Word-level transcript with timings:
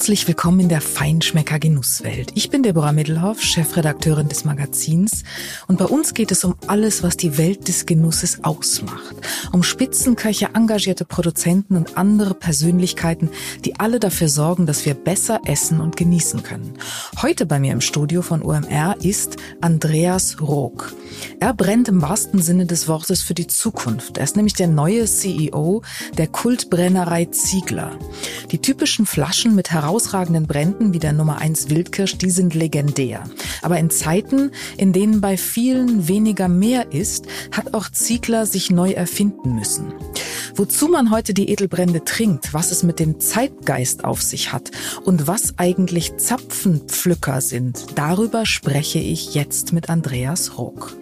Herzlich 0.00 0.26
willkommen 0.26 0.60
in 0.60 0.70
der 0.70 0.80
Feinschmecker 0.80 1.58
Genusswelt. 1.58 2.32
Ich 2.34 2.48
bin 2.48 2.62
Deborah 2.62 2.92
Middelhoff, 2.92 3.42
Chefredakteurin 3.42 4.30
des 4.30 4.46
Magazins 4.46 5.24
und 5.66 5.78
bei 5.78 5.84
uns 5.84 6.14
geht 6.14 6.32
es 6.32 6.42
um 6.42 6.54
alles, 6.68 7.02
was 7.02 7.18
die 7.18 7.36
Welt 7.36 7.68
des 7.68 7.84
Genusses 7.84 8.42
ausmacht. 8.42 9.14
Um 9.52 9.62
Spitzenköche, 9.62 10.54
engagierte 10.54 11.04
Produzenten 11.04 11.76
und 11.76 11.98
andere 11.98 12.32
Persönlichkeiten, 12.32 13.28
die 13.66 13.78
alle 13.78 14.00
dafür 14.00 14.30
sorgen, 14.30 14.64
dass 14.64 14.86
wir 14.86 14.94
besser 14.94 15.42
essen 15.44 15.82
und 15.82 15.98
genießen 15.98 16.42
können. 16.42 16.78
Heute 17.20 17.44
bei 17.44 17.60
mir 17.60 17.74
im 17.74 17.82
Studio 17.82 18.22
von 18.22 18.40
OMR 18.40 18.96
ist 19.02 19.36
Andreas 19.60 20.40
Rook. 20.40 20.94
Er 21.40 21.52
brennt 21.52 21.88
im 21.88 22.00
wahrsten 22.00 22.40
Sinne 22.40 22.64
des 22.64 22.88
Wortes 22.88 23.20
für 23.20 23.34
die 23.34 23.48
Zukunft. 23.48 24.16
Er 24.16 24.24
ist 24.24 24.36
nämlich 24.36 24.54
der 24.54 24.68
neue 24.68 25.04
CEO 25.04 25.82
der 26.16 26.26
Kultbrennerei 26.26 27.26
Ziegler. 27.26 27.98
Die 28.50 28.62
typischen 28.62 29.04
Flaschen 29.04 29.54
mit 29.54 29.72
herausragenden 29.90 30.46
Bränden 30.46 30.94
wie 30.94 31.00
der 31.00 31.12
Nummer 31.12 31.38
1 31.38 31.68
Wildkirsch, 31.68 32.16
die 32.16 32.30
sind 32.30 32.54
legendär. 32.54 33.24
Aber 33.60 33.76
in 33.76 33.90
Zeiten, 33.90 34.52
in 34.76 34.92
denen 34.92 35.20
bei 35.20 35.36
vielen 35.36 36.06
weniger 36.06 36.46
mehr 36.46 36.92
ist, 36.92 37.26
hat 37.50 37.74
auch 37.74 37.90
Ziegler 37.90 38.46
sich 38.46 38.70
neu 38.70 38.92
erfinden 38.92 39.56
müssen. 39.56 39.92
Wozu 40.54 40.86
man 40.86 41.10
heute 41.10 41.34
die 41.34 41.50
Edelbrände 41.50 42.04
trinkt, 42.04 42.54
was 42.54 42.70
es 42.70 42.84
mit 42.84 43.00
dem 43.00 43.18
Zeitgeist 43.18 44.04
auf 44.04 44.22
sich 44.22 44.52
hat 44.52 44.70
und 45.02 45.26
was 45.26 45.54
eigentlich 45.56 46.16
Zapfenpflücker 46.18 47.40
sind, 47.40 47.86
darüber 47.96 48.46
spreche 48.46 49.00
ich 49.00 49.34
jetzt 49.34 49.72
mit 49.72 49.90
Andreas 49.90 50.56
Ruck. 50.56 50.99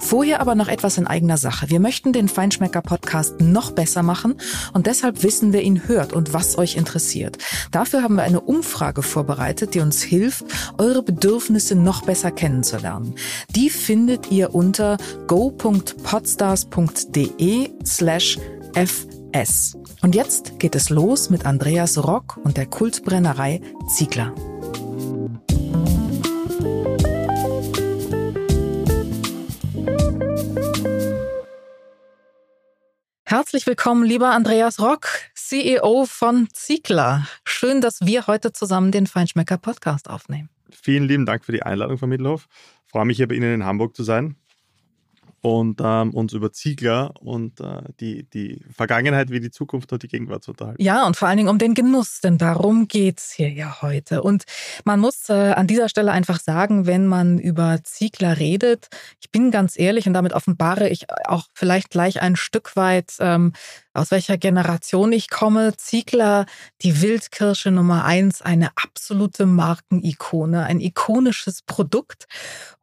Vorher 0.00 0.40
aber 0.40 0.54
noch 0.54 0.68
etwas 0.68 0.98
in 0.98 1.06
eigener 1.06 1.36
Sache. 1.36 1.70
Wir 1.70 1.80
möchten 1.80 2.12
den 2.12 2.28
Feinschmecker 2.28 2.82
Podcast 2.82 3.40
noch 3.40 3.72
besser 3.72 4.02
machen 4.02 4.36
und 4.72 4.86
deshalb 4.86 5.22
wissen, 5.22 5.52
wer 5.52 5.62
ihn 5.62 5.88
hört 5.88 6.12
und 6.12 6.32
was 6.32 6.58
euch 6.58 6.76
interessiert. 6.76 7.38
Dafür 7.70 8.02
haben 8.02 8.16
wir 8.16 8.22
eine 8.22 8.40
Umfrage 8.40 9.02
vorbereitet, 9.02 9.74
die 9.74 9.80
uns 9.80 10.02
hilft, 10.02 10.44
eure 10.78 11.02
Bedürfnisse 11.02 11.74
noch 11.74 12.02
besser 12.02 12.30
kennenzulernen. 12.30 13.14
Die 13.54 13.70
findet 13.70 14.30
ihr 14.30 14.54
unter 14.54 14.96
go.podstars.de 15.26 17.70
slash 17.84 18.38
fs. 18.74 19.76
Und 20.02 20.14
jetzt 20.14 20.58
geht 20.58 20.74
es 20.74 20.88
los 20.90 21.30
mit 21.30 21.46
Andreas 21.46 22.02
Rock 22.02 22.38
und 22.42 22.56
der 22.56 22.66
Kultbrennerei 22.66 23.60
Ziegler. 23.88 24.34
Herzlich 33.30 33.64
willkommen, 33.68 34.02
lieber 34.02 34.32
Andreas 34.32 34.80
Rock, 34.80 35.06
CEO 35.36 36.04
von 36.04 36.48
Ziegler. 36.52 37.28
Schön, 37.44 37.80
dass 37.80 38.00
wir 38.00 38.26
heute 38.26 38.52
zusammen 38.52 38.90
den 38.90 39.06
Feinschmecker 39.06 39.56
Podcast 39.56 40.10
aufnehmen. 40.10 40.48
Vielen 40.72 41.04
lieben 41.04 41.26
Dank 41.26 41.44
für 41.44 41.52
die 41.52 41.62
Einladung, 41.62 41.96
Frau 41.96 42.08
Mittelhoff. 42.08 42.48
Ich 42.86 42.90
freue 42.90 43.04
mich, 43.04 43.18
hier 43.18 43.28
bei 43.28 43.36
Ihnen 43.36 43.54
in 43.54 43.64
Hamburg 43.64 43.94
zu 43.94 44.02
sein 44.02 44.34
und 45.42 45.80
ähm, 45.82 46.12
uns 46.12 46.32
über 46.32 46.52
Ziegler 46.52 47.14
und 47.20 47.60
äh, 47.60 47.82
die, 47.98 48.24
die 48.24 48.62
Vergangenheit 48.74 49.30
wie 49.30 49.40
die 49.40 49.50
Zukunft 49.50 49.92
und 49.92 50.02
die 50.02 50.08
Gegenwart 50.08 50.44
zu 50.44 50.50
unterhalten. 50.50 50.82
Ja, 50.82 51.06
und 51.06 51.16
vor 51.16 51.28
allen 51.28 51.38
Dingen 51.38 51.48
um 51.48 51.58
den 51.58 51.74
Genuss, 51.74 52.20
denn 52.20 52.36
darum 52.36 52.88
geht's 52.88 53.32
hier 53.32 53.50
ja 53.50 53.80
heute. 53.80 54.22
Und 54.22 54.44
man 54.84 55.00
muss 55.00 55.28
äh, 55.30 55.52
an 55.52 55.66
dieser 55.66 55.88
Stelle 55.88 56.12
einfach 56.12 56.40
sagen, 56.40 56.86
wenn 56.86 57.06
man 57.06 57.38
über 57.38 57.78
Ziegler 57.84 58.38
redet, 58.38 58.88
ich 59.20 59.30
bin 59.30 59.50
ganz 59.50 59.78
ehrlich 59.78 60.06
und 60.06 60.12
damit 60.12 60.34
offenbare 60.34 60.88
ich 60.88 61.06
auch 61.24 61.46
vielleicht 61.54 61.90
gleich 61.90 62.20
ein 62.20 62.36
Stück 62.36 62.76
weit, 62.76 63.14
ähm, 63.20 63.52
aus 63.92 64.10
welcher 64.10 64.38
Generation 64.38 65.12
ich 65.12 65.30
komme. 65.30 65.76
Ziegler, 65.76 66.46
die 66.82 67.02
Wildkirsche 67.02 67.70
Nummer 67.70 68.04
eins, 68.04 68.42
eine 68.42 68.70
absolute 68.76 69.46
Markenikone, 69.46 70.64
ein 70.64 70.80
ikonisches 70.80 71.62
Produkt. 71.62 72.26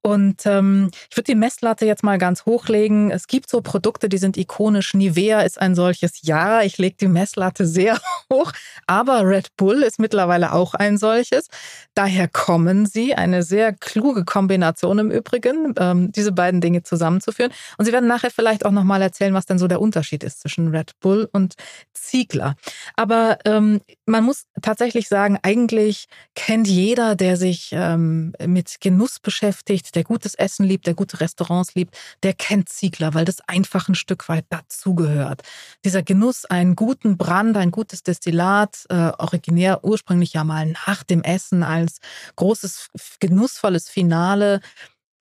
Und 0.08 0.46
ähm, 0.46 0.90
ich 1.10 1.18
würde 1.18 1.32
die 1.32 1.36
Messlatte 1.36 1.86
jetzt 1.86 2.02
mal 2.02 2.18
ganz 2.18 2.46
hochlegen. 2.46 3.12
Es 3.12 3.28
gibt 3.28 3.50
so 3.50 3.60
Produkte, 3.60 4.08
die 4.08 4.18
sind 4.18 4.38
ikonisch. 4.38 4.94
Nivea 4.94 5.42
ist 5.42 5.60
ein 5.60 5.76
solches. 5.76 6.22
Ja, 6.22 6.62
ich 6.62 6.78
lege 6.78 6.96
die 6.96 7.10
Messlatte 7.10 7.68
sehr 7.68 8.00
hoch. 8.32 8.54
Aber 8.86 9.26
Red 9.26 9.50
Bull 9.58 9.84
ist 9.84 10.00
mittlerweile 10.00 10.54
auch 10.54 10.76
ein 10.76 10.98
solches. 10.98 11.48
Daher 11.94 12.30
kommen 12.30 12.86
sie. 12.86 13.16
Eine 13.16 13.44
sehr 13.44 13.74
kluge 13.74 14.24
Kombination 14.24 15.00
im 15.00 15.12
Übrigen, 15.12 15.74
ähm, 15.78 16.12
diese 16.14 16.32
beiden 16.32 16.62
Dinge 16.62 16.84
zusammenzuführen. 16.84 17.52
Und 17.78 17.84
Sie 17.84 17.92
werden 17.92 18.08
nachher 18.08 18.32
vielleicht 18.32 18.66
auch 18.66 18.72
nochmal 18.72 19.02
erzählen, 19.02 19.34
was 19.34 19.46
denn 19.46 19.60
so 19.60 19.68
der 19.68 19.82
Unterschied 19.82 20.24
ist 20.24 20.40
zwischen 20.40 20.70
Red 20.70 20.97
Bull 21.00 21.30
und 21.32 21.56
Ziegler. 21.94 22.56
Aber 22.96 23.40
ähm, 23.46 23.82
man 24.06 24.24
muss 24.24 24.46
tatsächlich 24.62 25.08
sagen, 25.08 25.38
eigentlich 25.42 26.08
kennt 26.36 26.68
jeder, 26.68 27.16
der 27.16 27.38
sich 27.38 27.70
ähm, 27.72 28.34
mit 28.46 28.78
Genuss 28.82 29.20
beschäftigt, 29.20 29.96
der 29.96 30.04
gutes 30.04 30.36
Essen 30.36 30.66
liebt, 30.66 30.88
der 30.88 30.94
gute 30.94 31.20
Restaurants 31.20 31.76
liebt, 31.76 31.98
der 32.24 32.34
kennt 32.34 32.70
Ziegler, 32.70 33.14
weil 33.14 33.26
das 33.26 33.42
einfach 33.48 33.90
ein 33.90 33.96
Stück 33.96 34.30
weit 34.30 34.46
dazugehört. 34.50 35.42
Dieser 35.84 36.04
Genuss, 36.04 36.46
einen 36.46 36.76
guten 36.76 37.18
Brand, 37.18 37.58
ein 37.58 37.72
gutes 37.72 38.04
Destillat, 38.04 38.86
äh, 38.90 39.12
originär 39.18 39.84
ursprünglich 39.84 40.34
ja 40.34 40.44
mal 40.44 40.66
nach 40.88 41.04
dem 41.04 41.22
Essen 41.24 41.64
als 41.64 42.00
großes, 42.36 42.90
genussvolles 43.20 43.90
Finale. 43.90 44.62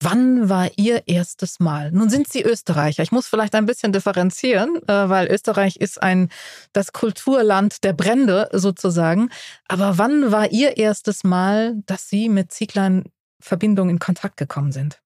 Wann 0.00 0.50
war 0.50 0.68
Ihr 0.76 1.04
erstes 1.06 1.58
Mal? 1.58 1.90
Nun 1.90 2.10
sind 2.10 2.28
Sie 2.28 2.42
Österreicher. 2.42 3.02
Ich 3.02 3.12
muss 3.12 3.28
vielleicht 3.28 3.54
ein 3.54 3.64
bisschen 3.64 3.92
differenzieren, 3.92 4.76
äh, 4.86 5.08
weil 5.08 5.26
Österreich 5.28 5.76
ist 5.76 6.02
ein 6.02 6.28
das 6.72 6.92
Kulturland 6.92 7.82
der 7.82 7.94
Brände 7.94 8.48
sozusagen. 8.52 9.30
Aber 9.68 9.96
wann 9.96 10.30
war 10.32 10.52
Ihr 10.52 10.76
erstes 10.76 11.24
Mal, 11.24 11.76
dass 11.86 12.10
Sie 12.10 12.28
mit 12.28 12.52
Zieglern 12.52 13.04
Verbindung 13.40 13.88
in 13.88 13.98
Kontakt 13.98 14.36
gekommen 14.36 14.72
sind? 14.72 15.00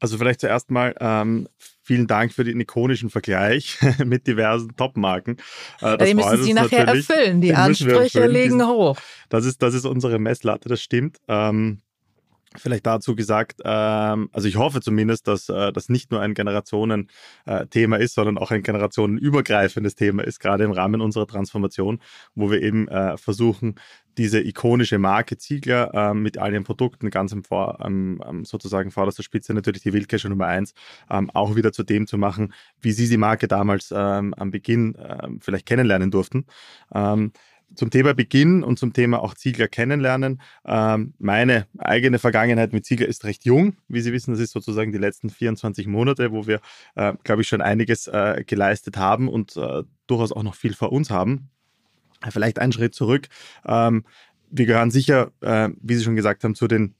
Also 0.00 0.18
vielleicht 0.18 0.40
zuerst 0.40 0.70
mal 0.70 0.94
ähm, 0.98 1.46
vielen 1.82 2.06
Dank 2.06 2.32
für 2.32 2.42
den 2.42 2.58
ikonischen 2.58 3.10
Vergleich 3.10 3.78
mit 4.04 4.26
diversen 4.26 4.74
Topmarken. 4.76 5.36
Äh, 5.80 5.98
die 5.98 6.14
müssen 6.14 6.42
Sie 6.42 6.54
nachher 6.54 6.88
erfüllen. 6.88 7.40
Die 7.40 7.54
Ansprüche 7.54 8.20
erfüllen. 8.20 8.30
liegen 8.32 8.66
hoch. 8.66 8.96
Das 9.28 9.44
ist, 9.44 9.62
das 9.62 9.74
ist 9.74 9.84
unsere 9.84 10.18
Messlatte, 10.18 10.68
das 10.68 10.82
stimmt. 10.82 11.18
Ähm, 11.28 11.82
Vielleicht 12.56 12.86
dazu 12.86 13.16
gesagt, 13.16 13.60
ähm, 13.64 14.28
also 14.32 14.48
ich 14.48 14.56
hoffe 14.56 14.80
zumindest, 14.80 15.26
dass 15.28 15.48
äh, 15.48 15.72
das 15.72 15.88
nicht 15.88 16.10
nur 16.10 16.20
ein 16.20 16.34
Generationen-Thema 16.34 17.96
äh, 17.96 18.04
ist, 18.04 18.14
sondern 18.14 18.38
auch 18.38 18.50
ein 18.50 18.62
generationenübergreifendes 18.62 19.94
Thema 19.94 20.22
ist, 20.24 20.38
gerade 20.38 20.64
im 20.64 20.72
Rahmen 20.72 21.00
unserer 21.00 21.26
Transformation, 21.26 22.00
wo 22.34 22.50
wir 22.50 22.62
eben 22.62 22.88
äh, 22.88 23.16
versuchen, 23.16 23.76
diese 24.18 24.40
ikonische 24.40 24.98
Marke 24.98 25.38
Ziegler 25.38 25.92
äh, 25.94 26.14
mit 26.14 26.38
all 26.38 26.52
ihren 26.52 26.64
Produkten 26.64 27.10
ganz 27.10 27.32
im 27.32 27.44
Vor, 27.44 27.78
ähm, 27.82 28.20
sozusagen 28.44 28.90
vorderster 28.90 29.22
Spitze, 29.22 29.54
natürlich 29.54 29.82
die 29.82 29.92
Wildkirsche 29.92 30.28
Nummer 30.28 30.46
eins, 30.46 30.74
ähm, 31.10 31.30
auch 31.30 31.56
wieder 31.56 31.72
zu 31.72 31.82
dem 31.82 32.06
zu 32.06 32.18
machen, 32.18 32.52
wie 32.80 32.92
Sie 32.92 33.08
die 33.08 33.16
Marke 33.16 33.48
damals 33.48 33.92
ähm, 33.94 34.34
am 34.34 34.50
Beginn 34.50 34.96
ähm, 34.98 35.40
vielleicht 35.40 35.66
kennenlernen 35.66 36.10
durften. 36.10 36.46
Zum 37.74 37.90
Thema 37.90 38.14
Beginn 38.14 38.62
und 38.62 38.78
zum 38.78 38.92
Thema 38.92 39.22
auch 39.22 39.34
Ziegler 39.34 39.68
kennenlernen. 39.68 40.40
Ähm, 40.64 41.14
meine 41.18 41.66
eigene 41.78 42.18
Vergangenheit 42.18 42.72
mit 42.72 42.84
Ziegler 42.84 43.06
ist 43.06 43.24
recht 43.24 43.44
jung. 43.44 43.76
Wie 43.88 44.00
Sie 44.00 44.12
wissen, 44.12 44.32
das 44.32 44.40
ist 44.40 44.52
sozusagen 44.52 44.92
die 44.92 44.98
letzten 44.98 45.30
24 45.30 45.86
Monate, 45.86 46.32
wo 46.32 46.46
wir, 46.46 46.60
äh, 46.94 47.14
glaube 47.24 47.42
ich, 47.42 47.48
schon 47.48 47.62
einiges 47.62 48.06
äh, 48.08 48.44
geleistet 48.46 48.96
haben 48.96 49.28
und 49.28 49.56
äh, 49.56 49.82
durchaus 50.06 50.32
auch 50.32 50.42
noch 50.42 50.54
viel 50.54 50.74
vor 50.74 50.92
uns 50.92 51.10
haben. 51.10 51.50
Vielleicht 52.30 52.58
einen 52.58 52.72
Schritt 52.72 52.94
zurück. 52.94 53.28
Ähm, 53.66 54.04
wir 54.50 54.66
gehören 54.66 54.90
sicher, 54.90 55.32
äh, 55.40 55.70
wie 55.80 55.94
Sie 55.94 56.04
schon 56.04 56.16
gesagt 56.16 56.44
haben, 56.44 56.54
zu 56.54 56.68
den 56.68 56.94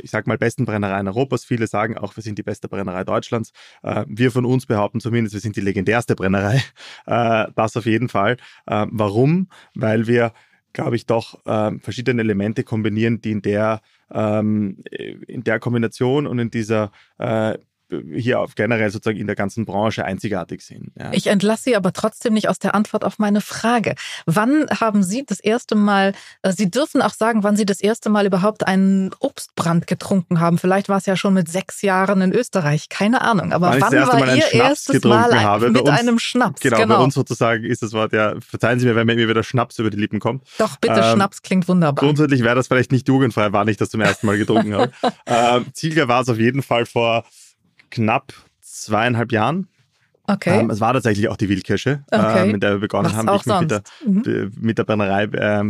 ich 0.00 0.10
sag 0.10 0.26
mal, 0.26 0.38
besten 0.38 0.64
Brennereien 0.64 1.08
Europas. 1.08 1.44
Viele 1.44 1.66
sagen 1.66 1.98
auch, 1.98 2.16
wir 2.16 2.22
sind 2.22 2.38
die 2.38 2.42
beste 2.42 2.68
Brennerei 2.68 3.04
Deutschlands. 3.04 3.52
Äh, 3.82 4.04
wir 4.08 4.30
von 4.30 4.44
uns 4.44 4.66
behaupten 4.66 5.00
zumindest, 5.00 5.34
wir 5.34 5.40
sind 5.40 5.56
die 5.56 5.60
legendärste 5.60 6.14
Brennerei. 6.14 6.62
Äh, 7.06 7.46
das 7.54 7.76
auf 7.76 7.86
jeden 7.86 8.08
Fall. 8.08 8.36
Äh, 8.66 8.86
warum? 8.90 9.48
Weil 9.74 10.06
wir 10.06 10.32
glaube 10.72 10.96
ich, 10.96 11.06
doch 11.06 11.40
verschiedene 11.80 12.20
Elemente 12.20 12.62
kombinieren, 12.62 13.22
die 13.22 13.30
in 13.30 13.40
der, 13.40 13.80
ähm, 14.12 14.82
in 15.26 15.42
der 15.42 15.58
Kombination 15.58 16.26
und 16.26 16.38
in 16.38 16.50
dieser 16.50 16.92
hier 17.90 18.40
auf 18.40 18.54
generell 18.54 18.90
sozusagen 18.90 19.18
in 19.18 19.26
der 19.26 19.36
ganzen 19.36 19.64
Branche 19.64 20.04
einzigartig 20.04 20.62
sind. 20.62 20.90
Ja. 20.98 21.12
Ich 21.12 21.28
entlasse 21.28 21.64
Sie 21.64 21.76
aber 21.76 21.92
trotzdem 21.92 22.34
nicht 22.34 22.48
aus 22.48 22.58
der 22.58 22.74
Antwort 22.74 23.04
auf 23.04 23.18
meine 23.18 23.40
Frage. 23.40 23.94
Wann 24.26 24.66
haben 24.80 25.02
Sie 25.02 25.24
das 25.24 25.40
erste 25.40 25.74
Mal, 25.74 26.12
äh, 26.42 26.52
Sie 26.52 26.70
dürfen 26.70 27.02
auch 27.02 27.14
sagen, 27.14 27.44
wann 27.44 27.56
Sie 27.56 27.64
das 27.64 27.80
erste 27.80 28.10
Mal 28.10 28.26
überhaupt 28.26 28.66
einen 28.66 29.10
Obstbrand 29.20 29.86
getrunken 29.86 30.40
haben. 30.40 30.58
Vielleicht 30.58 30.88
war 30.88 30.98
es 30.98 31.06
ja 31.06 31.16
schon 31.16 31.34
mit 31.34 31.48
sechs 31.48 31.82
Jahren 31.82 32.20
in 32.20 32.32
Österreich, 32.32 32.88
keine 32.88 33.20
Ahnung. 33.20 33.52
Aber 33.52 33.70
wann, 33.70 33.80
wann 33.80 34.20
war 34.20 34.34
Ihr 34.34 34.52
erstes 34.52 35.02
Mal 35.04 35.40
habe. 35.42 35.70
mit 35.70 35.82
uns, 35.82 35.90
einem 35.90 36.18
Schnaps? 36.18 36.60
Genau, 36.60 36.78
genau, 36.78 36.98
bei 36.98 37.04
uns 37.04 37.14
sozusagen 37.14 37.64
ist 37.64 37.82
das 37.82 37.92
Wort 37.92 38.12
ja, 38.12 38.34
verzeihen 38.40 38.80
Sie 38.80 38.86
mir, 38.86 38.96
wenn 38.96 39.06
mir 39.06 39.16
wieder 39.16 39.42
Schnaps 39.42 39.78
über 39.78 39.90
die 39.90 39.98
Lippen 39.98 40.18
kommt. 40.18 40.44
Doch, 40.58 40.76
bitte, 40.76 41.00
ähm, 41.00 41.14
Schnaps 41.14 41.42
klingt 41.42 41.68
wunderbar. 41.68 42.04
Grundsätzlich 42.04 42.42
wäre 42.42 42.56
das 42.56 42.66
vielleicht 42.66 42.92
nicht 42.92 43.06
jugendfrei, 43.08 43.52
wann 43.52 43.68
ich 43.68 43.76
das 43.76 43.90
zum 43.90 44.00
ersten 44.00 44.26
Mal 44.26 44.38
getrunken 44.38 44.74
habe. 44.74 44.92
ähm, 45.26 45.66
Zielger 45.72 46.08
war 46.08 46.22
es 46.22 46.28
auf 46.28 46.38
jeden 46.38 46.62
Fall 46.62 46.86
vor 46.86 47.24
knapp 47.90 48.32
zweieinhalb 48.60 49.32
Jahren. 49.32 49.68
Okay. 50.28 50.58
Ähm, 50.58 50.70
es 50.70 50.80
war 50.80 50.92
tatsächlich 50.92 51.28
auch 51.28 51.36
die 51.36 51.48
Wildkirsche, 51.48 52.02
Okay. 52.10 52.48
äh, 52.48 52.52
mit 52.52 52.62
der 52.62 52.72
wir 52.72 52.78
begonnen 52.80 53.06
Was 53.06 53.14
haben, 53.14 53.28
auch 53.28 53.44
die 53.44 53.48
ich 53.50 53.54
mich 53.54 53.60
mit 53.60 53.70
der. 53.70 53.82
Mhm. 54.44 54.52
mit 54.60 54.78
der 54.78 54.84
Brennerei 54.84 55.24
äh, 55.24 55.64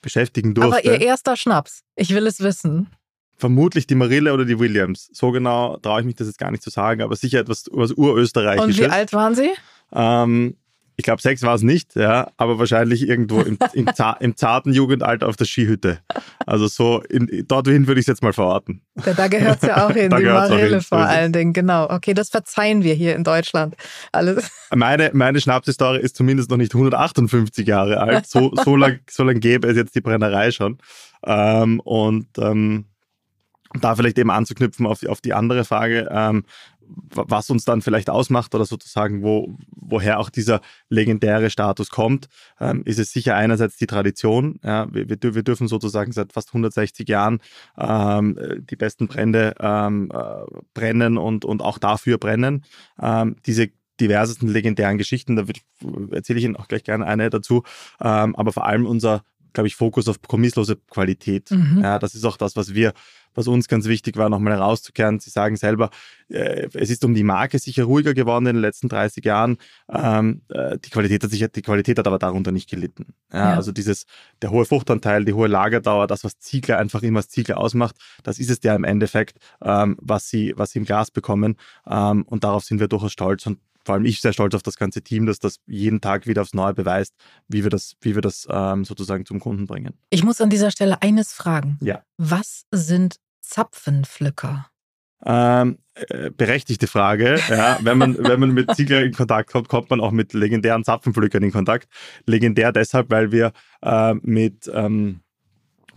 beschäftigen 0.00 0.54
durfte. 0.54 0.76
Aber 0.78 0.84
ihr 0.84 1.00
erster 1.00 1.36
Schnaps, 1.36 1.82
ich 1.94 2.14
will 2.14 2.26
es 2.26 2.40
wissen. 2.40 2.88
Vermutlich 3.36 3.86
die 3.86 3.94
Marille 3.94 4.32
oder 4.32 4.44
die 4.46 4.58
Williams. 4.58 5.10
So 5.12 5.30
genau 5.32 5.76
traue 5.76 6.00
ich 6.00 6.06
mich 6.06 6.16
das 6.16 6.26
jetzt 6.26 6.38
gar 6.38 6.50
nicht 6.50 6.62
zu 6.62 6.70
sagen, 6.70 7.02
aber 7.02 7.14
sicher 7.14 7.40
etwas, 7.40 7.66
was 7.70 7.92
Und 7.92 7.98
urösterreichisches. 7.98 8.78
wie 8.78 8.86
alt 8.90 9.12
waren 9.12 9.34
Sie? 9.34 9.50
Ähm, 9.92 10.56
ich 11.00 11.04
glaube, 11.04 11.22
sechs 11.22 11.42
war 11.42 11.54
es 11.54 11.62
nicht, 11.62 11.94
ja, 11.94 12.28
aber 12.36 12.58
wahrscheinlich 12.58 13.08
irgendwo 13.08 13.40
im, 13.40 13.56
im, 13.72 13.88
im 14.20 14.36
zarten 14.36 14.72
Jugendalter 14.72 15.28
auf 15.28 15.36
der 15.36 15.44
Skihütte. 15.44 16.00
Also 16.44 16.66
so, 16.66 17.00
in, 17.08 17.44
dorthin 17.46 17.86
würde 17.86 18.00
ich 18.00 18.02
es 18.04 18.08
jetzt 18.08 18.22
mal 18.22 18.32
verorten. 18.32 18.82
Ja, 19.06 19.14
da 19.14 19.28
gehört 19.28 19.62
es 19.62 19.68
ja 19.68 19.86
auch 19.86 19.90
hin, 19.94 20.10
die 20.10 20.24
Marille 20.24 20.80
vor 20.80 20.98
allen 20.98 21.32
Dingen, 21.32 21.52
genau. 21.52 21.88
Okay, 21.88 22.14
das 22.14 22.30
verzeihen 22.30 22.82
wir 22.82 22.94
hier 22.94 23.14
in 23.14 23.22
Deutschland. 23.22 23.76
Alles. 24.10 24.50
Meine, 24.74 25.10
meine 25.14 25.40
Schnapshistorie 25.40 26.00
ist 26.00 26.16
zumindest 26.16 26.50
noch 26.50 26.56
nicht 26.56 26.74
158 26.74 27.64
Jahre 27.66 28.00
alt. 28.00 28.26
So, 28.26 28.52
so 28.64 28.74
lang, 28.74 28.98
so 29.08 29.22
lang 29.22 29.38
gäbe 29.38 29.68
es 29.68 29.76
jetzt 29.76 29.94
die 29.94 30.00
Brennerei 30.00 30.50
schon. 30.50 30.78
Ähm, 31.24 31.78
und 31.78 32.26
ähm, 32.38 32.86
da 33.80 33.94
vielleicht 33.94 34.18
eben 34.18 34.30
anzuknüpfen 34.30 34.84
auf, 34.86 34.98
die- 35.00 35.08
auf 35.08 35.20
die 35.20 35.32
andere 35.34 35.64
Frage, 35.64 36.08
ähm, 36.10 36.44
was 37.10 37.50
uns 37.50 37.64
dann 37.64 37.82
vielleicht 37.82 38.10
ausmacht 38.10 38.54
oder 38.54 38.64
sozusagen, 38.64 39.22
wo, 39.22 39.56
woher 39.76 40.18
auch 40.20 40.30
dieser 40.30 40.60
legendäre 40.88 41.50
Status 41.50 41.90
kommt, 41.90 42.28
ähm, 42.60 42.82
ist 42.84 42.98
es 42.98 43.12
sicher 43.12 43.34
einerseits 43.36 43.76
die 43.76 43.86
Tradition. 43.86 44.58
Ja, 44.62 44.92
wir, 44.92 45.08
wir, 45.08 45.16
dür- 45.16 45.34
wir 45.34 45.42
dürfen 45.42 45.68
sozusagen 45.68 46.12
seit 46.12 46.32
fast 46.32 46.48
160 46.50 47.08
Jahren 47.08 47.40
ähm, 47.78 48.36
äh, 48.38 48.60
die 48.60 48.76
besten 48.76 49.08
Brände 49.08 49.54
ähm, 49.60 50.10
äh, 50.12 50.44
brennen 50.74 51.18
und, 51.18 51.44
und 51.44 51.62
auch 51.62 51.78
dafür 51.78 52.18
brennen. 52.18 52.64
Ähm, 53.00 53.36
diese 53.46 53.68
diversesten 54.00 54.48
legendären 54.48 54.96
Geschichten, 54.98 55.36
da 55.36 55.44
erzähle 56.12 56.38
ich 56.38 56.44
Ihnen 56.44 56.56
auch 56.56 56.68
gleich 56.68 56.84
gerne 56.84 57.04
eine 57.06 57.30
dazu, 57.30 57.64
ähm, 58.00 58.36
aber 58.36 58.52
vor 58.52 58.64
allem 58.66 58.86
unser, 58.86 59.22
glaube 59.52 59.68
ich, 59.68 59.76
Fokus 59.76 60.08
auf 60.08 60.20
kompromisslose 60.20 60.76
Qualität. 60.76 61.50
Mhm. 61.50 61.80
Ja, 61.82 61.98
das 61.98 62.14
ist 62.14 62.24
auch 62.24 62.36
das, 62.36 62.56
was 62.56 62.74
wir, 62.74 62.92
was 63.34 63.46
uns 63.46 63.68
ganz 63.68 63.86
wichtig 63.86 64.16
war, 64.16 64.28
nochmal 64.28 64.54
herauszukehren. 64.54 65.20
Sie 65.20 65.30
sagen 65.30 65.56
selber, 65.56 65.90
äh, 66.28 66.68
es 66.74 66.90
ist 66.90 67.04
um 67.04 67.14
die 67.14 67.22
Marke 67.22 67.58
sicher 67.58 67.84
ruhiger 67.84 68.14
geworden 68.14 68.46
in 68.46 68.56
den 68.56 68.62
letzten 68.62 68.88
30 68.88 69.24
Jahren. 69.24 69.58
Ähm, 69.88 70.42
äh, 70.48 70.78
die 70.78 70.90
Qualität 70.90 71.22
hat 71.22 71.30
sicher, 71.30 71.48
die 71.48 71.62
Qualität 71.62 71.98
hat 71.98 72.06
aber 72.06 72.18
darunter 72.18 72.52
nicht 72.52 72.68
gelitten. 72.68 73.14
Ja, 73.32 73.38
Ja. 73.38 73.54
Also 73.54 73.72
dieses, 73.72 74.06
der 74.42 74.50
hohe 74.50 74.64
Fruchtanteil, 74.64 75.24
die 75.24 75.32
hohe 75.32 75.48
Lagerdauer, 75.48 76.06
das, 76.06 76.24
was 76.24 76.38
Ziegler 76.38 76.78
einfach 76.78 77.02
immer 77.02 77.20
als 77.20 77.28
Ziegler 77.28 77.58
ausmacht, 77.58 77.96
das 78.22 78.38
ist 78.38 78.50
es 78.50 78.58
ja 78.62 78.74
im 78.74 78.84
Endeffekt, 78.84 79.38
ähm, 79.62 79.96
was 80.00 80.28
sie, 80.28 80.54
was 80.56 80.72
sie 80.72 80.80
im 80.80 80.84
Glas 80.84 81.10
bekommen. 81.10 81.56
Ähm, 81.88 82.22
und 82.22 82.44
darauf 82.44 82.64
sind 82.64 82.80
wir 82.80 82.88
durchaus 82.88 83.12
stolz 83.12 83.46
und 83.46 83.58
vor 83.88 83.94
allem 83.94 84.04
ich 84.04 84.20
sehr 84.20 84.34
stolz 84.34 84.54
auf 84.54 84.62
das 84.62 84.76
ganze 84.76 85.00
Team, 85.00 85.24
dass 85.24 85.38
das 85.38 85.60
jeden 85.66 86.02
Tag 86.02 86.26
wieder 86.26 86.42
aufs 86.42 86.52
Neue 86.52 86.74
beweist, 86.74 87.14
wie 87.48 87.62
wir 87.62 87.70
das, 87.70 87.94
wie 88.02 88.14
wir 88.14 88.20
das 88.20 88.46
ähm, 88.50 88.84
sozusagen 88.84 89.24
zum 89.24 89.40
Kunden 89.40 89.66
bringen. 89.66 89.94
Ich 90.10 90.22
muss 90.22 90.42
an 90.42 90.50
dieser 90.50 90.70
Stelle 90.70 91.00
eines 91.00 91.32
fragen. 91.32 91.78
Ja. 91.80 92.02
Was 92.18 92.66
sind 92.70 93.16
Zapfenpflücker? 93.40 94.66
Ähm, 95.24 95.78
äh, 95.94 96.30
berechtigte 96.30 96.86
Frage. 96.86 97.40
Ja, 97.48 97.78
wenn, 97.82 97.96
man, 97.96 98.18
wenn 98.18 98.38
man 98.38 98.52
mit 98.52 98.76
Ziegler 98.76 99.02
in 99.02 99.14
Kontakt 99.14 99.50
kommt, 99.50 99.68
kommt 99.68 99.88
man 99.88 100.02
auch 100.02 100.12
mit 100.12 100.34
legendären 100.34 100.84
Zapfenpflückern 100.84 101.42
in 101.42 101.50
Kontakt. 101.50 101.88
Legendär 102.26 102.70
deshalb, 102.72 103.10
weil 103.10 103.32
wir 103.32 103.52
äh, 103.80 104.12
mit 104.20 104.70
ähm, 104.70 105.22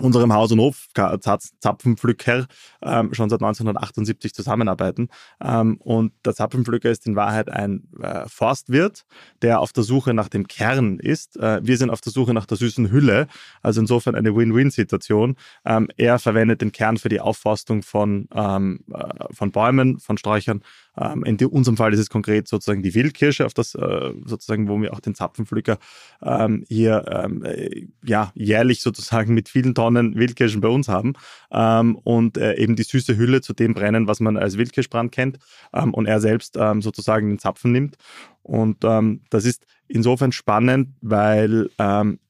unserem 0.03 0.33
Haus- 0.33 0.51
und 0.51 0.59
Hof-Zapfenpflücker 0.59 2.48
ähm, 2.81 3.13
schon 3.13 3.30
seit 3.30 3.42
1978 3.42 4.33
zusammenarbeiten. 4.33 5.09
Ähm, 5.42 5.77
und 5.77 6.13
der 6.25 6.33
Zapfenpflücker 6.33 6.89
ist 6.89 7.07
in 7.07 7.15
Wahrheit 7.15 7.50
ein 7.50 7.88
äh, 8.01 8.27
Forstwirt, 8.27 9.06
der 9.42 9.59
auf 9.59 9.74
der 9.74 9.83
Suche 9.83 10.13
nach 10.13 10.30
dem 10.30 10.48
Kern 10.48 11.00
ist. 11.00 11.38
Äh, 11.38 11.62
wir 11.63 11.77
sind 11.77 11.89
auf 11.89 12.01
der 12.01 12.12
Suche 12.12 12.33
nach 12.33 12.45
der 12.45 12.57
süßen 12.57 12.92
Hülle, 12.92 13.27
also 13.62 13.81
insofern 13.81 14.15
eine 14.15 14.36
Win-Win-Situation. 14.36 15.36
Ähm, 15.65 15.89
er 15.98 16.19
verwendet 16.19 16.62
den 16.62 16.71
Kern 16.71 16.97
für 16.97 17.09
die 17.09 17.19
Aufforstung 17.19 17.83
von, 17.83 18.27
ähm, 18.33 18.81
äh, 18.94 19.33
von 19.33 19.51
Bäumen, 19.51 20.00
von 20.00 20.18
Sträuchern. 20.18 20.62
Ähm, 20.98 21.24
in 21.24 21.38
unserem 21.46 21.78
Fall 21.78 21.94
ist 21.94 22.00
es 22.00 22.10
konkret 22.10 22.48
sozusagen 22.48 22.84
die 22.84 22.94
Wildkirsche, 22.94 23.46
auf 23.46 23.54
das 23.54 23.76
äh, 23.76 24.14
sozusagen, 24.26 24.68
wo 24.68 24.82
wir 24.82 24.94
auch 24.94 25.00
den 25.00 25.16
Zapfenpflücker 25.16 25.78
ähm, 26.22 26.66
hier 26.68 27.06
ähm, 27.10 27.44
äh, 27.46 27.88
ja, 28.04 28.32
jährlich 28.36 28.82
sozusagen 28.82 29.34
mit 29.34 29.50
vielen 29.50 29.74
Tonnen 29.74 30.16
Wildkirschen 30.16 30.62
bei 30.62 30.68
uns 30.68 30.90
haben 30.90 31.14
ähm, 31.52 31.96
und 31.96 32.38
äh, 32.38 32.56
eben 32.56 32.76
die 32.76 32.84
süße 32.84 33.18
Hülle 33.18 33.42
zu 33.42 33.54
dem 33.54 33.74
brennen, 33.74 34.08
was 34.08 34.20
man 34.20 34.38
als 34.38 34.58
Wildkirschbrand 34.58 35.12
kennt 35.12 35.40
ähm, 35.74 35.94
und 35.94 36.08
er 36.08 36.20
selbst 36.20 36.58
ähm, 36.58 36.82
sozusagen 36.82 37.30
den 37.30 37.40
Zapfen 37.40 37.72
nimmt. 37.72 37.98
Und 38.44 38.84
das 38.84 39.46
ist 39.46 39.68
insofern 39.88 40.32
spannend, 40.32 40.96
weil 41.02 41.70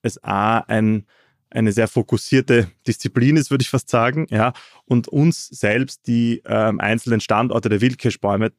es 0.02 0.22
A, 0.26 0.58
ein, 0.60 1.06
eine 1.52 1.72
sehr 1.72 1.88
fokussierte 1.88 2.72
Disziplin 2.88 3.38
ist, 3.38 3.52
würde 3.52 3.62
ich 3.62 3.70
fast 3.70 3.90
sagen, 3.90 4.26
ja, 4.30 4.54
und 4.86 5.08
uns 5.08 5.48
selbst 5.48 6.08
die 6.08 6.42
ähm, 6.46 6.80
einzelnen 6.80 7.22
Standorte 7.22 7.70
der 7.70 7.82
Wildkirschbäume 7.82 8.52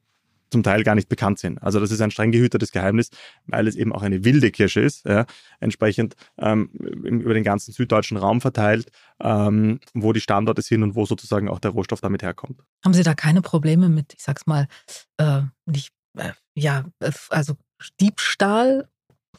zum 0.53 0.63
Teil 0.63 0.83
gar 0.83 0.93
nicht 0.93 1.09
bekannt 1.09 1.39
sind. 1.39 1.61
Also 1.63 1.79
das 1.79 1.89
ist 1.89 1.99
ein 1.99 2.11
streng 2.11 2.31
gehütetes 2.31 2.71
Geheimnis, 2.71 3.09
weil 3.47 3.67
es 3.67 3.75
eben 3.75 3.91
auch 3.91 4.03
eine 4.03 4.23
wilde 4.23 4.51
Kirsche 4.51 4.81
ist, 4.81 5.03
ja, 5.05 5.25
entsprechend 5.59 6.15
ähm, 6.37 6.69
über 6.69 7.33
den 7.33 7.43
ganzen 7.43 7.73
süddeutschen 7.73 8.17
Raum 8.17 8.39
verteilt, 8.39 8.91
ähm, 9.19 9.79
wo 9.95 10.13
die 10.13 10.21
Standorte 10.21 10.61
sind 10.61 10.83
und 10.83 10.95
wo 10.95 11.05
sozusagen 11.05 11.49
auch 11.49 11.59
der 11.59 11.71
Rohstoff 11.71 12.01
damit 12.01 12.21
herkommt. 12.21 12.61
Haben 12.85 12.93
Sie 12.93 13.03
da 13.03 13.15
keine 13.15 13.41
Probleme 13.41 13.89
mit, 13.89 14.13
ich 14.13 14.23
sag's 14.23 14.45
mal, 14.45 14.67
äh, 15.17 15.41
nicht, 15.65 15.91
äh, 16.17 16.33
ja, 16.53 16.85
äh, 16.99 17.11
also 17.29 17.55
Diebstahl, 17.99 18.87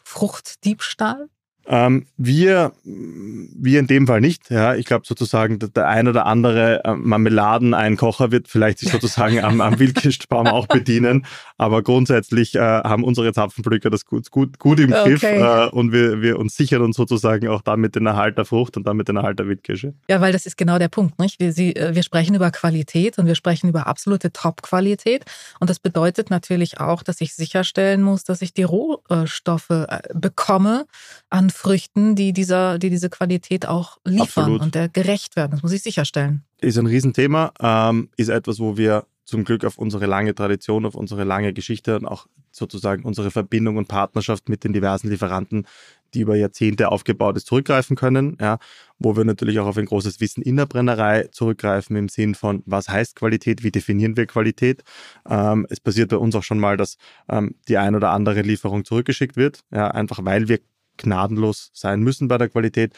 Fruchtdiebstahl? 0.03 1.29
Ähm, 1.67 2.07
wir, 2.17 2.73
wir 2.85 3.81
in 3.81 3.87
dem 3.87 4.07
Fall 4.07 4.21
nicht. 4.21 4.51
Ja, 4.51 4.75
ich 4.75 4.85
glaube 4.85 5.07
sozusagen, 5.07 5.59
der, 5.59 5.89
ein 5.89 6.09
oder 6.09 6.27
andere 6.27 6.85
äh, 6.85 6.95
Marmeladen-Einkocher 6.95 8.31
wird 8.31 8.49
vielleicht 8.49 8.79
sich 8.79 8.91
sozusagen 8.91 9.43
am, 9.43 9.61
am 9.61 9.79
Wildkirschbaum 9.79 10.47
auch 10.47 10.67
bedienen. 10.67 11.27
Aber 11.57 11.83
grundsätzlich 11.83 12.55
äh, 12.55 12.61
haben 12.61 13.05
unsere 13.05 13.33
Zapfenpflücker 13.33 13.91
das 13.91 14.05
gut, 14.05 14.31
gut, 14.31 14.59
gut 14.59 14.81
im 14.81 14.91
Griff 14.91 15.25
Okay. 15.25 15.41
äh, 15.41 15.69
und 15.71 15.93
wir, 15.93 16.21
wir 16.21 16.39
uns 16.39 16.57
sichern 16.57 16.83
uns 16.83 16.97
sozusagen 16.97 17.49
auch 17.49 17.63
damit 17.63 17.95
den 17.95 18.07
Erhalt 18.07 18.37
der 18.37 18.45
Frucht 18.45 18.77
und 18.77 18.87
damit 18.87 19.09
den 19.09 19.17
Erhalt 19.17 19.39
der 19.39 19.49
Wildkirsche. 19.49 19.95
Ja, 20.09 20.21
weil 20.21 20.33
das 20.33 20.47
ist 20.47 20.57
genau 20.57 20.79
der 20.79 20.89
Punkt. 20.89 21.19
Nicht? 21.19 21.41
Wir, 21.41 21.53
Sie, 21.53 21.75
äh, 21.75 21.95
wir 21.95 22.03
sprechen 22.03 22.35
über 22.35 22.51
Qualität 22.51 23.19
und 23.19 23.27
wir 23.27 23.35
sprechen 23.35 23.69
über 23.69 23.87
absolute 23.87 24.33
Top-Qualität. 24.33 25.25
Und 25.61 25.71
das 25.71 25.79
bedeutet 25.79 26.31
natürlich 26.31 26.81
auch, 26.81 27.03
dass 27.03 27.21
ich 27.21 27.35
sicherstellen 27.35 28.03
muss, 28.03 28.25
dass 28.25 28.43
ich 28.43 28.53
die 28.53 28.65
Rohstoffe 28.65 29.71
äh, 29.71 30.01
bekomme 30.15 30.87
an 31.31 31.51
Früchten, 31.55 32.15
die, 32.15 32.33
dieser, 32.33 32.79
die 32.79 32.91
diese 32.91 33.11
Qualität 33.11 33.67
auch 33.67 33.99
liefern 34.05 34.45
Absolut. 34.45 34.61
und 34.61 34.75
der 34.75 34.89
gerecht 34.89 35.37
werden. 35.37 35.53
Das 35.53 35.63
muss 35.63 35.73
ich 35.73 35.83
sicherstellen. 35.83 36.45
ist 36.61 36.79
ein 36.79 36.87
Riesenthema, 36.87 37.53
ähm, 37.61 38.11
ist 38.17 38.29
etwas, 38.29 38.59
wo 38.59 38.77
wir 38.77 39.07
zum 39.25 39.45
Glück 39.45 39.65
auf 39.65 39.79
unsere 39.79 40.07
lange 40.07 40.35
Tradition, 40.35 40.85
auf 40.85 40.95
unsere 40.95 41.25
lange 41.25 41.53
Geschichte 41.53 41.97
und 41.97 42.05
auch 42.05 42.27
sozusagen 42.51 43.05
unsere 43.05 43.31
Verbindung 43.31 43.77
und 43.79 43.89
Partnerschaft 43.89 44.49
mit 44.49 44.65
den 44.65 44.73
diversen 44.73 45.09
Lieferanten, 45.09 45.67
die 46.13 46.21
über 46.21 46.37
Jahrzehnte 46.37 46.91
aufgebaut 46.91 47.37
ist, 47.37 47.47
zurückgreifen 47.47 47.97
können. 47.97 48.37
Ja, 48.41 48.59
wo 48.99 49.17
wir 49.17 49.25
natürlich 49.25 49.59
auch 49.59 49.67
auf 49.67 49.77
ein 49.77 49.87
großes 49.87 50.21
Wissen 50.21 50.43
in 50.43 50.57
der 50.57 50.67
Brennerei 50.67 51.29
zurückgreifen 51.33 51.97
im 51.97 52.09
Sinn 52.09 52.35
von, 52.35 52.63
was 52.67 52.89
heißt 52.89 53.17
Qualität, 53.17 53.65
wie 53.65 53.73
definieren 53.73 54.17
wir 54.17 54.27
Qualität. 54.27 54.83
Ähm, 55.29 55.67
es 55.71 55.81
passiert 55.81 56.11
bei 56.11 56.17
uns 56.17 56.35
auch 56.37 56.45
schon 56.45 56.61
mal, 56.61 56.77
dass 56.77 56.97
ähm, 57.29 57.57
die 57.67 57.79
ein 57.79 57.95
oder 57.95 58.11
andere 58.11 58.43
Lieferung 58.43 58.85
zurückgeschickt 58.85 59.37
wird, 59.37 59.61
ja, 59.73 59.89
einfach 59.89 60.25
weil 60.25 60.49
wir 60.49 60.61
gnadenlos 60.97 61.71
sein 61.75 62.01
müssen 62.01 62.29
bei 62.29 62.39
der 62.39 62.49
Qualität. 62.49 62.95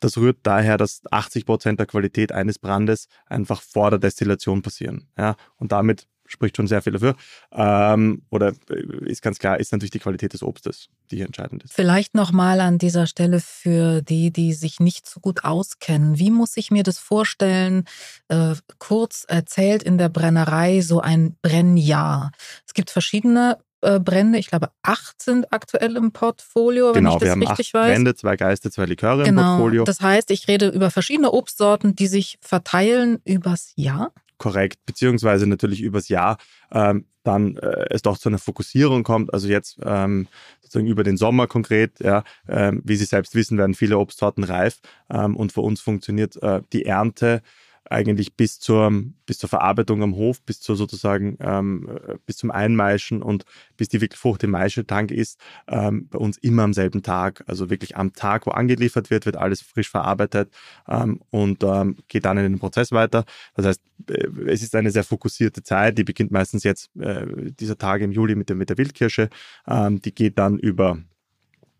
Das 0.00 0.18
rührt 0.18 0.38
daher, 0.42 0.76
dass 0.76 1.02
80 1.10 1.46
Prozent 1.46 1.80
der 1.80 1.86
Qualität 1.86 2.32
eines 2.32 2.58
Brandes 2.58 3.08
einfach 3.26 3.62
vor 3.62 3.90
der 3.90 3.98
Destillation 3.98 4.62
passieren. 4.62 5.08
Ja, 5.16 5.36
und 5.56 5.72
damit 5.72 6.06
spricht 6.26 6.56
schon 6.56 6.66
sehr 6.66 6.82
viel 6.82 6.92
dafür. 6.92 7.16
Ähm, 7.52 8.22
oder 8.30 8.52
äh, 8.70 9.10
ist 9.10 9.22
ganz 9.22 9.38
klar, 9.38 9.58
ist 9.58 9.72
natürlich 9.72 9.92
die 9.92 9.98
Qualität 9.98 10.32
des 10.32 10.42
Obstes, 10.42 10.88
die 11.10 11.16
hier 11.16 11.26
entscheidend 11.26 11.62
ist. 11.62 11.72
Vielleicht 11.72 12.14
nochmal 12.14 12.60
an 12.60 12.78
dieser 12.78 13.06
Stelle 13.06 13.40
für 13.40 14.02
die, 14.02 14.32
die 14.32 14.52
sich 14.52 14.80
nicht 14.80 15.08
so 15.08 15.20
gut 15.20 15.44
auskennen. 15.44 16.18
Wie 16.18 16.30
muss 16.30 16.56
ich 16.56 16.70
mir 16.70 16.82
das 16.82 16.98
vorstellen? 16.98 17.84
Äh, 18.28 18.54
kurz 18.78 19.24
erzählt 19.28 19.82
in 19.82 19.98
der 19.98 20.08
Brennerei 20.08 20.80
so 20.80 21.00
ein 21.00 21.36
Brennjahr. 21.42 22.32
Es 22.66 22.74
gibt 22.74 22.90
verschiedene 22.90 23.58
äh, 23.86 24.00
Brände. 24.00 24.38
Ich 24.38 24.48
glaube, 24.48 24.70
acht 24.82 25.22
sind 25.22 25.52
aktuell 25.52 25.96
im 25.96 26.12
Portfolio, 26.12 26.88
wenn 26.88 27.04
Genau, 27.04 27.16
ich 27.16 27.20
wir 27.20 27.26
das 27.26 27.30
haben 27.32 27.42
richtig 27.42 27.74
acht 27.74 27.74
weiß. 27.74 27.92
Brände, 27.94 28.14
zwei 28.14 28.36
Geiste, 28.36 28.70
zwei 28.70 28.86
Liköre 28.86 29.20
im 29.20 29.36
genau. 29.36 29.42
Portfolio. 29.42 29.84
Das 29.84 30.00
heißt, 30.00 30.30
ich 30.30 30.48
rede 30.48 30.68
über 30.68 30.90
verschiedene 30.90 31.30
Obstsorten, 31.32 31.94
die 31.94 32.06
sich 32.06 32.38
verteilen 32.40 33.20
übers 33.24 33.72
Jahr. 33.76 34.12
korrekt, 34.38 34.80
beziehungsweise 34.84 35.46
natürlich 35.46 35.80
übers 35.80 36.08
Jahr 36.08 36.36
ähm, 36.70 37.06
dann 37.22 37.56
äh, 37.56 37.86
es 37.90 38.02
doch 38.02 38.18
zu 38.18 38.28
einer 38.28 38.38
Fokussierung 38.38 39.02
kommt. 39.02 39.32
Also 39.32 39.48
jetzt 39.48 39.78
ähm, 39.82 40.28
sozusagen 40.60 40.86
über 40.86 41.02
den 41.04 41.16
Sommer 41.16 41.46
konkret, 41.46 41.98
ja, 42.00 42.22
ähm, 42.48 42.82
wie 42.84 42.96
Sie 42.96 43.04
selbst 43.04 43.34
wissen, 43.34 43.58
werden 43.58 43.74
viele 43.74 43.98
Obstsorten 43.98 44.44
reif 44.44 44.80
ähm, 45.10 45.36
und 45.36 45.52
für 45.52 45.62
uns 45.62 45.80
funktioniert 45.80 46.40
äh, 46.42 46.60
die 46.72 46.84
Ernte 46.84 47.42
eigentlich 47.90 48.34
bis 48.34 48.58
zur, 48.58 48.92
bis 49.26 49.38
zur 49.38 49.48
Verarbeitung 49.48 50.02
am 50.02 50.16
Hof, 50.16 50.42
bis 50.42 50.60
zur 50.60 50.76
sozusagen, 50.76 51.36
ähm, 51.40 51.88
bis 52.26 52.36
zum 52.36 52.50
Einmeischen 52.50 53.22
und 53.22 53.44
bis 53.76 53.88
die 53.88 54.00
wirklich 54.00 54.20
Frucht 54.20 54.42
im 54.44 54.50
Maischetank 54.50 55.10
ist, 55.10 55.40
ähm, 55.68 56.08
bei 56.08 56.18
uns 56.18 56.38
immer 56.38 56.62
am 56.64 56.72
selben 56.72 57.02
Tag. 57.02 57.44
Also 57.46 57.70
wirklich 57.70 57.96
am 57.96 58.12
Tag, 58.12 58.46
wo 58.46 58.50
angeliefert 58.50 59.10
wird, 59.10 59.26
wird 59.26 59.36
alles 59.36 59.60
frisch 59.60 59.90
verarbeitet 59.90 60.52
ähm, 60.88 61.20
und 61.30 61.62
ähm, 61.62 61.96
geht 62.08 62.24
dann 62.24 62.38
in 62.38 62.44
den 62.44 62.58
Prozess 62.58 62.92
weiter. 62.92 63.24
Das 63.54 63.66
heißt, 63.66 63.82
äh, 64.08 64.28
es 64.46 64.62
ist 64.62 64.74
eine 64.74 64.90
sehr 64.90 65.04
fokussierte 65.04 65.62
Zeit, 65.62 65.98
die 65.98 66.04
beginnt 66.04 66.30
meistens 66.30 66.64
jetzt 66.64 66.90
äh, 66.96 67.26
dieser 67.58 67.78
Tag 67.78 68.00
im 68.00 68.12
Juli 68.12 68.34
mit 68.34 68.48
der, 68.48 68.56
mit 68.56 68.70
der 68.70 68.78
Wildkirsche. 68.78 69.28
Ähm, 69.66 70.00
die 70.00 70.14
geht 70.14 70.38
dann 70.38 70.58
über 70.58 70.98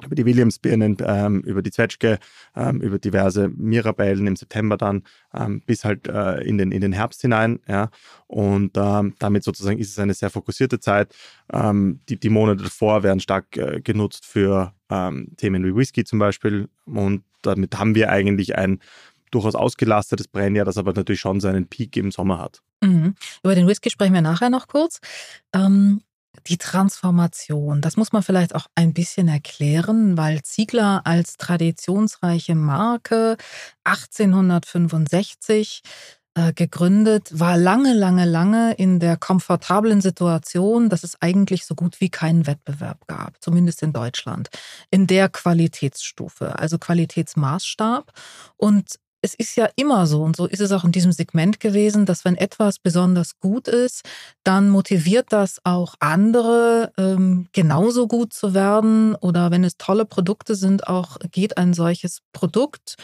über 0.05 0.15
die 0.15 0.27
Williamsbirnen, 0.27 0.99
ähm, 1.05 1.41
über 1.41 1.63
die 1.63 1.71
Zwetschge, 1.71 2.19
ähm, 2.55 2.81
über 2.81 2.99
diverse 2.99 3.49
Mirabellen 3.49 4.27
im 4.27 4.37
September 4.37 4.77
dann 4.77 5.03
ähm, 5.35 5.63
bis 5.65 5.85
halt 5.85 6.07
äh, 6.09 6.41
in, 6.43 6.59
den, 6.59 6.73
in 6.73 6.81
den 6.81 6.93
Herbst 6.93 7.23
hinein. 7.23 7.61
Ja. 7.67 7.91
Und 8.27 8.73
ähm, 8.77 9.15
damit 9.19 9.45
sozusagen 9.45 9.79
ist 9.79 9.91
es 9.91 9.99
eine 9.99 10.15
sehr 10.15 10.31
fokussierte 10.31 10.81
Zeit. 10.81 11.15
Ähm, 11.53 12.01
die, 12.09 12.19
die 12.19 12.31
Monate 12.31 12.65
davor 12.65 13.03
werden 13.03 13.21
stark 13.21 13.57
äh, 13.57 13.81
genutzt 13.81 14.27
für 14.27 14.75
ähm, 14.91 15.33
Themen 15.37 15.65
wie 15.65 15.75
Whisky 15.75 16.05
zum 16.05 16.19
Beispiel. 16.19 16.69
Und 16.85 17.25
damit 17.43 17.79
haben 17.79 17.95
wir 17.95 18.11
eigentlich 18.11 18.57
ein 18.57 18.81
durchaus 19.31 19.55
ausgelastetes 19.55 20.29
Brennjahr, 20.29 20.65
das 20.65 20.79
aber 20.79 20.93
natürlich 20.93 21.21
schon 21.21 21.41
seinen 21.41 21.67
Peak 21.67 21.97
im 21.97 22.11
Sommer 22.11 22.39
hat. 22.39 22.63
Mhm. 22.83 23.15
Über 23.43 23.55
den 23.55 23.67
Whisky 23.67 23.91
sprechen 23.91 24.15
wir 24.15 24.23
nachher 24.23 24.51
noch 24.51 24.69
kurz. 24.69 25.01
Ähm, 25.55 26.03
die 26.47 26.59
Transformation, 26.59 27.81
das 27.81 27.97
muss 27.97 28.13
man 28.13 28.23
vielleicht 28.23 28.55
auch 28.55 28.67
ein 28.75 28.93
bisschen 28.93 29.29
erklären, 29.29 30.17
weil 30.17 30.43
Ziegler 30.43 31.03
als 31.05 31.37
traditionsreiche 31.37 32.55
Marke 32.55 33.37
1865 33.85 35.83
äh, 36.37 36.53
gegründet, 36.53 37.31
war 37.33 37.57
lange, 37.57 37.95
lange, 37.95 38.27
lange 38.27 38.75
in 38.75 39.01
der 39.01 39.17
komfortablen 39.17 40.03
Situation, 40.03 40.91
dass 40.91 41.03
es 41.03 41.21
eigentlich 41.23 41.65
so 41.65 41.75
gut 41.75 42.01
wie 42.01 42.11
keinen 42.11 42.47
Wettbewerb 42.47 43.07
gab, 43.07 43.43
zumindest 43.43 43.83
in 43.83 43.95
Deutschland, 43.95 44.51
in 44.91 45.07
der 45.07 45.31
Qualitätsstufe, 45.31 46.59
also 46.59 46.79
Qualitätsmaßstab. 46.79 48.13
Und 48.57 48.97
es 49.23 49.35
ist 49.35 49.57
ja 49.57 49.69
immer 49.77 50.07
so, 50.07 50.23
und 50.23 50.37
so 50.37 50.47
ist 50.47 50.61
es 50.61 50.73
auch 50.73 50.85
in 50.85 50.93
diesem 50.93 51.13
Segment 51.13 51.61
gewesen, 51.61 52.07
dass 52.07 52.25
wenn 52.25 52.37
etwas 52.37 52.79
besonders 52.79 53.39
gut 53.41 53.69
ist, 53.69 54.03
dann 54.45 54.69
motiviert 54.69 55.27
das 55.31 55.59
auch 55.65 55.95
andere, 56.01 56.93
ähm, 56.97 57.49
genauso 57.53 58.07
gut 58.07 58.33
zu 58.33 58.55
werden. 58.55 59.15
Oder 59.17 59.51
wenn 59.51 59.65
es 59.65 59.77
tolle 59.79 60.05
Produkte 60.05 60.55
sind, 60.55 60.87
auch 60.87 61.17
geht 61.33 61.57
ein 61.59 61.75
solches 61.75 62.21
Produkt 62.33 62.97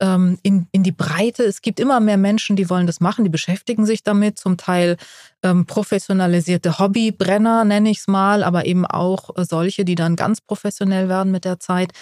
ähm, 0.00 0.38
in, 0.42 0.66
in 0.72 0.82
die 0.82 0.92
Breite. 0.92 1.44
Es 1.44 1.62
gibt 1.62 1.78
immer 1.78 2.00
mehr 2.00 2.16
Menschen, 2.16 2.56
die 2.56 2.70
wollen 2.70 2.86
das 2.86 3.00
machen, 3.00 3.24
die 3.24 3.30
beschäftigen 3.30 3.86
sich 3.86 4.02
damit, 4.02 4.38
zum 4.38 4.56
Teil 4.56 4.96
ähm, 5.42 5.66
professionalisierte 5.66 6.78
Hobbybrenner, 6.78 7.64
nenne 7.64 7.90
ich 7.90 7.98
es 8.00 8.08
mal, 8.08 8.42
aber 8.42 8.66
eben 8.66 8.84
auch 8.84 9.36
äh, 9.36 9.44
solche, 9.44 9.84
die 9.84 9.94
dann 9.94 10.16
ganz 10.16 10.40
professionell 10.40 11.08
werden 11.08 11.32
mit 11.32 11.44
der 11.44 11.60
Zeit. 11.60 11.92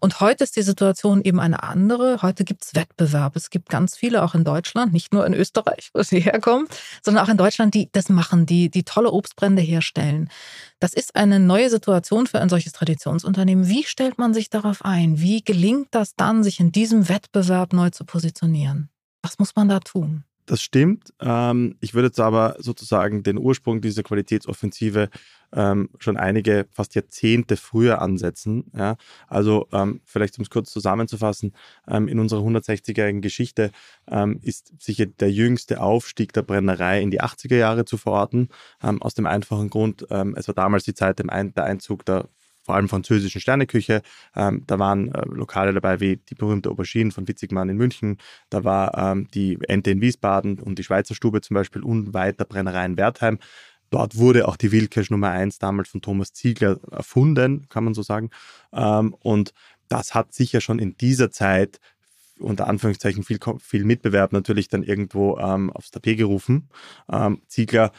Und 0.00 0.20
heute 0.20 0.44
ist 0.44 0.56
die 0.56 0.62
Situation 0.62 1.22
eben 1.22 1.40
eine 1.40 1.62
andere. 1.62 2.22
Heute 2.22 2.44
gibt 2.44 2.64
es 2.64 2.74
Wettbewerb. 2.74 3.36
Es 3.36 3.50
gibt 3.50 3.68
ganz 3.68 3.96
viele, 3.96 4.22
auch 4.22 4.34
in 4.34 4.44
Deutschland, 4.44 4.92
nicht 4.92 5.12
nur 5.12 5.26
in 5.26 5.34
Österreich, 5.34 5.90
wo 5.94 6.02
sie 6.02 6.20
herkommen, 6.20 6.68
sondern 7.02 7.24
auch 7.24 7.30
in 7.30 7.36
Deutschland, 7.36 7.74
die 7.74 7.90
das 7.92 8.08
machen, 8.08 8.46
die, 8.46 8.70
die 8.70 8.84
tolle 8.84 9.10
Obstbrände 9.10 9.62
herstellen. 9.62 10.30
Das 10.78 10.92
ist 10.92 11.16
eine 11.16 11.40
neue 11.40 11.70
Situation 11.70 12.26
für 12.26 12.40
ein 12.40 12.50
solches 12.50 12.72
Traditionsunternehmen. 12.72 13.68
Wie 13.68 13.84
stellt 13.84 14.18
man 14.18 14.34
sich 14.34 14.50
darauf 14.50 14.84
ein? 14.84 15.20
Wie 15.20 15.42
gelingt 15.42 15.88
das 15.90 16.16
dann, 16.16 16.42
sich 16.42 16.60
in 16.60 16.70
diesem 16.70 17.08
Wettbewerb 17.08 17.45
neu 17.72 17.90
zu 17.90 18.04
positionieren? 18.04 18.90
Was 19.22 19.38
muss 19.38 19.56
man 19.56 19.68
da 19.68 19.80
tun? 19.80 20.24
Das 20.46 20.62
stimmt. 20.62 21.12
Ähm, 21.20 21.76
ich 21.80 21.94
würde 21.94 22.06
jetzt 22.06 22.20
aber 22.20 22.54
sozusagen 22.60 23.24
den 23.24 23.36
Ursprung 23.36 23.80
dieser 23.80 24.04
Qualitätsoffensive 24.04 25.10
ähm, 25.52 25.90
schon 25.98 26.16
einige, 26.16 26.66
fast 26.70 26.94
Jahrzehnte 26.94 27.56
früher 27.56 28.00
ansetzen. 28.00 28.70
Ja? 28.72 28.96
Also 29.26 29.66
ähm, 29.72 30.00
vielleicht 30.04 30.38
um 30.38 30.42
es 30.42 30.50
kurz 30.50 30.70
zusammenzufassen, 30.70 31.52
in 31.88 32.18
unserer 32.18 32.42
160-jährigen 32.42 33.22
Geschichte 33.22 33.70
ist 34.42 34.72
sicher 34.78 35.06
der 35.06 35.30
jüngste 35.30 35.80
Aufstieg 35.80 36.32
der 36.32 36.42
Brennerei 36.42 37.00
in 37.00 37.10
die 37.10 37.22
80er 37.22 37.56
Jahre 37.56 37.84
zu 37.84 37.96
verorten. 37.96 38.48
aus 38.80 39.14
dem 39.14 39.26
einfachen 39.26 39.70
Grund, 39.70 40.06
es 40.36 40.48
war 40.48 40.54
damals 40.54 40.84
die 40.84 40.94
Zeit 40.94 41.18
der 41.18 41.64
Einzug 41.64 42.04
der 42.04 42.28
vor 42.66 42.74
allem 42.74 42.88
französischen 42.88 43.40
Sterneküche. 43.40 44.02
Ähm, 44.34 44.64
da 44.66 44.78
waren 44.78 45.12
äh, 45.14 45.22
Lokale 45.26 45.72
dabei 45.72 46.00
wie 46.00 46.16
die 46.16 46.34
berühmte 46.34 46.68
Aubergine 46.68 47.12
von 47.12 47.26
Witzigmann 47.26 47.68
in 47.68 47.76
München. 47.76 48.18
Da 48.50 48.64
war 48.64 48.96
ähm, 48.98 49.28
die 49.32 49.58
Ente 49.68 49.92
in 49.92 50.00
Wiesbaden 50.00 50.58
und 50.58 50.78
die 50.78 50.84
Schweizer 50.84 51.14
Stube 51.14 51.40
zum 51.40 51.54
Beispiel 51.54 51.82
unweit 51.82 52.38
der 52.38 52.44
Brennerei 52.44 52.84
in 52.84 52.96
Wertheim. 52.96 53.38
Dort 53.90 54.16
wurde 54.16 54.48
auch 54.48 54.56
die 54.56 54.72
Wildkirsch 54.72 55.10
Nummer 55.10 55.30
1 55.30 55.60
damals 55.60 55.88
von 55.88 56.02
Thomas 56.02 56.32
Ziegler 56.32 56.80
erfunden, 56.90 57.68
kann 57.68 57.84
man 57.84 57.94
so 57.94 58.02
sagen. 58.02 58.30
Ähm, 58.72 59.14
und 59.20 59.54
das 59.88 60.14
hat 60.14 60.34
sicher 60.34 60.60
schon 60.60 60.80
in 60.80 60.96
dieser 60.96 61.30
Zeit 61.30 61.78
unter 62.38 62.66
Anführungszeichen 62.66 63.22
viel, 63.22 63.38
viel 63.60 63.84
Mitbewerb 63.84 64.32
natürlich 64.32 64.68
dann 64.68 64.82
irgendwo 64.82 65.38
ähm, 65.38 65.70
aufs 65.70 65.92
Tapet 65.92 66.18
gerufen. 66.18 66.68
Ähm, 67.10 67.40
Ziegler 67.46 67.92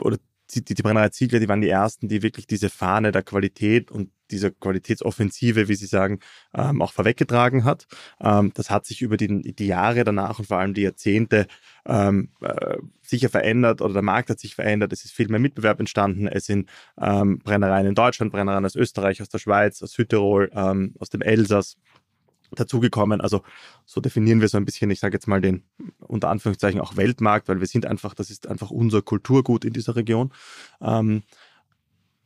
oder 0.00 0.16
die, 0.50 0.64
die, 0.64 0.82
Brennerei 0.82 1.08
Ziegler, 1.08 1.40
die 1.40 1.48
waren 1.48 1.60
die 1.60 1.68
ersten, 1.68 2.08
die 2.08 2.22
wirklich 2.22 2.46
diese 2.46 2.70
Fahne 2.70 3.12
der 3.12 3.22
Qualität 3.22 3.90
und 3.90 4.10
dieser 4.30 4.50
Qualitätsoffensive, 4.50 5.68
wie 5.68 5.74
Sie 5.74 5.86
sagen, 5.86 6.20
ähm, 6.54 6.82
auch 6.82 6.92
vorweggetragen 6.92 7.64
hat. 7.64 7.86
Ähm, 8.20 8.52
das 8.54 8.70
hat 8.70 8.86
sich 8.86 9.02
über 9.02 9.16
die, 9.16 9.54
die, 9.54 9.66
Jahre 9.66 10.04
danach 10.04 10.38
und 10.38 10.46
vor 10.46 10.58
allem 10.58 10.74
die 10.74 10.82
Jahrzehnte 10.82 11.46
ähm, 11.86 12.30
äh, 12.40 12.78
sicher 13.02 13.28
verändert 13.28 13.80
oder 13.80 13.94
der 13.94 14.02
Markt 14.02 14.30
hat 14.30 14.40
sich 14.40 14.54
verändert. 14.54 14.92
Es 14.92 15.04
ist 15.04 15.12
viel 15.12 15.28
mehr 15.28 15.40
Mitbewerb 15.40 15.78
entstanden. 15.80 16.26
Es 16.26 16.46
sind 16.46 16.70
ähm, 17.00 17.38
Brennereien 17.38 17.86
in 17.86 17.94
Deutschland, 17.94 18.32
Brennereien 18.32 18.64
aus 18.64 18.76
Österreich, 18.76 19.20
aus 19.20 19.28
der 19.28 19.38
Schweiz, 19.38 19.82
aus 19.82 19.92
Südtirol, 19.92 20.50
ähm, 20.54 20.94
aus 20.98 21.10
dem 21.10 21.22
Elsass 21.22 21.76
dazugekommen. 22.54 23.20
Also 23.20 23.42
so 23.84 24.00
definieren 24.00 24.40
wir 24.40 24.48
so 24.48 24.56
ein 24.56 24.64
bisschen, 24.64 24.90
ich 24.90 25.00
sage 25.00 25.14
jetzt 25.14 25.26
mal 25.26 25.40
den 25.40 25.64
unter 26.00 26.28
Anführungszeichen 26.28 26.80
auch 26.80 26.96
Weltmarkt, 26.96 27.48
weil 27.48 27.60
wir 27.60 27.66
sind 27.66 27.86
einfach, 27.86 28.14
das 28.14 28.30
ist 28.30 28.46
einfach 28.46 28.70
unser 28.70 29.02
Kulturgut 29.02 29.64
in 29.64 29.72
dieser 29.72 29.96
Region. 29.96 30.32
Ähm, 30.80 31.22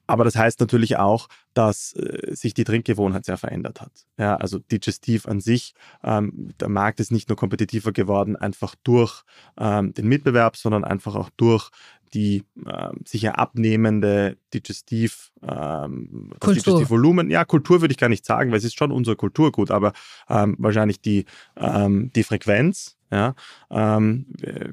aber 0.09 0.25
das 0.25 0.37
heißt 0.37 0.59
natürlich 0.61 0.97
auch, 0.97 1.29
dass 1.53 1.93
äh, 1.93 2.35
sich 2.35 2.55
die 2.55 2.65
Trinkgewohnheit 2.65 3.27
sehr 3.27 3.37
verändert 3.37 3.83
hat. 3.83 3.93
Ja, 4.17 4.37
also 4.37 4.59
Digestiv 4.59 5.29
an 5.29 5.41
sich, 5.41 5.75
ähm, 6.03 6.55
der 6.59 6.71
Markt 6.71 6.99
ist 6.99 7.13
nicht 7.13 7.29
nur 7.29 7.37
kompetitiver 7.37 7.93
geworden, 7.93 8.35
einfach 8.35 8.75
durch 8.85 9.23
ähm, 9.59 9.93
den 9.93 10.09
Mitbewerb, 10.09 10.57
sondern 10.57 10.83
einfach 10.83 11.15
auch 11.15 11.29
durch 11.37 11.69
die 12.15 12.45
äh, 12.67 12.91
sicher 13.05 13.39
abnehmende 13.39 14.37
Digestiv, 14.55 15.31
ähm, 15.43 16.31
Digestivvolumen. 16.45 17.31
Ja, 17.31 17.45
Kultur 17.45 17.81
würde 17.81 17.93
ich 17.93 17.99
gar 17.99 18.09
nicht 18.09 18.25
sagen, 18.25 18.51
weil 18.51 18.59
es 18.59 18.65
ist 18.65 18.79
schon 18.79 18.93
unser 18.93 19.17
Kulturgut, 19.17 19.71
aber 19.71 19.93
ähm, 20.29 20.57
wahrscheinlich 20.59 21.01
die, 21.01 21.25
ähm, 21.57 22.11
die 22.15 22.25
Frequenz. 22.25 22.99
Ja, 23.11 23.35
ähm, 23.71 24.27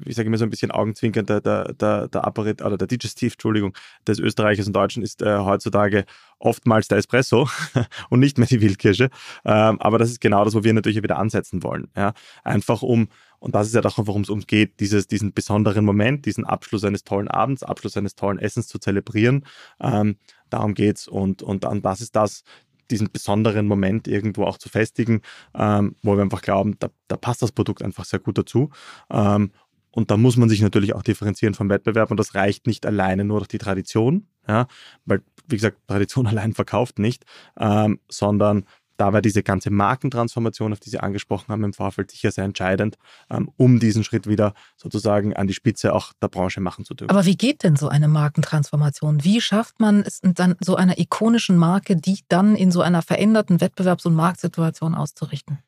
ich 0.04 0.14
sage 0.14 0.26
immer 0.26 0.36
so 0.36 0.44
ein 0.44 0.50
bisschen 0.50 0.70
augenzwinkernd, 0.70 1.30
der, 1.30 1.40
der, 1.40 1.72
der, 1.72 2.08
der 2.08 2.24
Apparat 2.26 2.60
oder 2.60 2.76
der 2.76 2.86
Digestiv, 2.86 3.32
Entschuldigung, 3.32 3.74
des 4.06 4.18
Österreichers 4.18 4.66
und 4.66 4.76
Deutschen 4.76 5.02
ist 5.02 5.22
äh, 5.22 5.38
heutzutage 5.38 6.04
oftmals 6.38 6.88
der 6.88 6.98
Espresso 6.98 7.48
und 8.10 8.20
nicht 8.20 8.36
mehr 8.36 8.46
die 8.46 8.60
Wildkirsche. 8.60 9.08
Ähm, 9.46 9.80
aber 9.80 9.96
das 9.96 10.10
ist 10.10 10.20
genau 10.20 10.44
das, 10.44 10.54
wo 10.54 10.64
wir 10.64 10.74
natürlich 10.74 11.02
wieder 11.02 11.18
ansetzen 11.18 11.62
wollen. 11.62 11.88
Ja? 11.96 12.12
Einfach 12.44 12.82
um 12.82 13.08
und 13.38 13.54
das 13.54 13.66
ist 13.68 13.74
ja 13.74 13.84
auch, 13.84 13.98
worum 13.98 14.22
es 14.22 14.30
uns 14.30 14.46
geht, 14.46 14.80
dieses, 14.80 15.06
diesen 15.06 15.32
besonderen 15.32 15.84
Moment, 15.84 16.26
diesen 16.26 16.44
Abschluss 16.44 16.84
eines 16.84 17.04
tollen 17.04 17.28
Abends, 17.28 17.62
Abschluss 17.62 17.96
eines 17.96 18.14
tollen 18.14 18.38
Essens 18.38 18.68
zu 18.68 18.78
zelebrieren. 18.78 19.44
Ähm, 19.80 20.16
darum 20.50 20.74
geht 20.74 20.96
es. 20.96 21.08
Und, 21.08 21.42
und, 21.42 21.64
und 21.64 21.84
das 21.84 22.00
ist 22.00 22.16
das, 22.16 22.42
diesen 22.90 23.10
besonderen 23.10 23.66
Moment 23.66 24.08
irgendwo 24.08 24.44
auch 24.44 24.58
zu 24.58 24.68
festigen, 24.68 25.22
ähm, 25.54 25.96
wo 26.02 26.16
wir 26.16 26.22
einfach 26.22 26.42
glauben, 26.42 26.76
da, 26.78 26.88
da, 27.08 27.16
passt 27.16 27.42
das 27.42 27.52
Produkt 27.52 27.82
einfach 27.82 28.04
sehr 28.04 28.20
gut 28.20 28.38
dazu. 28.38 28.70
Ähm, 29.10 29.50
und 29.90 30.10
da 30.10 30.16
muss 30.16 30.36
man 30.36 30.48
sich 30.48 30.60
natürlich 30.60 30.94
auch 30.94 31.02
differenzieren 31.02 31.54
vom 31.54 31.70
Wettbewerb 31.70 32.10
und 32.10 32.18
das 32.18 32.34
reicht 32.34 32.66
nicht 32.66 32.84
alleine 32.84 33.24
nur 33.24 33.38
durch 33.38 33.48
die 33.48 33.58
Tradition, 33.58 34.26
ja, 34.46 34.66
weil, 35.06 35.22
wie 35.48 35.56
gesagt, 35.56 35.78
Tradition 35.86 36.26
allein 36.26 36.52
verkauft 36.52 36.98
nicht, 36.98 37.24
ähm, 37.58 37.98
sondern 38.08 38.66
da 38.96 39.12
war 39.12 39.22
diese 39.22 39.42
ganze 39.42 39.70
Markentransformation, 39.70 40.72
auf 40.72 40.80
die 40.80 40.90
Sie 40.90 40.98
angesprochen 40.98 41.48
haben 41.48 41.64
im 41.64 41.72
Vorfeld, 41.72 42.10
sicher 42.10 42.30
sehr 42.30 42.44
entscheidend, 42.44 42.96
ähm, 43.30 43.50
um 43.56 43.78
diesen 43.78 44.04
Schritt 44.04 44.26
wieder 44.26 44.54
sozusagen 44.76 45.34
an 45.34 45.46
die 45.46 45.54
Spitze 45.54 45.94
auch 45.94 46.12
der 46.20 46.28
Branche 46.28 46.60
machen 46.60 46.84
zu 46.84 46.94
dürfen. 46.94 47.10
Aber 47.10 47.26
wie 47.26 47.36
geht 47.36 47.62
denn 47.62 47.76
so 47.76 47.88
eine 47.88 48.08
Markentransformation? 48.08 49.24
Wie 49.24 49.40
schafft 49.40 49.80
man 49.80 50.02
es 50.02 50.20
dann 50.22 50.56
so 50.60 50.76
einer 50.76 50.98
ikonischen 50.98 51.56
Marke, 51.56 51.96
die 51.96 52.20
dann 52.28 52.56
in 52.56 52.70
so 52.70 52.80
einer 52.80 53.02
veränderten 53.02 53.58
Wettbewerbs- 53.58 54.06
und 54.06 54.14
Marktsituation 54.14 54.94
auszurichten? 54.94 55.58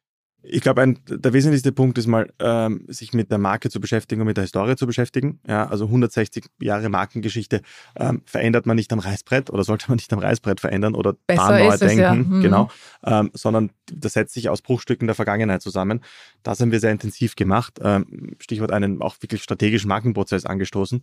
Ich 0.50 0.62
glaube, 0.62 0.95
der 1.09 1.33
wesentlichste 1.33 1.73
Punkt 1.73 1.99
ist 1.99 2.07
mal, 2.07 2.33
ähm, 2.38 2.85
sich 2.88 3.12
mit 3.12 3.31
der 3.31 3.38
Marke 3.38 3.71
zu 3.71 3.81
beschäftigen 3.81 4.23
und 4.23 4.26
mit 4.26 4.37
der 4.37 4.45
Historie 4.45 4.76
zu 4.76 4.87
beschäftigen. 4.87 5.40
Ja, 5.47 5.69
also 5.69 5.85
160 5.87 6.47
Jahre 6.61 6.88
Markengeschichte 6.88 7.61
ähm, 7.97 8.23
verändert 8.25 8.67
man 8.67 8.76
nicht 8.76 8.93
am 8.93 8.99
Reißbrett 8.99 9.50
oder 9.50 9.64
sollte 9.64 9.87
man 9.88 9.97
nicht 9.97 10.12
am 10.12 10.19
Reißbrett 10.19 10.61
verändern 10.61 10.95
oder 10.95 11.14
Besser 11.26 11.59
neu 11.59 11.76
denken, 11.76 12.00
ja. 12.00 12.14
mhm. 12.14 12.40
genau, 12.40 12.71
ähm, 13.05 13.31
sondern 13.35 13.71
das 13.93 14.14
setzt 14.14 14.35
sich 14.35 14.49
aus 14.49 14.62
Bruchstücken 14.62 15.07
der 15.07 15.14
Vergangenheit 15.14 15.62
zusammen. 15.62 16.00
Das 16.43 16.61
haben 16.61 16.73
wir 16.73 16.81
sehr 16.81 16.93
intensiv 16.93 17.37
gemacht. 17.37 17.78
Ähm, 17.83 18.37
Stichwort 18.38 18.73
einen 18.73 19.02
auch 19.02 19.17
wirklich 19.21 19.43
strategischen 19.43 19.88
Markenprozess 19.88 20.47
angestoßen. 20.47 21.02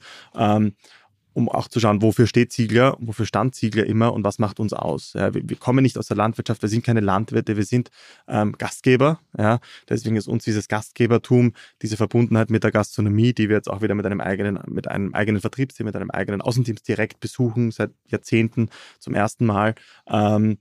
Um 1.36 1.50
auch 1.50 1.68
zu 1.68 1.82
schauen, 1.82 2.02
wofür 2.02 2.28
steht 2.28 2.54
Ziegler, 2.54 2.96
wofür 2.98 3.26
stand 3.26 3.56
Ziegler 3.56 3.86
immer 3.86 4.14
und 4.14 4.24
was 4.24 4.40
macht 4.40 4.62
uns 4.62 4.72
aus. 4.72 5.12
Ja, 5.14 5.34
wir, 5.34 5.48
wir, 5.50 5.58
kommen 5.58 5.84
nicht 5.84 5.98
aus 5.98 6.08
der 6.08 6.16
Landwirtschaft, 6.16 6.62
wir 6.62 6.70
sind 6.70 6.86
keine 6.86 7.02
Landwirte, 7.02 7.58
wir 7.58 7.66
sind 7.66 7.92
ähm, 8.30 8.54
Gastgeber. 8.58 9.20
Ja, 9.38 9.60
deswegen 9.90 10.16
ist 10.16 10.30
uns 10.30 10.46
dieses 10.46 10.70
Gastgebertum, 10.70 11.52
diese 11.82 11.98
Verbundenheit 11.98 12.50
mit 12.50 12.64
der 12.64 12.72
Gastronomie, 12.72 13.34
die 13.34 13.50
wir 13.50 13.58
jetzt 13.58 13.70
auch 13.70 13.82
wieder 13.82 13.96
mit 13.96 14.06
einem 14.06 14.22
eigenen, 14.22 14.60
mit 14.68 14.88
einem 14.88 15.14
eigenen 15.14 15.42
Vertriebsteam, 15.42 15.86
mit 15.86 15.96
einem 15.98 16.10
eigenen 16.10 16.42
Außendienst 16.42 16.88
direkt 16.88 17.20
besuchen, 17.20 17.72
seit 17.72 17.92
Jahrzehnten 18.08 18.70
zum 19.00 19.14
ersten 19.14 19.46
Mal. 19.46 19.76
Ähm, 20.08 20.58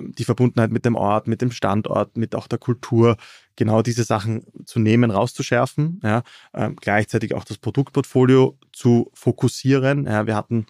die 0.00 0.24
Verbundenheit 0.24 0.70
mit 0.70 0.84
dem 0.86 0.94
Ort, 0.94 1.26
mit 1.26 1.42
dem 1.42 1.50
Standort, 1.50 2.16
mit 2.16 2.34
auch 2.34 2.46
der 2.46 2.58
Kultur, 2.58 3.16
genau 3.56 3.82
diese 3.82 4.04
Sachen 4.04 4.44
zu 4.64 4.78
nehmen, 4.78 5.10
rauszuschärfen, 5.10 6.00
ja, 6.02 6.22
ähm, 6.54 6.76
gleichzeitig 6.76 7.34
auch 7.34 7.44
das 7.44 7.58
Produktportfolio 7.58 8.58
zu 8.72 9.10
fokussieren. 9.14 10.06
Ja, 10.06 10.26
wir 10.26 10.36
hatten, 10.36 10.66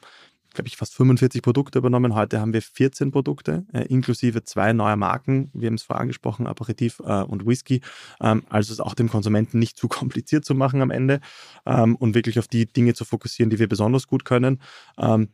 glaube 0.55 0.69
ich, 0.69 0.77
fast 0.77 0.95
45 0.95 1.43
Produkte 1.43 1.79
übernommen. 1.79 2.15
Heute 2.15 2.41
haben 2.41 2.53
wir 2.53 2.63
14 2.63 3.11
Produkte, 3.11 3.67
äh, 3.73 3.83
inklusive 3.87 4.45
zwei 4.45 4.73
neue 4.73 4.97
Marken. 4.97 5.51
Wir 5.53 5.67
haben 5.67 5.75
es 5.75 5.83
vorher 5.83 6.01
angesprochen, 6.01 6.47
Aperitif 6.47 7.01
äh, 7.01 7.23
und 7.23 7.47
Whisky. 7.47 7.83
Ähm, 8.21 8.45
also 8.49 8.73
es 8.73 8.81
auch 8.81 8.95
dem 8.95 9.11
Konsumenten 9.11 9.59
nicht 9.59 9.77
zu 9.79 9.89
kompliziert 9.89 10.45
zu 10.45 10.55
machen 10.55 10.81
am 10.81 10.91
Ende 10.91 11.21
ähm, 11.67 11.97
und 11.97 12.15
wirklich 12.15 12.39
auf 12.39 12.49
die 12.49 12.67
Dinge 12.67 12.95
zu 12.95 13.05
fokussieren, 13.05 13.51
die 13.51 13.59
wir 13.59 13.69
besonders 13.69 14.07
gut 14.07 14.25
können. 14.25 14.61
Ähm, 14.99 15.29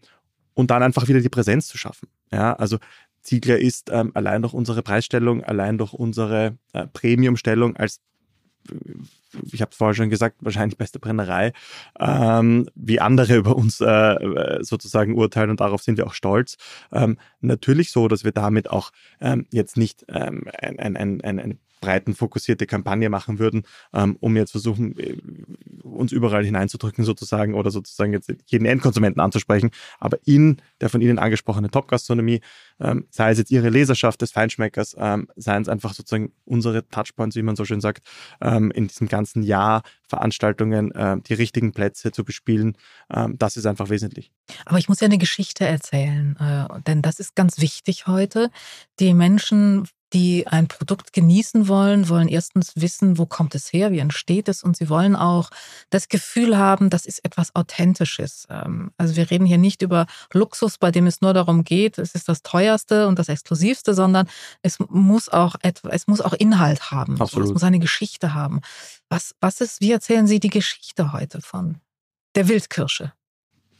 und 0.54 0.70
dann 0.70 0.82
einfach 0.82 1.08
wieder 1.08 1.20
die 1.20 1.30
Präsenz 1.30 1.66
zu 1.66 1.78
schaffen. 1.78 2.08
Ja, 2.30 2.52
also 2.52 2.76
Ziegler 3.22 3.58
ist 3.58 3.90
ähm, 3.90 4.12
allein 4.14 4.42
durch 4.42 4.54
unsere 4.54 4.82
Preisstellung, 4.82 5.42
allein 5.44 5.78
durch 5.78 5.92
unsere 5.92 6.58
äh, 6.72 6.86
Premiumstellung 6.86 7.76
als 7.76 8.00
ich 9.50 9.60
habe 9.60 9.70
es 9.70 9.76
vorher 9.76 9.94
schon 9.94 10.10
gesagt, 10.10 10.36
wahrscheinlich 10.40 10.78
beste 10.78 10.98
Brennerei, 10.98 11.52
ähm, 11.98 12.68
wie 12.74 13.00
andere 13.00 13.36
über 13.36 13.56
uns 13.56 13.80
äh, 13.80 14.58
sozusagen 14.60 15.14
urteilen 15.14 15.50
und 15.50 15.60
darauf 15.60 15.82
sind 15.82 15.96
wir 15.96 16.06
auch 16.06 16.14
stolz. 16.14 16.56
Ähm, 16.92 17.18
natürlich 17.40 17.90
so, 17.90 18.08
dass 18.08 18.24
wir 18.24 18.32
damit 18.32 18.70
auch 18.70 18.92
ähm, 19.20 19.46
jetzt 19.50 19.76
nicht 19.76 20.04
ähm, 20.08 20.44
ein, 20.60 20.78
ein, 20.78 20.96
ein, 20.96 21.40
ein, 21.40 21.58
breitenfokussierte 21.82 22.66
Kampagne 22.66 23.10
machen 23.10 23.38
würden, 23.38 23.64
ähm, 23.92 24.16
um 24.20 24.36
jetzt 24.36 24.52
versuchen, 24.52 24.98
äh, 24.98 25.18
uns 25.82 26.12
überall 26.12 26.44
hineinzudrücken 26.44 27.04
sozusagen 27.04 27.52
oder 27.52 27.70
sozusagen 27.70 28.14
jetzt 28.14 28.32
jeden 28.46 28.64
Endkonsumenten 28.64 29.20
anzusprechen. 29.20 29.70
Aber 30.00 30.16
in 30.24 30.62
der 30.80 30.88
von 30.88 31.02
Ihnen 31.02 31.18
angesprochenen 31.18 31.70
Top-Gastronomie, 31.70 32.40
ähm, 32.80 33.06
sei 33.10 33.32
es 33.32 33.38
jetzt 33.38 33.50
Ihre 33.50 33.68
Leserschaft 33.68 34.22
des 34.22 34.30
Feinschmeckers, 34.30 34.96
ähm, 34.98 35.28
seien 35.36 35.62
es 35.62 35.68
einfach 35.68 35.92
sozusagen 35.92 36.32
unsere 36.46 36.88
Touchpoints, 36.88 37.36
wie 37.36 37.42
man 37.42 37.56
so 37.56 37.66
schön 37.66 37.82
sagt, 37.82 38.06
ähm, 38.40 38.70
in 38.70 38.88
diesem 38.88 39.08
ganzen 39.08 39.42
Jahr 39.42 39.82
Veranstaltungen, 40.08 40.92
äh, 40.92 41.16
die 41.20 41.34
richtigen 41.34 41.72
Plätze 41.72 42.12
zu 42.12 42.24
bespielen, 42.24 42.78
ähm, 43.12 43.36
das 43.38 43.56
ist 43.56 43.66
einfach 43.66 43.90
wesentlich. 43.90 44.30
Aber 44.64 44.78
ich 44.78 44.88
muss 44.88 45.00
ja 45.00 45.06
eine 45.06 45.18
Geschichte 45.18 45.66
erzählen, 45.66 46.36
äh, 46.38 46.80
denn 46.86 47.02
das 47.02 47.18
ist 47.18 47.34
ganz 47.34 47.60
wichtig 47.60 48.06
heute. 48.06 48.50
Die 49.00 49.14
Menschen 49.14 49.88
die 50.12 50.46
ein 50.46 50.68
Produkt 50.68 51.12
genießen 51.12 51.68
wollen, 51.68 52.08
wollen 52.08 52.28
erstens 52.28 52.72
wissen, 52.76 53.18
wo 53.18 53.26
kommt 53.26 53.54
es 53.54 53.72
her, 53.72 53.92
wie 53.92 53.98
entsteht 53.98 54.48
es 54.48 54.62
und 54.62 54.76
sie 54.76 54.88
wollen 54.88 55.16
auch 55.16 55.50
das 55.90 56.08
Gefühl 56.08 56.58
haben, 56.58 56.90
das 56.90 57.06
ist 57.06 57.24
etwas 57.24 57.54
Authentisches. 57.54 58.46
Ähm, 58.50 58.92
also 58.96 59.16
wir 59.16 59.30
reden 59.30 59.46
hier 59.46 59.58
nicht 59.58 59.82
über 59.82 60.06
Luxus, 60.32 60.78
bei 60.78 60.90
dem 60.90 61.06
es 61.06 61.20
nur 61.20 61.34
darum 61.34 61.64
geht, 61.64 61.98
es 61.98 62.14
ist 62.14 62.28
das 62.28 62.42
teuerste 62.42 63.08
und 63.08 63.18
das 63.18 63.28
exklusivste, 63.28 63.94
sondern 63.94 64.28
es 64.62 64.78
muss 64.78 65.28
auch 65.28 65.56
etwas, 65.62 65.92
es 65.92 66.06
muss 66.06 66.20
auch 66.20 66.34
Inhalt 66.34 66.90
haben. 66.90 67.20
Absolut. 67.20 67.48
Es 67.48 67.52
muss 67.52 67.62
eine 67.62 67.78
Geschichte 67.78 68.34
haben. 68.34 68.60
Was, 69.08 69.34
was 69.40 69.60
ist, 69.60 69.80
wie 69.80 69.92
erzählen 69.92 70.26
Sie 70.26 70.40
die 70.40 70.50
Geschichte 70.50 71.12
heute 71.12 71.40
von 71.40 71.78
der 72.34 72.48
Wildkirsche? 72.48 73.12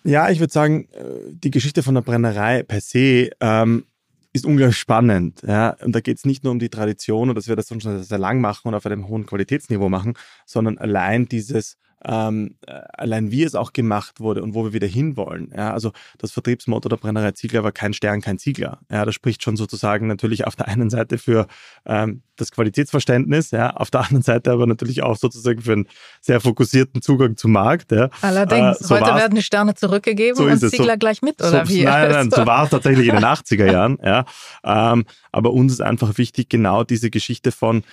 Ja, 0.05 0.31
ich 0.31 0.41
würde 0.41 0.53
sagen, 0.53 0.89
äh, 0.93 1.05
die 1.31 1.51
Geschichte 1.51 1.83
von 1.83 1.95
der 1.95 2.03
Brennerei 2.03 2.63
per 2.63 2.81
se 2.81 3.31
ähm, 3.41 3.85
ist 4.33 4.47
unglaublich 4.47 4.79
spannend. 4.79 5.43
Ja? 5.47 5.77
Und 5.85 5.95
da 5.95 6.01
geht 6.01 6.19
es 6.19 6.25
nicht 6.25 6.45
nur 6.45 6.53
um 6.53 6.59
die 6.59 6.71
Tradition 6.71 7.29
und 7.29 7.35
dass 7.35 7.49
wir 7.49 7.57
das 7.57 7.69
schon 7.69 8.03
sehr 8.03 8.19
lang 8.19 8.41
machen 8.41 8.69
und 8.69 8.75
auf 8.75 8.87
einem 8.87 9.09
hohen 9.09 9.27
Qualitätsniveau 9.27 9.89
machen, 9.89 10.15
sondern 10.47 10.79
allein 10.79 11.29
dieses 11.29 11.77
ähm, 12.05 12.57
äh, 12.67 12.81
allein 12.93 13.31
wie 13.31 13.43
es 13.43 13.55
auch 13.55 13.73
gemacht 13.73 14.21
wurde 14.21 14.43
und 14.43 14.55
wo 14.55 14.65
wir 14.65 14.73
wieder 14.73 14.87
hinwollen. 14.87 15.53
Ja, 15.57 15.73
also 15.73 15.93
das 16.19 16.33
Vertriebsmotto 16.33 16.89
der 16.89 16.97
Brennerei 16.97 17.33
Ziegler 17.33 17.63
war 17.65 17.73
kein 17.73 17.93
Stern, 17.93 18.21
kein 18.21 18.39
Ziegler. 18.39 18.81
Ja, 18.91 19.05
das 19.05 19.15
spricht 19.15 19.43
schon 19.43 19.57
sozusagen 19.57 20.07
natürlich 20.07 20.47
auf 20.47 20.57
der 20.57 20.69
einen 20.69 20.91
Seite 20.91 21.19
für 21.19 21.47
ähm, 21.87 22.23
das 22.37 22.51
Qualitätsverständnis, 22.51 23.51
ja, 23.51 23.71
auf 23.71 23.91
der 23.91 24.01
anderen 24.03 24.23
Seite 24.23 24.51
aber 24.51 24.67
natürlich 24.67 25.03
auch 25.03 25.17
sozusagen 25.17 25.61
für 25.61 25.73
einen 25.73 25.89
sehr 26.21 26.41
fokussierten 26.41 27.03
Zugang 27.03 27.37
zum 27.37 27.53
Markt. 27.53 27.93
Ja. 27.93 28.09
Allerdings, 28.21 28.81
äh, 28.81 28.85
so 28.85 28.95
heute 28.95 29.15
werden 29.15 29.35
die 29.35 29.43
Sterne 29.43 29.75
zurückgegeben 29.75 30.37
so 30.37 30.45
und 30.45 30.59
Ziegler 30.59 30.95
so, 30.95 30.99
gleich 30.99 31.23
mit, 31.23 31.41
oder 31.41 31.69
wie? 31.69 31.85
Nein, 31.85 32.11
nein, 32.11 32.31
so 32.31 32.47
war 32.47 32.65
es 32.65 32.71
tatsächlich 32.71 33.09
in 33.09 33.15
den 33.15 33.25
80er 33.25 33.71
Jahren. 33.71 33.99
Ja. 34.03 34.25
Ähm, 34.65 35.05
aber 35.31 35.53
uns 35.53 35.73
ist 35.75 35.81
einfach 35.81 36.19
wichtig, 36.19 36.49
genau 36.49 36.85
diese 36.85 37.11
Geschichte 37.11 37.53
von 37.53 37.85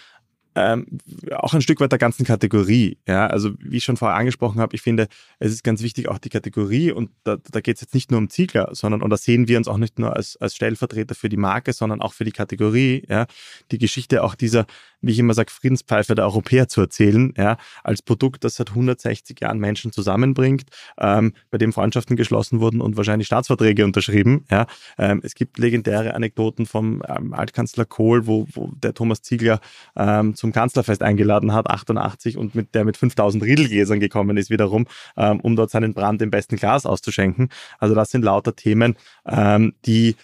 ähm, 0.60 1.00
auch 1.32 1.54
ein 1.54 1.62
Stück 1.62 1.80
weit 1.80 1.91
der 1.91 2.00
ganzen 2.00 2.26
Kategorie. 2.26 2.98
Ja, 3.08 3.28
also 3.28 3.52
wie 3.60 3.78
ich 3.78 3.84
schon 3.84 3.98
vorher 3.98 4.17
angesprochen 4.17 4.60
habe, 4.60 4.76
ich 4.76 4.82
finde, 4.82 5.08
es 5.39 5.52
ist 5.52 5.63
ganz 5.63 5.82
wichtig, 5.82 6.10
auch 6.10 6.17
die 6.17 6.30
Kategorie 6.30 6.91
und 6.91 7.10
da, 7.24 7.38
da 7.38 7.62
geht 7.62 7.76
es 7.76 7.82
jetzt 7.82 7.93
nicht 7.93 8.12
nur 8.12 8.19
um 8.19 8.30
Ziegler, 8.30 8.69
sondern 8.74 9.02
und 9.02 9.10
da 9.10 9.17
sehen 9.17 9.48
wir 9.48 9.58
uns 9.58 9.67
auch 9.67 9.78
nicht 9.78 10.00
nur 10.00 10.15
als, 10.15 10.38
als 10.38 10.56
Stellvertreter 10.56 11.15
für 11.15 11.30
die 11.30 11.38
Marke, 11.38 11.74
sondern 11.74 12.02
auch 12.02 12.13
für 12.13 12.26
die 12.26 12.32
Kategorie, 12.32 13.04
ja, 13.08 13.26
die 13.72 13.78
Geschichte 13.78 14.24
auch 14.24 14.36
dieser, 14.36 14.65
wie 15.01 15.12
ich 15.12 15.19
immer 15.19 15.33
sage, 15.33 15.51
Friedenspfeife 15.51 16.15
der 16.15 16.25
Europäer 16.25 16.67
zu 16.67 16.81
erzählen, 16.81 17.33
ja, 17.38 17.57
als 17.83 18.01
Produkt, 18.01 18.43
das 18.43 18.55
seit 18.55 18.69
160 18.69 19.39
Jahren 19.39 19.59
Menschen 19.59 19.91
zusammenbringt, 19.91 20.65
ähm, 20.99 21.33
bei 21.49 21.57
dem 21.57 21.73
Freundschaften 21.73 22.15
geschlossen 22.15 22.59
wurden 22.59 22.81
und 22.81 22.97
wahrscheinlich 22.97 23.27
Staatsverträge 23.27 23.85
unterschrieben. 23.85 24.45
Ja. 24.49 24.67
Ähm, 24.97 25.21
es 25.23 25.35
gibt 25.35 25.57
legendäre 25.57 26.13
Anekdoten 26.13 26.65
vom 26.65 27.01
ähm, 27.07 27.33
Altkanzler 27.33 27.85
Kohl, 27.85 28.27
wo, 28.27 28.47
wo 28.53 28.71
der 28.75 28.93
Thomas 28.93 29.21
Ziegler 29.21 29.59
ähm, 29.95 30.35
zum 30.35 30.51
Kanzlerfest 30.51 31.01
eingeladen 31.01 31.53
hat, 31.53 31.69
88, 31.69 32.38
und 32.38 32.55
mit 32.55 32.75
der 32.75 32.85
mit 32.85 32.97
5000 32.97 33.43
Riedelgläsern 33.43 33.99
gekommen 33.99 34.38
ist 34.38 34.49
wiederum, 34.49 34.85
ähm, 35.17 35.39
um 35.39 35.55
dort 35.55 35.71
seinen 35.71 35.93
Brand 35.93 36.21
im 36.21 36.31
besten 36.31 36.57
Glas 36.57 36.85
auszuschenken. 36.85 37.49
Also 37.79 37.95
das 37.95 38.12
sind 38.12 38.23
lauter 38.23 38.55
Themen, 38.55 38.95
ähm, 39.25 39.73
die 39.85 40.15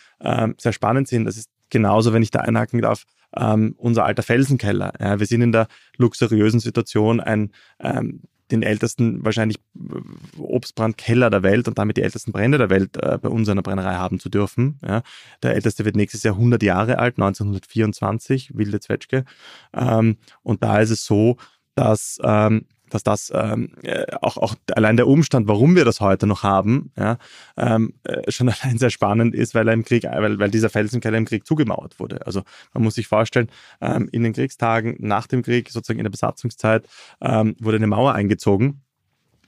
sehr 0.58 0.72
spannend 0.72 1.08
sind. 1.08 1.26
Das 1.26 1.38
ist 1.38 1.50
genauso, 1.70 2.14
wenn 2.14 2.24
ich 2.24 2.32
da 2.32 2.40
einhaken 2.40 2.82
darf, 2.82 3.06
ähm, 3.36 3.76
unser 3.78 4.06
alter 4.06 4.24
Felsenkeller. 4.24 4.94
Ja, 5.00 5.20
wir 5.20 5.28
sind 5.28 5.42
in 5.42 5.52
der 5.52 5.68
luxuriösen 5.98 6.60
Situation, 6.60 7.20
ein 7.20 7.52
ähm, 7.80 8.22
den 8.52 8.64
ältesten 8.64 9.24
wahrscheinlich 9.26 9.58
äh, 9.76 10.40
Obstbrandkeller 10.40 11.30
der 11.30 11.44
Welt 11.44 11.68
und 11.68 11.78
damit 11.78 11.98
die 11.98 12.04
ältesten 12.04 12.32
Brände 12.32 12.58
der 12.58 12.70
Welt 12.70 12.98
äh, 12.98 13.18
bei 13.22 13.30
uns 13.30 13.48
in 13.48 13.56
der 13.56 13.64
Brennerei 13.64 13.96
haben 13.96 14.20
zu 14.20 14.30
dürfen. 14.30 14.80
Ja. 14.86 15.02
Der 15.42 15.56
älteste 15.56 15.86
wird 15.86 15.96
nächstes 15.96 16.24
Jahr 16.24 16.36
100 16.36 16.62
Jahre 16.64 17.00
alt, 17.00 17.18
1924, 17.18 18.56
Wilde 18.56 18.80
Zwetschge. 18.80 19.26
Ähm, 19.74 20.18
und 20.44 20.64
da 20.64 20.80
ist 20.80 20.92
es 20.92 21.06
so, 21.06 21.38
dass 21.76 22.20
ähm, 22.24 22.66
dass 22.90 23.04
das 23.04 23.32
ähm, 23.34 23.72
äh, 23.84 24.06
auch, 24.22 24.38
auch 24.38 24.56
allein 24.74 24.98
der 24.98 25.08
Umstand, 25.08 25.48
warum 25.48 25.76
wir 25.76 25.86
das 25.86 26.02
heute 26.02 26.28
noch 26.28 26.44
haben, 26.44 26.92
ja, 26.98 27.18
ähm, 27.58 27.94
äh, 28.04 28.32
schon 28.32 28.50
allein 28.62 28.78
sehr 28.78 28.90
spannend 28.90 29.36
ist, 29.36 29.56
weil 29.56 29.68
er 29.68 29.74
im 29.74 29.84
Krieg, 29.84 30.04
weil, 30.04 30.40
weil 30.40 30.52
dieser 30.52 30.70
Felsenkeller 30.70 31.18
im 31.18 31.26
Krieg 31.26 31.46
zugemauert 31.46 32.00
wurde. 32.00 32.26
Also 32.26 32.44
man 32.74 32.84
muss 32.84 32.96
sich 32.96 33.08
vorstellen, 33.08 33.50
ähm, 33.82 34.10
in 34.12 34.24
den 34.24 34.34
Kriegstagen 34.34 34.96
nach 35.00 35.28
dem 35.28 35.42
Krieg, 35.44 35.70
sozusagen 35.70 36.00
in 36.00 36.06
der 36.06 36.12
Besatzungszeit, 36.12 36.88
ähm, 37.22 37.56
wurde 37.60 37.78
eine 37.78 37.88
Mauer 37.88 38.14
eingezogen. 38.14 38.82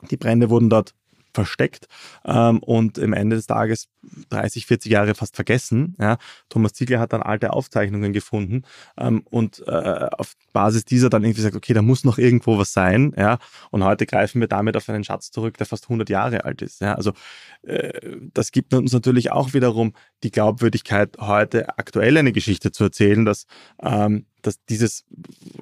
Die 0.09 0.17
Brände 0.17 0.49
wurden 0.49 0.69
dort 0.69 0.93
versteckt 1.37 1.87
ähm, 2.25 2.57
und 2.59 2.97
im 2.97 3.13
Ende 3.13 3.35
des 3.35 3.45
Tages 3.45 3.89
30, 4.29 4.65
40 4.65 4.91
Jahre 4.91 5.13
fast 5.13 5.35
vergessen. 5.35 5.95
Ja. 5.99 6.17
Thomas 6.49 6.73
Ziegler 6.73 6.99
hat 6.99 7.13
dann 7.13 7.21
alte 7.21 7.53
Aufzeichnungen 7.53 8.11
gefunden 8.11 8.63
ähm, 8.97 9.21
und 9.29 9.63
äh, 9.67 10.09
auf 10.17 10.33
Basis 10.51 10.83
dieser 10.83 11.11
dann 11.11 11.23
irgendwie 11.23 11.41
gesagt, 11.41 11.55
okay, 11.55 11.75
da 11.75 11.83
muss 11.83 12.03
noch 12.03 12.17
irgendwo 12.17 12.57
was 12.57 12.73
sein. 12.73 13.13
Ja. 13.15 13.37
Und 13.69 13.83
heute 13.83 14.07
greifen 14.07 14.41
wir 14.41 14.47
damit 14.47 14.75
auf 14.75 14.89
einen 14.89 15.03
Schatz 15.03 15.29
zurück, 15.29 15.57
der 15.57 15.67
fast 15.67 15.85
100 15.85 16.09
Jahre 16.09 16.43
alt 16.43 16.63
ist. 16.63 16.81
Ja. 16.81 16.95
Also 16.95 17.13
äh, 17.61 18.17
das 18.33 18.51
gibt 18.51 18.73
uns 18.73 18.91
natürlich 18.93 19.31
auch 19.31 19.53
wiederum 19.53 19.93
die 20.23 20.31
Glaubwürdigkeit, 20.31 21.17
heute 21.19 21.77
aktuell 21.77 22.17
eine 22.17 22.31
Geschichte 22.31 22.71
zu 22.71 22.85
erzählen, 22.85 23.25
dass 23.25 23.45
ähm, 23.83 24.25
dass 24.47 24.63
dieses, 24.65 25.05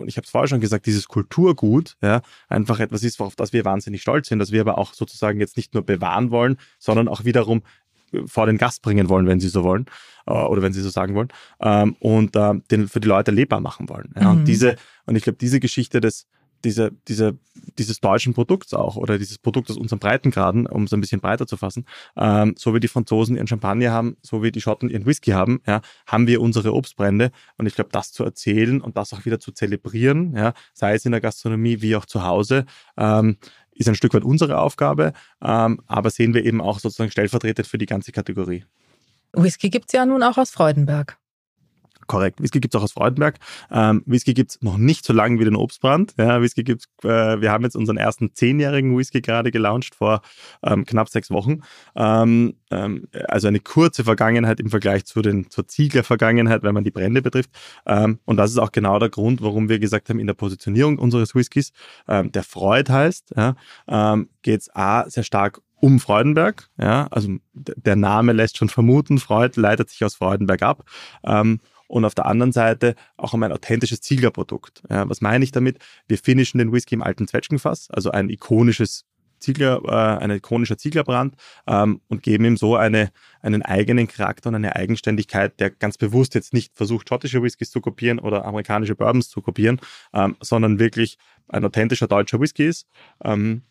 ich 0.06 0.18
habe 0.18 0.26
es 0.26 0.30
vorher 0.30 0.48
schon 0.48 0.62
gesagt, 0.62 0.86
dieses 0.86 1.08
Kulturgut 1.08 1.98
ja, 2.02 2.22
einfach 2.48 2.80
etwas 2.80 3.04
ist, 3.04 3.20
auf 3.20 3.36
das 3.36 3.52
wir 3.52 3.66
wahnsinnig 3.66 4.02
stolz 4.02 4.30
sind, 4.30 4.40
dass 4.40 4.52
wir 4.52 4.62
aber 4.62 4.78
auch 4.78 4.94
sozusagen 4.94 5.40
jetzt 5.40 5.58
nicht 5.58 5.74
nur 5.74 5.84
bewahren 5.84 6.32
wollen, 6.32 6.58
sondern 6.80 7.08
auch 7.08 7.26
wiederum 7.26 7.64
vor 8.26 8.46
den 8.46 8.58
Gast 8.58 8.82
bringen 8.82 9.10
wollen, 9.10 9.28
wenn 9.28 9.40
sie 9.40 9.50
so 9.50 9.64
wollen, 9.64 9.88
äh, 10.28 10.32
oder 10.32 10.62
wenn 10.62 10.74
sie 10.74 10.82
so 10.82 10.90
sagen 10.90 11.16
wollen, 11.16 11.30
ähm, 11.60 11.96
und 12.00 12.36
äh, 12.36 12.54
den 12.72 12.88
für 12.88 13.00
die 13.00 13.08
Leute 13.08 13.32
lebbar 13.32 13.60
machen 13.60 13.90
wollen. 13.90 14.14
Ja? 14.16 14.32
Mhm. 14.32 14.40
Und 14.40 14.46
diese, 14.46 14.76
und 15.06 15.16
ich 15.16 15.24
glaube, 15.24 15.38
diese 15.38 15.60
Geschichte 15.60 16.00
des 16.00 16.28
diese, 16.66 16.92
diese, 17.08 17.38
dieses 17.78 18.02
deutschen 18.02 18.34
Produkts 18.34 18.74
auch 18.74 18.98
oder 18.98 19.18
dieses 19.18 19.38
Produkt 19.38 19.70
aus 19.70 19.78
unseren 19.78 20.00
Breitengraden, 20.00 20.68
um 20.68 20.84
es 20.84 20.94
ein 20.94 21.00
bisschen 21.00 21.22
breiter 21.22 21.48
zu 21.48 21.56
fassen, 21.56 21.86
ähm, 22.18 22.56
so 22.58 22.74
wie 22.74 22.80
die 22.80 22.88
Franzosen 22.88 23.36
ihren 23.38 23.48
Champagner 23.48 23.92
haben, 23.92 24.18
so 24.22 24.44
wie 24.44 24.52
die 24.52 24.62
Schotten 24.62 24.90
ihren 24.90 25.06
Whisky 25.06 25.32
haben, 25.32 25.62
ja, 25.66 25.82
haben 26.08 26.28
wir 26.28 26.42
unsere 26.42 26.74
Obstbrände. 26.74 27.32
Und 27.58 27.68
ich 27.68 27.76
glaube, 27.76 27.92
das 27.94 28.12
zu 28.12 28.24
erzählen 28.24 28.82
und 28.82 28.98
das 28.98 29.14
auch 29.14 29.26
wieder 29.26 29.40
zu 29.40 29.52
zelebrieren, 29.52 30.36
ja, 30.36 30.54
sei 30.74 30.96
es 30.96 31.06
in 31.06 31.12
der 31.12 31.22
Gastronomie 31.22 31.82
wie 31.82 31.96
auch 31.96 32.06
zu 32.06 32.24
Hause, 32.24 32.66
ähm, 32.98 33.38
ist 33.72 33.88
ein 33.88 33.96
Stück 33.96 34.14
weit 34.14 34.24
unsere 34.24 34.60
Aufgabe, 34.60 35.14
ähm, 35.42 35.82
aber 35.86 36.10
sehen 36.10 36.34
wir 36.34 36.46
eben 36.46 36.62
auch 36.62 36.80
sozusagen 36.80 37.12
stellvertretend 37.12 37.68
für 37.68 37.78
die 37.78 37.86
ganze 37.86 38.12
Kategorie. 38.12 38.66
Whisky 39.34 39.70
gibt 39.70 39.88
es 39.88 39.94
ja 39.94 40.06
nun 40.06 40.24
auch 40.24 40.38
aus 40.38 40.50
Freudenberg. 40.50 41.18
Korrekt. 42.08 42.42
Whisky 42.42 42.60
gibt 42.60 42.74
es 42.74 42.80
auch 42.80 42.84
aus 42.84 42.92
Freudenberg. 42.94 43.40
Ähm, 43.72 44.04
Whisky 44.06 44.34
gibt 44.34 44.52
es 44.52 44.62
noch 44.62 44.78
nicht 44.78 45.06
so 45.06 45.14
lange 45.14 45.40
wie 45.40 45.46
den 45.46 45.56
Obstbrand. 45.56 46.14
Ja, 46.18 46.42
Whisky 46.42 46.64
gibt's, 46.64 46.88
äh, 47.04 47.42
wir 47.42 47.52
haben 47.52 47.64
jetzt 47.64 47.76
unseren 47.76 47.98
ersten 47.98 48.34
zehnjährigen 48.34 48.98
Whisky 48.98 49.22
gerade 49.22 49.52
gelauncht 49.52 49.96
vor 49.96 50.22
ähm, 50.64 50.86
knapp 50.86 51.10
sechs 51.10 51.32
Wochen. 51.32 51.62
Ähm, 51.96 52.56
ähm 52.72 53.08
also 53.28 53.48
eine 53.48 53.60
kurze 53.60 54.04
Vergangenheit 54.04 54.60
im 54.60 54.70
Vergleich 54.70 55.06
zu 55.06 55.22
den, 55.22 55.50
zur 55.50 55.68
Ziegler-Vergangenheit, 55.68 56.64
wenn 56.64 56.74
man 56.74 56.84
die 56.84 56.92
Brände 56.92 57.22
betrifft. 57.22 57.50
Ähm, 57.86 58.20
und 58.26 58.38
das 58.38 58.52
ist 58.52 58.58
auch 58.58 58.72
genau 58.72 59.00
der 59.00 59.10
Grund, 59.10 59.42
warum 59.42 59.70
wir 59.70 59.80
gesagt 59.80 60.10
haben, 60.10 60.20
in 60.20 60.28
der 60.28 60.34
Positionierung 60.34 61.00
unseres 61.00 61.36
Whiskys, 61.36 61.72
ähm, 62.08 62.32
der 62.32 62.44
Freud 62.44 62.92
heißt, 62.92 63.34
ja, 63.36 63.56
geht 64.42 64.62
es 64.62 64.76
A, 64.76 65.10
sehr 65.10 65.24
stark 65.24 65.62
um 65.86 66.00
Freudenberg. 66.00 66.70
Ja, 66.78 67.08
also 67.12 67.38
der 67.54 67.96
Name 67.96 68.34
lässt 68.34 68.58
schon 68.58 68.70
vermuten, 68.70 69.20
Freud 69.20 69.60
leitet 69.60 69.90
sich 69.90 70.04
aus 70.04 70.16
Freudenberg 70.16 70.64
ab. 70.64 70.84
Ähm, 71.24 71.60
und 71.88 72.06
auf 72.06 72.16
der 72.16 72.26
anderen 72.26 72.52
Seite 72.52 72.96
auch 73.18 73.34
um 73.34 73.44
ein 73.44 73.52
authentisches 73.52 74.02
Zieglerprodukt. 74.02 74.84
Ja, 74.90 75.08
was 75.10 75.22
meine 75.22 75.44
ich 75.44 75.52
damit? 75.52 75.80
Wir 76.08 76.18
finishen 76.18 76.58
den 76.58 76.72
Whisky 76.72 76.96
im 76.96 77.04
alten 77.04 77.28
Zwetschgenfass, 77.28 77.90
also 77.92 78.12
ein 78.12 78.30
ikonisches 78.30 79.06
Ziegler, 79.40 79.82
äh, 79.86 80.24
ein 80.24 80.32
ikonischer 80.32 80.78
Zieglerbrand 80.78 81.36
ähm, 81.68 82.02
und 82.08 82.24
geben 82.24 82.46
ihm 82.46 82.58
so 82.58 82.76
eine, 82.76 83.12
einen 83.42 83.62
eigenen 83.62 84.08
Charakter 84.08 84.50
und 84.50 84.56
eine 84.56 84.76
Eigenständigkeit, 84.76 85.60
der 85.60 85.70
ganz 85.70 85.98
bewusst 85.98 86.36
jetzt 86.36 86.54
nicht 86.54 86.76
versucht, 86.76 87.10
schottische 87.10 87.44
Whiskys 87.44 87.70
zu 87.70 87.82
kopieren 87.82 88.20
oder 88.20 88.46
amerikanische 88.46 88.96
Bourbons 88.96 89.30
zu 89.30 89.42
kopieren, 89.42 89.80
ähm, 90.14 90.36
sondern 90.42 90.80
wirklich 90.80 91.18
ein 91.48 91.64
authentischer 91.66 92.08
deutscher 92.08 92.40
Whisky 92.40 92.66
ist. 92.66 92.88
Ähm, 93.24 93.64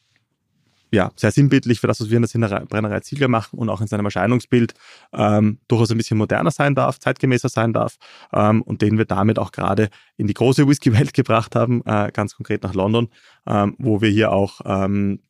ja, 0.94 1.11
sehr 1.16 1.33
sinnbildlich 1.33 1.80
für 1.80 1.87
das, 1.87 2.00
was 2.00 2.11
wir 2.11 2.16
in 2.16 2.40
der 2.40 2.66
Brennerei 2.66 3.00
Ziegler 3.00 3.28
machen 3.28 3.59
und 3.59 3.68
auch 3.68 3.80
in 3.80 3.87
seinem 3.87 4.04
Erscheinungsbild 4.04 4.74
ähm, 5.12 5.59
durchaus 5.68 5.90
ein 5.90 5.98
bisschen 5.98 6.16
moderner 6.16 6.50
sein 6.50 6.74
darf, 6.74 6.98
zeitgemäßer 6.98 7.48
sein 7.48 7.72
darf 7.72 7.96
ähm, 8.33 8.62
und 8.62 8.80
den 8.80 8.96
wir 8.96 9.04
damit 9.04 9.38
auch 9.38 9.52
gerade 9.52 9.90
in 10.16 10.26
die 10.26 10.35
große 10.35 10.68
Whisky-Welt 10.68 11.12
gebracht 11.14 11.57
haben, 11.57 11.83
äh, 11.85 12.11
ganz 12.12 12.37
konkret 12.37 12.62
nach 12.62 12.74
London, 12.74 13.09
ähm, 13.46 13.74
wo 13.78 14.00
wir 14.00 14.09
hier 14.09 14.33
auch 14.33 14.61
ähm, 14.64 15.20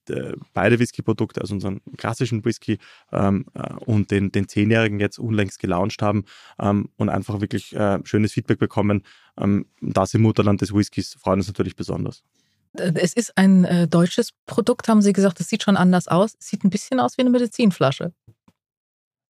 beide 0.52 0.78
Whisky-Produkte, 0.78 1.40
also 1.40 1.54
unseren 1.54 1.80
klassischen 1.96 2.44
Whisky 2.44 2.78
ähm, 3.10 3.46
äh, 3.54 3.72
und 3.86 4.10
den, 4.10 4.30
den 4.30 4.48
zehnjährigen 4.48 5.00
jetzt 5.00 5.18
unlängst 5.18 5.58
gelauncht 5.58 6.02
haben 6.02 6.24
ähm, 6.60 6.90
und 6.96 7.08
einfach 7.08 7.40
wirklich 7.40 7.74
äh, 7.74 8.00
schönes 8.04 8.32
Feedback 8.32 8.58
bekommen. 8.58 9.02
das 9.80 10.14
im 10.14 10.22
Mutterland 10.22 10.60
des 10.60 10.72
Whiskys 10.72 11.14
freuen 11.14 11.40
uns 11.40 11.48
natürlich 11.48 11.74
besonders. 11.74 12.22
Es 12.76 13.12
ist 13.12 13.36
ein 13.36 13.64
äh, 13.64 13.88
deutsches 13.88 14.30
Produkt, 14.46 14.88
haben 14.88 15.02
Sie 15.02 15.12
gesagt. 15.12 15.40
Es 15.40 15.48
sieht 15.48 15.62
schon 15.62 15.76
anders 15.76 16.08
aus. 16.08 16.34
Es 16.38 16.48
sieht 16.48 16.64
ein 16.64 16.70
bisschen 16.70 17.00
aus 17.00 17.16
wie 17.16 17.22
eine 17.22 17.30
Medizinflasche. 17.30 18.12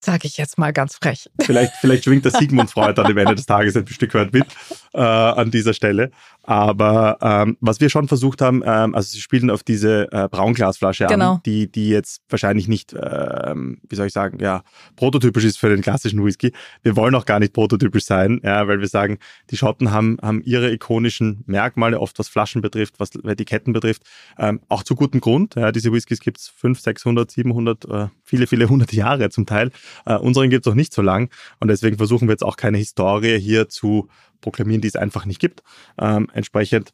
Sage 0.05 0.27
ich 0.27 0.37
jetzt 0.37 0.59
mal 0.59 0.73
ganz 0.73 0.97
frech. 0.97 1.31
Vielleicht, 1.41 1.73
vielleicht 1.81 2.05
schwingt 2.05 2.27
der 2.27 2.33
Sigmund 2.33 2.71
Freud 2.71 3.01
an 3.01 3.07
dem 3.07 3.17
Ende 3.17 3.35
des 3.35 3.47
Tages 3.47 3.75
ein 3.75 3.87
Stück 3.87 4.13
weit 4.13 4.35
mit 4.35 4.45
äh, 4.93 5.01
an 5.01 5.51
dieser 5.51 5.73
Stelle. 5.73 6.11
Aber 6.47 7.19
ähm, 7.23 7.57
was 7.61 7.81
wir 7.81 7.89
schon 7.89 8.07
versucht 8.07 8.43
haben, 8.43 8.63
ähm, 8.67 8.95
also 8.95 9.11
sie 9.11 9.21
spielen 9.21 9.51
auf 9.51 9.63
diese 9.63 10.13
äh, 10.13 10.29
Braunglasflasche 10.29 11.07
genau. 11.07 11.35
an, 11.35 11.41
die, 11.47 11.73
die 11.73 11.89
jetzt 11.89 12.23
wahrscheinlich 12.29 12.69
nicht, 12.69 12.95
ähm, 12.95 13.79
wie 13.89 13.97
soll 13.97 14.07
ich 14.07 14.13
sagen, 14.13 14.39
ja, 14.41 14.63
prototypisch 14.97 15.45
ist 15.45 15.59
für 15.59 15.71
den 15.71 15.81
klassischen 15.81 16.23
Whisky. 16.23 16.53
Wir 16.83 16.97
wollen 16.97 17.15
auch 17.15 17.25
gar 17.25 17.41
nicht 17.41 17.55
prototypisch 17.55 18.05
sein, 18.05 18.43
ja, 18.45 18.69
weil 18.69 18.81
wir 18.81 18.89
sagen, 18.89 19.19
die 19.51 19.57
Schotten 19.57 19.91
haben, 19.91 20.19
haben 20.21 20.43
ihre 20.43 20.71
ikonischen 20.71 21.45
Merkmale, 21.47 21.99
oft 21.99 22.19
was 22.19 22.29
Flaschen 22.29 22.61
betrifft, 22.61 23.01
was 23.01 23.15
Etiketten 23.15 23.73
betrifft, 23.73 24.03
ähm, 24.39 24.61
auch 24.69 24.83
zu 24.83 24.95
gutem 24.95 25.21
Grund. 25.21 25.55
Ja, 25.55 25.73
diese 25.73 25.93
Whiskys 25.93 26.21
gibt 26.21 26.39
es 26.39 26.49
500, 26.49 26.85
600, 26.85 27.31
700, 27.31 27.85
äh, 27.87 28.09
viele, 28.23 28.47
viele 28.47 28.69
hundert 28.69 28.93
Jahre 28.93 29.31
zum 29.31 29.47
Teil. 29.47 29.71
Äh, 30.05 30.17
unseren 30.17 30.51
gibt 30.51 30.67
es 30.67 30.71
auch 30.71 30.77
nicht 30.77 30.93
so 30.93 31.01
lang 31.01 31.31
und 31.61 31.69
deswegen 31.69 31.97
versuchen 31.97 32.29
wir 32.29 32.33
jetzt 32.33 32.45
auch 32.45 32.57
keine 32.57 32.77
Historie 32.77 33.39
hier 33.39 33.71
zu 33.71 34.09
proklamieren, 34.45 34.83
die 34.83 34.89
es 34.89 34.97
einfach 34.97 35.25
nicht 35.25 35.41
gibt. 35.41 35.63
Ähm, 35.99 36.29
entsprechend 36.35 36.93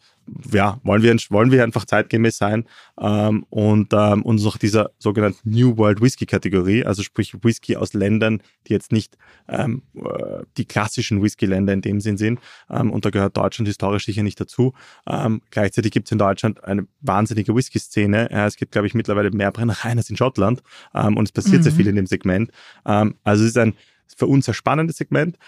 ja, 0.53 0.79
wollen 0.85 1.03
wir, 1.03 1.17
wollen 1.31 1.51
wir 1.51 1.65
einfach 1.65 1.85
zeitgemäß 1.85 2.37
sein 2.37 2.65
ähm, 3.01 3.45
und 3.51 3.93
ähm, 3.93 4.23
uns 4.23 4.45
noch 4.45 4.59
dieser 4.59 4.91
sogenannten 4.99 5.51
New 5.51 5.77
World 5.77 6.01
Whisky 6.01 6.27
Kategorie, 6.27 6.85
also 6.85 7.03
sprich 7.03 7.35
Whisky 7.43 7.77
aus 7.77 7.95
Ländern, 7.95 8.41
die 8.67 8.73
jetzt 8.73 8.93
nicht 8.93 9.17
ähm, 9.49 9.83
äh, 9.97 10.45
die 10.57 10.67
klassischen 10.67 11.23
Whisky-Länder 11.23 11.73
in 11.73 11.83
dem 11.83 12.01
Sinn 12.01 12.17
sind. 12.17 12.39
Ähm, 12.71 12.93
und 12.93 13.05
da 13.05 13.11
gehört 13.11 13.37
Deutschland 13.37 13.67
historisch 13.67 14.07
sicher 14.07 14.23
nicht 14.23 14.41
dazu. 14.41 14.73
Ähm, 15.09 15.43
gleichzeitig 15.51 15.91
gibt 15.91 16.07
es 16.07 16.13
in 16.13 16.19
Deutschland 16.19 16.63
eine 16.63 16.87
wahnsinnige 17.01 17.55
Whisky-Szene. 17.55 18.29
Ja, 18.31 18.47
es 18.47 18.57
gibt, 18.57 18.73
glaube 18.73 18.87
ich, 18.87 18.95
mittlerweile 18.95 19.31
mehr 19.31 19.51
Brennereien 19.51 19.99
als 19.99 20.11
in 20.11 20.17
Schottland 20.17 20.63
ähm, 20.95 21.17
und 21.17 21.25
es 21.25 21.33
passiert 21.33 21.59
mhm. 21.59 21.63
sehr 21.65 21.73
viel 21.73 21.89
in 21.89 21.97
dem 21.97 22.07
Segment. 22.07 22.51
also 22.85 23.45
es 23.45 23.51
ist 23.51 23.59
ein 23.59 23.75
für 24.17 24.27
uns 24.27 24.49
ein 24.49 24.55
spannendes 24.55 24.97
Segment, 24.97 25.39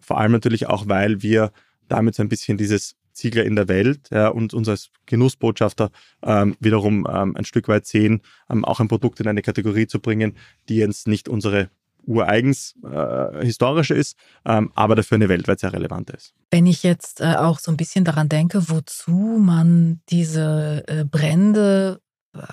vor 0.00 0.18
allem 0.18 0.32
natürlich 0.32 0.66
auch, 0.66 0.88
weil 0.88 1.22
wir 1.22 1.52
damit 1.88 2.14
so 2.14 2.22
ein 2.22 2.28
bisschen 2.28 2.58
dieses 2.58 2.96
Ziegler 3.12 3.44
in 3.44 3.56
der 3.56 3.68
Welt 3.68 4.08
ja, 4.10 4.28
und 4.28 4.54
uns 4.54 4.68
als 4.68 4.90
Genussbotschafter 5.06 5.90
ähm, 6.22 6.56
wiederum 6.60 7.06
ähm, 7.10 7.36
ein 7.36 7.44
Stück 7.44 7.68
weit 7.68 7.86
sehen, 7.86 8.22
ähm, 8.50 8.64
auch 8.64 8.80
ein 8.80 8.88
Produkt 8.88 9.20
in 9.20 9.28
eine 9.28 9.42
Kategorie 9.42 9.86
zu 9.86 10.00
bringen, 10.00 10.36
die 10.68 10.76
jetzt 10.76 11.06
nicht 11.06 11.28
unsere 11.28 11.70
ureigens 12.04 12.74
äh, 12.84 13.44
historische 13.44 13.94
ist, 13.94 14.16
ähm, 14.44 14.72
aber 14.74 14.96
dafür 14.96 15.16
eine 15.16 15.28
weltweit 15.28 15.60
sehr 15.60 15.72
relevante 15.72 16.14
ist. 16.14 16.34
Wenn 16.50 16.66
ich 16.66 16.82
jetzt 16.82 17.20
äh, 17.20 17.34
auch 17.36 17.60
so 17.60 17.70
ein 17.70 17.76
bisschen 17.76 18.04
daran 18.04 18.28
denke, 18.28 18.68
wozu 18.70 19.12
man 19.12 20.00
diese 20.08 20.82
äh, 20.88 21.04
Brände 21.04 22.00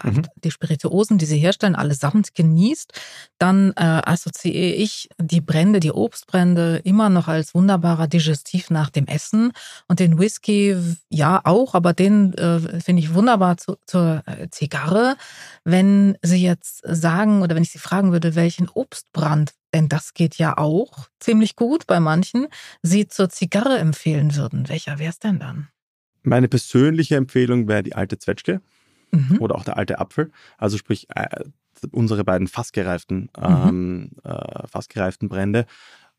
mhm. 0.03 0.23
die 0.43 0.51
Spirituosen, 0.51 1.17
die 1.17 1.25
sie 1.25 1.37
herstellen, 1.37 1.75
allesamt 1.75 2.35
genießt, 2.35 2.93
dann 3.37 3.71
äh, 3.75 4.01
assoziiere 4.05 4.75
ich 4.75 5.09
die 5.19 5.41
Brände, 5.41 5.79
die 5.79 5.91
Obstbrände 5.91 6.81
immer 6.83 7.09
noch 7.09 7.27
als 7.27 7.53
wunderbarer 7.53 8.07
Digestiv 8.07 8.69
nach 8.69 8.89
dem 8.89 9.07
Essen 9.07 9.51
und 9.87 9.99
den 9.99 10.19
Whisky 10.19 10.75
ja 11.09 11.41
auch, 11.43 11.73
aber 11.73 11.93
den 11.93 12.33
äh, 12.33 12.81
finde 12.81 13.01
ich 13.01 13.13
wunderbar 13.13 13.57
zu, 13.57 13.77
zur 13.85 14.23
äh, 14.25 14.49
Zigarre. 14.49 15.15
Wenn 15.63 16.17
Sie 16.21 16.41
jetzt 16.41 16.81
sagen 16.85 17.41
oder 17.41 17.55
wenn 17.55 17.63
ich 17.63 17.71
Sie 17.71 17.79
fragen 17.79 18.11
würde, 18.11 18.35
welchen 18.35 18.69
Obstbrand 18.69 19.53
denn 19.73 19.87
das 19.87 20.15
geht 20.15 20.35
ja 20.39 20.57
auch 20.57 21.09
ziemlich 21.19 21.55
gut 21.55 21.85
bei 21.85 21.99
manchen, 21.99 22.47
Sie 22.81 23.07
zur 23.07 23.29
Zigarre 23.29 23.77
empfehlen 23.77 24.35
würden. 24.35 24.67
Welcher 24.67 24.97
wäre 24.97 25.11
es 25.11 25.19
denn 25.19 25.39
dann? 25.39 25.69
Meine 26.23 26.47
persönliche 26.47 27.15
Empfehlung 27.15 27.67
wäre 27.67 27.83
die 27.83 27.95
alte 27.95 28.17
Zwetschge 28.17 28.61
mhm. 29.11 29.37
oder 29.39 29.55
auch 29.55 29.63
der 29.63 29.77
alte 29.77 29.99
Apfel. 29.99 30.31
Also 30.57 30.77
sprich 30.77 31.07
äh, 31.15 31.43
unsere 31.91 32.23
beiden 32.23 32.47
fastgereiften, 32.47 33.29
mhm. 33.37 33.43
ähm, 33.43 34.11
äh, 34.23 34.67
fastgereiften 34.67 35.29
Brände, 35.29 35.65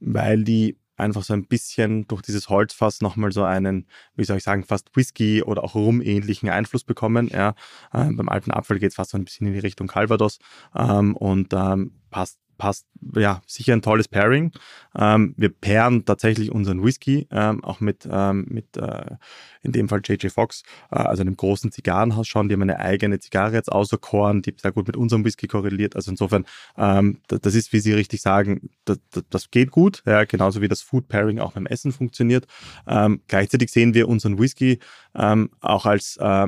weil 0.01 0.45
die 0.45 0.79
einfach 0.97 1.23
so 1.23 1.33
ein 1.33 1.47
bisschen 1.47 2.07
durch 2.07 2.23
dieses 2.23 2.49
Holzfass 2.49 3.01
nochmal 3.01 3.33
so 3.33 3.43
einen, 3.43 3.87
wie 4.15 4.25
soll 4.25 4.37
ich 4.37 4.45
sagen, 4.45 4.65
fast 4.65 4.95
Whisky 4.95 5.43
oder 5.43 5.65
auch 5.65 5.75
Rum-ähnlichen 5.75 6.49
Einfluss 6.51 6.85
bekommen. 6.85 7.29
Ja. 7.33 7.55
Ähm, 7.93 8.17
beim 8.17 8.29
alten 8.29 8.53
Apfel 8.53 8.79
geht 8.79 8.91
es 8.91 8.97
fast 8.97 9.11
so 9.11 9.19
ein 9.19 9.25
bisschen 9.25 9.47
in 9.47 9.55
die 9.55 9.59
Richtung 9.61 9.87
Calvados 9.87 10.39
ähm, 10.77 11.17
und 11.17 11.53
ähm, 11.55 11.93
passt 12.11 12.39
passt 12.61 12.87
ja 13.17 13.41
sicher 13.47 13.73
ein 13.73 13.81
tolles 13.81 14.07
Pairing. 14.07 14.53
Ähm, 14.95 15.35
wir 15.39 15.49
pairen 15.49 16.05
tatsächlich 16.05 16.53
unseren 16.53 16.85
Whisky 16.85 17.27
ähm, 17.31 17.65
auch 17.65 17.81
mit, 17.81 18.07
ähm, 18.11 18.45
mit 18.51 18.77
äh, 18.77 19.17
in 19.63 19.73
dem 19.73 19.89
Fall 19.89 20.03
JJ 20.05 20.29
Fox, 20.29 20.63
äh, 20.91 20.97
also 20.97 21.23
einem 21.23 21.37
großen 21.37 21.73
Zigarrenhaus 21.73 22.29
schon. 22.29 22.49
Die 22.49 22.53
haben 22.55 22.61
eine 22.63 22.79
eigene 22.79 23.19
Zigarre 23.19 23.55
jetzt 23.55 23.73
auserkoren, 23.73 24.43
die 24.43 24.55
sehr 24.61 24.73
gut 24.73 24.87
mit 24.87 24.99
unserem 24.99 25.25
Whisky 25.25 25.47
korreliert. 25.47 25.97
Also 25.97 26.11
insofern, 26.11 26.45
ähm, 26.77 27.21
das, 27.29 27.55
ist, 27.55 27.73
wie 27.73 27.81
Sie 27.81 27.95
richtig 27.95 28.21
sagen, 28.21 28.69
das, 28.85 29.01
das, 29.11 29.25
das, 29.31 29.51
geht 29.51 29.71
gut, 29.71 30.03
ja, 30.05 30.25
genauso 30.25 30.61
wie 30.61 30.69
das 30.69 30.83
Food 30.83 31.09
Pairing 31.09 31.39
auch 31.39 31.53
beim 31.53 31.65
Essen 31.65 31.93
funktioniert. 31.93 32.47
Ähm, 32.87 33.23
gleichzeitig 33.27 33.73
sehen 33.73 33.95
wir 33.95 34.07
unseren 34.07 34.39
Whisky 34.39 34.81
ähm, 35.15 35.49
auch 35.61 35.87
als 35.87 36.19
äh, 36.21 36.47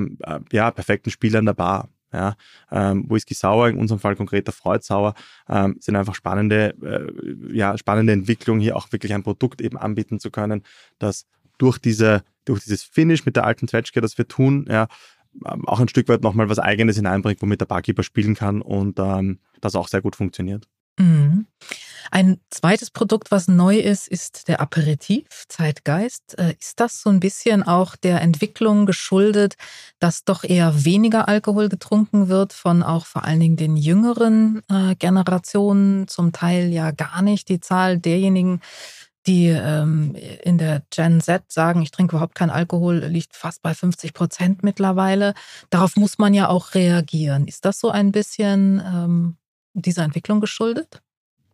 ja, 0.52 0.70
perfekten 0.70 1.10
Spieler 1.10 1.38
in 1.38 1.46
der 1.46 1.54
Bar. 1.54 1.88
Ja, 2.12 2.34
ähm, 2.70 3.06
Whisky 3.08 3.34
Sauer, 3.34 3.68
in 3.68 3.78
unserem 3.78 4.00
Fall 4.00 4.16
konkreter 4.16 4.52
Freud 4.52 4.84
Sauer, 4.84 5.14
ähm, 5.48 5.76
sind 5.80 5.96
einfach 5.96 6.14
spannende, 6.14 6.74
äh, 6.82 7.56
ja, 7.56 7.76
spannende 7.78 8.12
Entwicklungen, 8.12 8.60
hier 8.60 8.76
auch 8.76 8.92
wirklich 8.92 9.14
ein 9.14 9.22
Produkt 9.22 9.60
eben 9.60 9.78
anbieten 9.78 10.20
zu 10.20 10.30
können, 10.30 10.62
das 10.98 11.26
durch 11.58 11.78
diese, 11.78 12.22
durch 12.44 12.60
dieses 12.60 12.82
Finish 12.82 13.24
mit 13.24 13.36
der 13.36 13.46
alten 13.46 13.68
Zwetschge, 13.68 14.00
das 14.00 14.18
wir 14.18 14.28
tun, 14.28 14.66
ja, 14.68 14.88
ähm, 15.46 15.66
auch 15.66 15.80
ein 15.80 15.88
Stück 15.88 16.08
weit 16.08 16.22
nochmal 16.22 16.48
was 16.48 16.58
Eigenes 16.58 16.96
hineinbringt, 16.96 17.40
womit 17.40 17.60
der 17.60 17.66
Barkeeper 17.66 18.02
spielen 18.02 18.34
kann 18.34 18.62
und 18.62 18.98
ähm, 18.98 19.38
das 19.60 19.74
auch 19.74 19.88
sehr 19.88 20.02
gut 20.02 20.16
funktioniert. 20.16 20.68
Mhm. 20.98 21.46
Ein 22.10 22.40
zweites 22.50 22.90
Produkt, 22.90 23.30
was 23.30 23.48
neu 23.48 23.78
ist, 23.78 24.06
ist 24.06 24.48
der 24.48 24.60
Aperitif 24.60 25.24
Zeitgeist. 25.48 26.38
Äh, 26.38 26.54
ist 26.60 26.78
das 26.78 27.00
so 27.00 27.08
ein 27.08 27.20
bisschen 27.20 27.62
auch 27.62 27.96
der 27.96 28.20
Entwicklung 28.20 28.84
geschuldet, 28.84 29.54
dass 29.98 30.24
doch 30.24 30.44
eher 30.44 30.84
weniger 30.84 31.28
Alkohol 31.28 31.70
getrunken 31.70 32.28
wird 32.28 32.52
von 32.52 32.82
auch 32.82 33.06
vor 33.06 33.24
allen 33.24 33.40
Dingen 33.40 33.56
den 33.56 33.76
jüngeren 33.76 34.60
äh, 34.68 34.94
Generationen, 34.96 36.06
zum 36.06 36.32
Teil 36.32 36.70
ja 36.70 36.90
gar 36.90 37.22
nicht. 37.22 37.48
Die 37.48 37.60
Zahl 37.60 37.98
derjenigen, 37.98 38.60
die 39.26 39.46
ähm, 39.46 40.14
in 40.42 40.58
der 40.58 40.82
Gen 40.90 41.20
Z 41.22 41.50
sagen, 41.50 41.80
ich 41.80 41.92
trinke 41.92 42.16
überhaupt 42.16 42.34
keinen 42.34 42.50
Alkohol, 42.50 42.98
liegt 43.06 43.36
fast 43.36 43.62
bei 43.62 43.72
50 43.72 44.12
Prozent 44.12 44.62
mittlerweile. 44.62 45.32
Darauf 45.70 45.96
muss 45.96 46.18
man 46.18 46.34
ja 46.34 46.48
auch 46.48 46.74
reagieren. 46.74 47.46
Ist 47.46 47.64
das 47.64 47.78
so 47.78 47.90
ein 47.90 48.12
bisschen 48.12 48.82
ähm, 48.84 49.36
dieser 49.74 50.04
Entwicklung 50.04 50.40
geschuldet? 50.40 51.02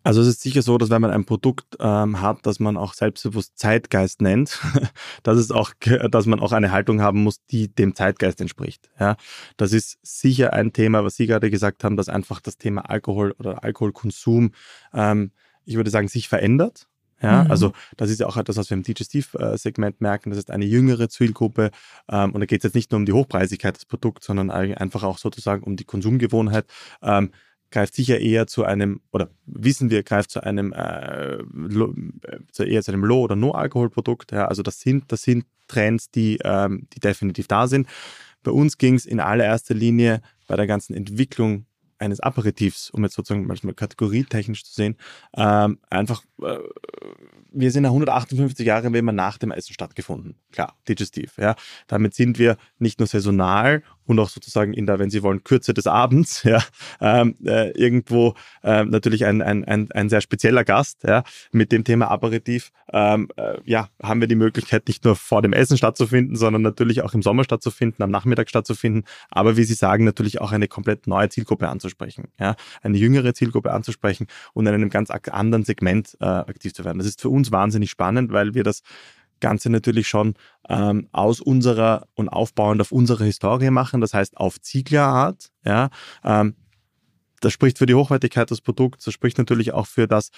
Also 0.04 0.22
es 0.22 0.28
ist 0.28 0.40
sicher 0.40 0.62
so, 0.62 0.78
dass 0.78 0.90
wenn 0.90 1.02
man 1.02 1.11
ein 1.11 1.24
Produkt 1.24 1.76
ähm, 1.81 2.22
hat, 2.22 2.46
das 2.46 2.61
man 2.61 2.76
auch 2.76 2.94
selbstbewusst 2.94 3.59
Zeitgeist 3.59 4.22
nennt, 4.22 4.59
dass 5.22 5.37
es 5.37 5.50
auch, 5.50 5.72
dass 6.11 6.26
man 6.26 6.40
auch 6.40 6.52
eine 6.52 6.70
Haltung 6.70 7.02
haben 7.02 7.22
muss, 7.22 7.44
die 7.46 7.68
dem 7.68 7.94
Zeitgeist 7.94 8.40
entspricht. 8.40 8.88
Ja, 8.98 9.16
das 9.57 9.72
ist 9.72 9.98
sicher 10.02 10.52
ein 10.52 10.72
Thema, 10.72 11.04
was 11.04 11.16
Sie 11.16 11.26
gerade 11.26 11.50
gesagt 11.50 11.85
haben, 11.85 11.96
dass 11.96 12.09
einfach 12.09 12.40
das 12.40 12.57
Thema 12.57 12.88
Alkohol 12.88 13.33
oder 13.33 13.64
Alkoholkonsum, 13.64 14.52
ähm, 14.94 15.33
ich 15.64 15.76
würde 15.76 15.90
sagen, 15.90 16.09
sich 16.09 16.28
verändert. 16.28 16.87
Ja, 17.20 17.44
mhm. 17.44 17.50
also 17.50 17.72
das 17.96 18.11
ist 18.11 18.20
ja 18.20 18.28
auch 18.28 18.37
etwas, 18.37 18.57
was 18.57 18.70
wir 18.70 18.76
im 18.76 18.85
Digestiv-Segment 18.85 20.00
merken. 20.00 20.31
Das 20.31 20.38
ist 20.38 20.50
eine 20.50 20.64
jüngere 20.64 21.09
Zielgruppe. 21.09 21.70
Ähm, 22.09 22.33
und 22.33 22.40
da 22.40 22.46
geht 22.46 22.61
es 22.61 22.64
jetzt 22.64 22.74
nicht 22.74 22.92
nur 22.92 22.98
um 22.98 23.07
die 23.07 23.12
Hochpreisigkeit 23.12 23.76
des 23.76 23.85
Produkts, 23.85 24.26
sondern 24.26 24.50
einfach 24.50 25.02
auch 25.02 25.18
sozusagen 25.18 25.64
um 25.64 25.76
die 25.76 25.85
Konsumgewohnheit. 25.85 26.66
Ähm, 27.02 27.33
greift 27.70 27.94
sicher 27.94 28.18
eher 28.20 28.46
zu 28.46 28.64
einem, 28.64 29.00
oder 29.12 29.31
wissen 29.46 29.90
wir, 29.90 30.02
greift 30.02 30.31
zu 30.31 30.42
einem, 30.42 30.72
äh, 30.72 31.38
zu 32.52 32.64
eher 32.64 32.83
zu 32.83 32.92
einem 32.92 33.04
Low- 33.04 33.22
oder 33.22 33.37
No-Alkohol-Produkt. 33.37 34.33
Ja, 34.33 34.46
also 34.46 34.62
das 34.62 34.81
sind, 34.81 35.11
das 35.12 35.22
sind 35.22 35.44
Trends, 35.66 36.11
die, 36.11 36.38
ähm, 36.44 36.87
die 36.94 37.00
definitiv 37.00 37.46
da 37.46 37.66
sind. 37.66 37.87
Bei 38.42 38.50
uns 38.50 38.78
ging 38.78 38.94
es 38.94 39.04
in 39.04 39.20
allererster 39.20 39.74
Linie 39.74 40.22
bei 40.46 40.57
der 40.57 40.66
ganzen 40.66 40.94
Entwicklung 40.94 41.66
eines 41.98 42.20
Aperitifs, 42.20 42.90
um 42.90 43.02
jetzt 43.02 43.14
sozusagen 43.14 43.46
mal 43.46 43.57
kategorietechnisch 43.74 44.64
zu 44.64 44.72
sehen, 44.72 44.96
ähm, 45.37 45.78
einfach, 45.90 46.22
äh, 46.42 46.59
wir 47.50 47.70
sind 47.72 47.85
ja 47.85 47.90
158 47.90 48.66
Jahre, 48.66 48.92
wenn 48.92 49.04
man 49.04 49.16
nach 49.16 49.38
dem 49.38 49.50
Essen 49.50 49.72
stattgefunden. 49.72 50.37
Klar, 50.52 50.76
digestiv. 50.87 51.37
Ja. 51.38 51.57
Damit 51.87 52.14
sind 52.14 52.38
wir 52.38 52.57
nicht 52.78 53.00
nur 53.00 53.09
saisonal 53.09 53.83
und 54.09 54.18
auch 54.18 54.31
sozusagen 54.31 54.73
in 54.73 54.87
der, 54.87 54.99
wenn 54.99 55.11
Sie 55.11 55.23
wollen, 55.23 55.44
Kürze 55.44 55.75
des 55.75 55.87
Abends, 55.87 56.42
ja, 56.44 56.62
ähm, 57.01 57.37
äh, 57.44 57.71
irgendwo 57.73 58.35
äh, 58.62 58.85
natürlich 58.85 59.27
ein, 59.27 59.42
ein, 59.42 59.64
ein, 59.64 59.92
ein 59.92 60.09
sehr 60.09 60.21
spezieller 60.21 60.64
Gast, 60.64 61.05
ja, 61.05 61.23
mit 61.53 61.73
dem 61.73 61.85
Thema 61.85 62.11
Aperitif, 62.11 62.71
ähm, 62.92 63.29
äh, 63.37 63.59
ja, 63.64 63.88
haben 64.03 64.21
wir 64.21 64.29
die 64.29 64.35
Möglichkeit, 64.35 64.88
nicht 64.88 65.05
nur 65.05 65.14
vor 65.14 65.42
dem 65.42 65.53
Essen 65.53 65.77
stattzufinden, 65.77 66.37
sondern 66.37 66.62
natürlich 66.62 67.03
auch 67.03 67.12
im 67.12 67.23
Sommer 67.23 67.44
stattzufinden, 67.44 68.03
am 68.03 68.11
Nachmittag 68.11 68.49
stattzufinden, 68.49 69.05
aber 69.31 69.57
wie 69.57 69.64
Sie 69.64 69.75
sagen, 69.75 70.05
natürlich 70.05 70.40
auch 70.40 70.53
eine 70.53 70.68
komplett 70.68 71.07
neue 71.07 71.29
Zielgruppe 71.29 71.68
anzusprechen, 71.68 72.29
ja, 72.40 72.57
eine 72.83 72.97
jüngere 72.97 73.35
Zielgruppe 73.35 73.73
anzusprechen 73.73 74.27
und 74.55 74.66
in 74.66 74.75
einem 74.75 74.90
ganz 74.90 75.11
anderen 75.11 75.64
Segment 75.64 76.16
äh, 76.21 76.25
aktiv 76.25 76.73
zu 76.73 76.85
werden. 76.85 76.99
Das 76.99 77.07
ist 77.07 77.21
für 77.21 77.29
uns 77.29 77.53
wahnsinnig 77.53 77.90
spannend, 77.90 78.33
weil 78.33 78.55
wir 78.55 78.64
das 78.64 78.83
Ganze 79.40 79.70
natürlich 79.70 80.09
schon 80.09 80.35
ähm, 80.68 81.09
aus 81.12 81.40
unserer 81.40 82.07
und 82.14 82.29
aufbauend 82.29 82.81
auf 82.81 82.92
unserer 82.92 83.24
Historie 83.24 83.70
machen, 83.70 84.01
das 84.01 84.14
heißt 84.14 84.37
auf 84.37 84.61
Zieglerart. 84.61 85.51
Ja, 85.64 85.90
ähm, 86.24 86.55
das 87.40 87.53
spricht 87.53 87.79
für 87.79 87.87
die 87.87 87.94
Hochwertigkeit 87.94 88.51
des 88.51 88.61
Produkts, 88.61 89.05
das 89.05 89.14
spricht 89.14 89.38
natürlich 89.38 89.72
auch 89.72 89.87
für 89.87 90.09
das, 90.09 90.31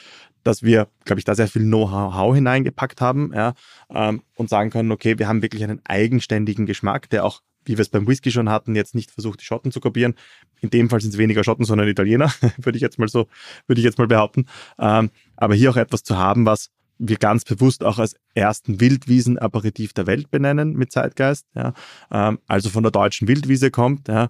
dass 0.42 0.62
wir, 0.62 0.88
glaube 1.04 1.20
ich, 1.20 1.24
da 1.24 1.34
sehr 1.34 1.48
viel 1.48 1.62
Know-how 1.62 2.34
hineingepackt 2.34 3.00
haben 3.00 3.32
ja, 3.34 3.54
ähm, 3.90 4.22
und 4.36 4.50
sagen 4.50 4.70
können, 4.70 4.92
okay, 4.92 5.18
wir 5.18 5.28
haben 5.28 5.42
wirklich 5.42 5.64
einen 5.64 5.80
eigenständigen 5.84 6.66
Geschmack, 6.66 7.08
der 7.10 7.24
auch, 7.24 7.40
wie 7.64 7.76
wir 7.76 7.82
es 7.82 7.88
beim 7.88 8.06
Whisky 8.06 8.30
schon 8.30 8.48
hatten, 8.48 8.74
jetzt 8.74 8.94
nicht 8.94 9.10
versucht, 9.10 9.40
die 9.40 9.44
Schotten 9.44 9.72
zu 9.72 9.80
kopieren. 9.80 10.14
In 10.60 10.70
dem 10.70 10.90
Fall 10.90 11.00
sind 11.00 11.12
es 11.12 11.18
weniger 11.18 11.44
Schotten, 11.44 11.64
sondern 11.64 11.88
Italiener, 11.88 12.32
würde 12.58 12.76
ich 12.76 12.82
jetzt 12.82 12.98
mal 12.98 13.08
so, 13.08 13.26
würde 13.66 13.80
ich 13.80 13.84
jetzt 13.84 13.98
mal 13.98 14.06
behaupten. 14.06 14.46
Ähm, 14.78 15.10
aber 15.36 15.54
hier 15.54 15.70
auch 15.70 15.76
etwas 15.76 16.02
zu 16.02 16.18
haben, 16.18 16.46
was 16.46 16.70
wir 17.00 17.16
ganz 17.16 17.44
bewusst 17.44 17.82
auch 17.82 17.98
als 17.98 18.14
ersten 18.34 18.80
Wildwiesen-Aperitif 18.80 19.92
der 19.92 20.06
Welt 20.06 20.30
benennen 20.30 20.74
mit 20.74 20.92
Zeitgeist. 20.92 21.46
Ja. 21.54 21.72
Ähm, 22.10 22.38
also 22.46 22.68
von 22.68 22.82
der 22.82 22.92
deutschen 22.92 23.26
Wildwiese 23.26 23.70
kommt. 23.70 24.08
Ja. 24.08 24.28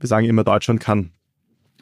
Wir 0.00 0.08
sagen 0.08 0.26
immer, 0.26 0.44
Deutschland 0.44 0.80
kann 0.80 1.12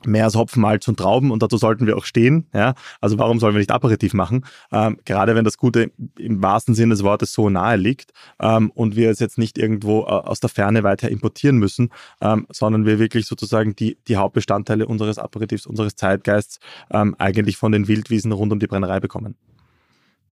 mehr 0.04 0.24
als 0.24 0.34
Hopfen, 0.34 0.60
Malz 0.60 0.86
und 0.88 0.98
Trauben 0.98 1.30
und 1.30 1.42
dazu 1.42 1.56
sollten 1.56 1.86
wir 1.86 1.96
auch 1.96 2.04
stehen. 2.04 2.46
Ja? 2.52 2.74
Also 3.00 3.18
warum 3.18 3.40
sollen 3.40 3.54
wir 3.54 3.58
nicht 3.58 3.70
Aperitif 3.70 4.12
machen? 4.12 4.44
Ähm, 4.70 4.98
gerade 5.04 5.34
wenn 5.34 5.44
das 5.44 5.56
Gute 5.56 5.90
im 6.18 6.42
wahrsten 6.42 6.74
Sinne 6.74 6.94
des 6.94 7.02
Wortes 7.02 7.32
so 7.32 7.48
nahe 7.48 7.76
liegt 7.76 8.12
ähm, 8.38 8.70
und 8.70 8.94
wir 8.94 9.10
es 9.10 9.18
jetzt 9.18 9.38
nicht 9.38 9.58
irgendwo 9.58 10.02
äh, 10.02 10.04
aus 10.04 10.40
der 10.40 10.50
Ferne 10.50 10.82
weiter 10.82 11.08
importieren 11.08 11.56
müssen, 11.56 11.90
ähm, 12.20 12.46
sondern 12.50 12.84
wir 12.84 12.98
wirklich 12.98 13.26
sozusagen 13.26 13.74
die, 13.74 13.96
die 14.06 14.16
Hauptbestandteile 14.16 14.86
unseres 14.86 15.18
Aperitifs, 15.18 15.66
unseres 15.66 15.96
Zeitgeists 15.96 16.60
ähm, 16.90 17.16
eigentlich 17.18 17.56
von 17.56 17.72
den 17.72 17.88
Wildwiesen 17.88 18.32
rund 18.32 18.52
um 18.52 18.58
die 18.58 18.66
Brennerei 18.66 19.00
bekommen. 19.00 19.36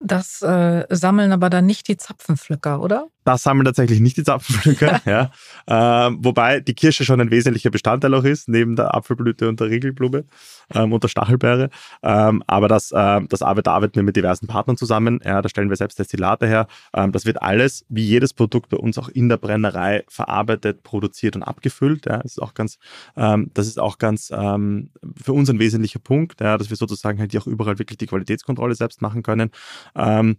Das 0.05 0.43
äh, 0.43 0.85
sammeln 0.91 1.33
aber 1.33 1.49
dann 1.49 1.67
nicht 1.67 1.87
die 1.89 1.97
Zapfenpflücker, 1.97 2.81
oder? 2.81 3.07
Das 3.25 3.45
sammeln 3.45 3.65
tatsächlich 3.65 4.01
nicht 4.01 4.17
die 4.17 4.25
Zapfenpflücker, 4.25 5.01
ja. 5.07 5.31
Ähm, 5.69 6.19
wobei 6.21 6.59
die 6.61 6.75
Kirsche 6.75 7.05
schon 7.05 7.21
ein 7.21 7.31
wesentlicher 7.31 7.71
Bestandteil 7.71 8.13
auch 8.15 8.25
ist, 8.25 8.49
neben 8.49 8.75
der 8.75 8.95
Apfelblüte 8.95 9.49
und 9.49 9.61
der 9.61 9.69
Riegelblume 9.69 10.25
ähm, 10.75 10.93
und 10.93 11.05
der 11.05 11.09
Stachelbeere. 11.09 11.71
Ähm, 12.03 12.43
aber 12.49 12.67
das, 12.67 12.91
äh, 12.91 13.21
das 13.29 13.43
arbeitet, 13.43 13.69
arbeiten 13.69 13.95
wir 13.95 14.03
mit 14.03 14.17
diversen 14.17 14.49
Partnern 14.49 14.77
zusammen. 14.77 15.21
Ja, 15.25 15.41
da 15.41 15.49
stellen 15.49 15.69
wir 15.69 15.77
selbst 15.77 16.01
Destillate 16.01 16.49
her. 16.49 16.67
Ähm, 16.95 17.13
das 17.13 17.25
wird 17.25 17.41
alles, 17.41 17.85
wie 17.89 18.05
jedes 18.05 18.35
Produkt 18.35 18.71
bei 18.71 18.77
uns 18.77 18.99
auch 18.99 19.09
in 19.09 19.29
der 19.29 19.37
Brennerei 19.37 20.03
verarbeitet, 20.09 20.83
produziert 20.83 21.37
und 21.37 21.45
abgefüllt. 21.45 22.07
Ja, 22.07 22.19
das 22.19 22.33
ist 22.33 22.43
auch 22.43 22.55
ganz, 22.55 22.79
ähm, 23.17 23.51
das 23.55 23.69
ist 23.69 23.79
auch 23.79 23.99
ganz 23.99 24.33
ähm, 24.35 24.91
für 25.23 25.33
uns 25.33 25.49
ein 25.49 25.61
wesentlicher 25.61 26.01
Punkt, 26.01 26.41
ja, 26.41 26.59
dass 26.59 26.71
wir 26.71 26.77
sozusagen 26.77 27.21
halt 27.21 27.37
auch 27.37 27.47
überall 27.47 27.79
wirklich 27.79 27.99
die 27.99 28.07
Qualitätskontrolle 28.07 28.75
selbst 28.75 29.01
machen 29.01 29.23
können. 29.23 29.53
Ähm, 29.97 30.37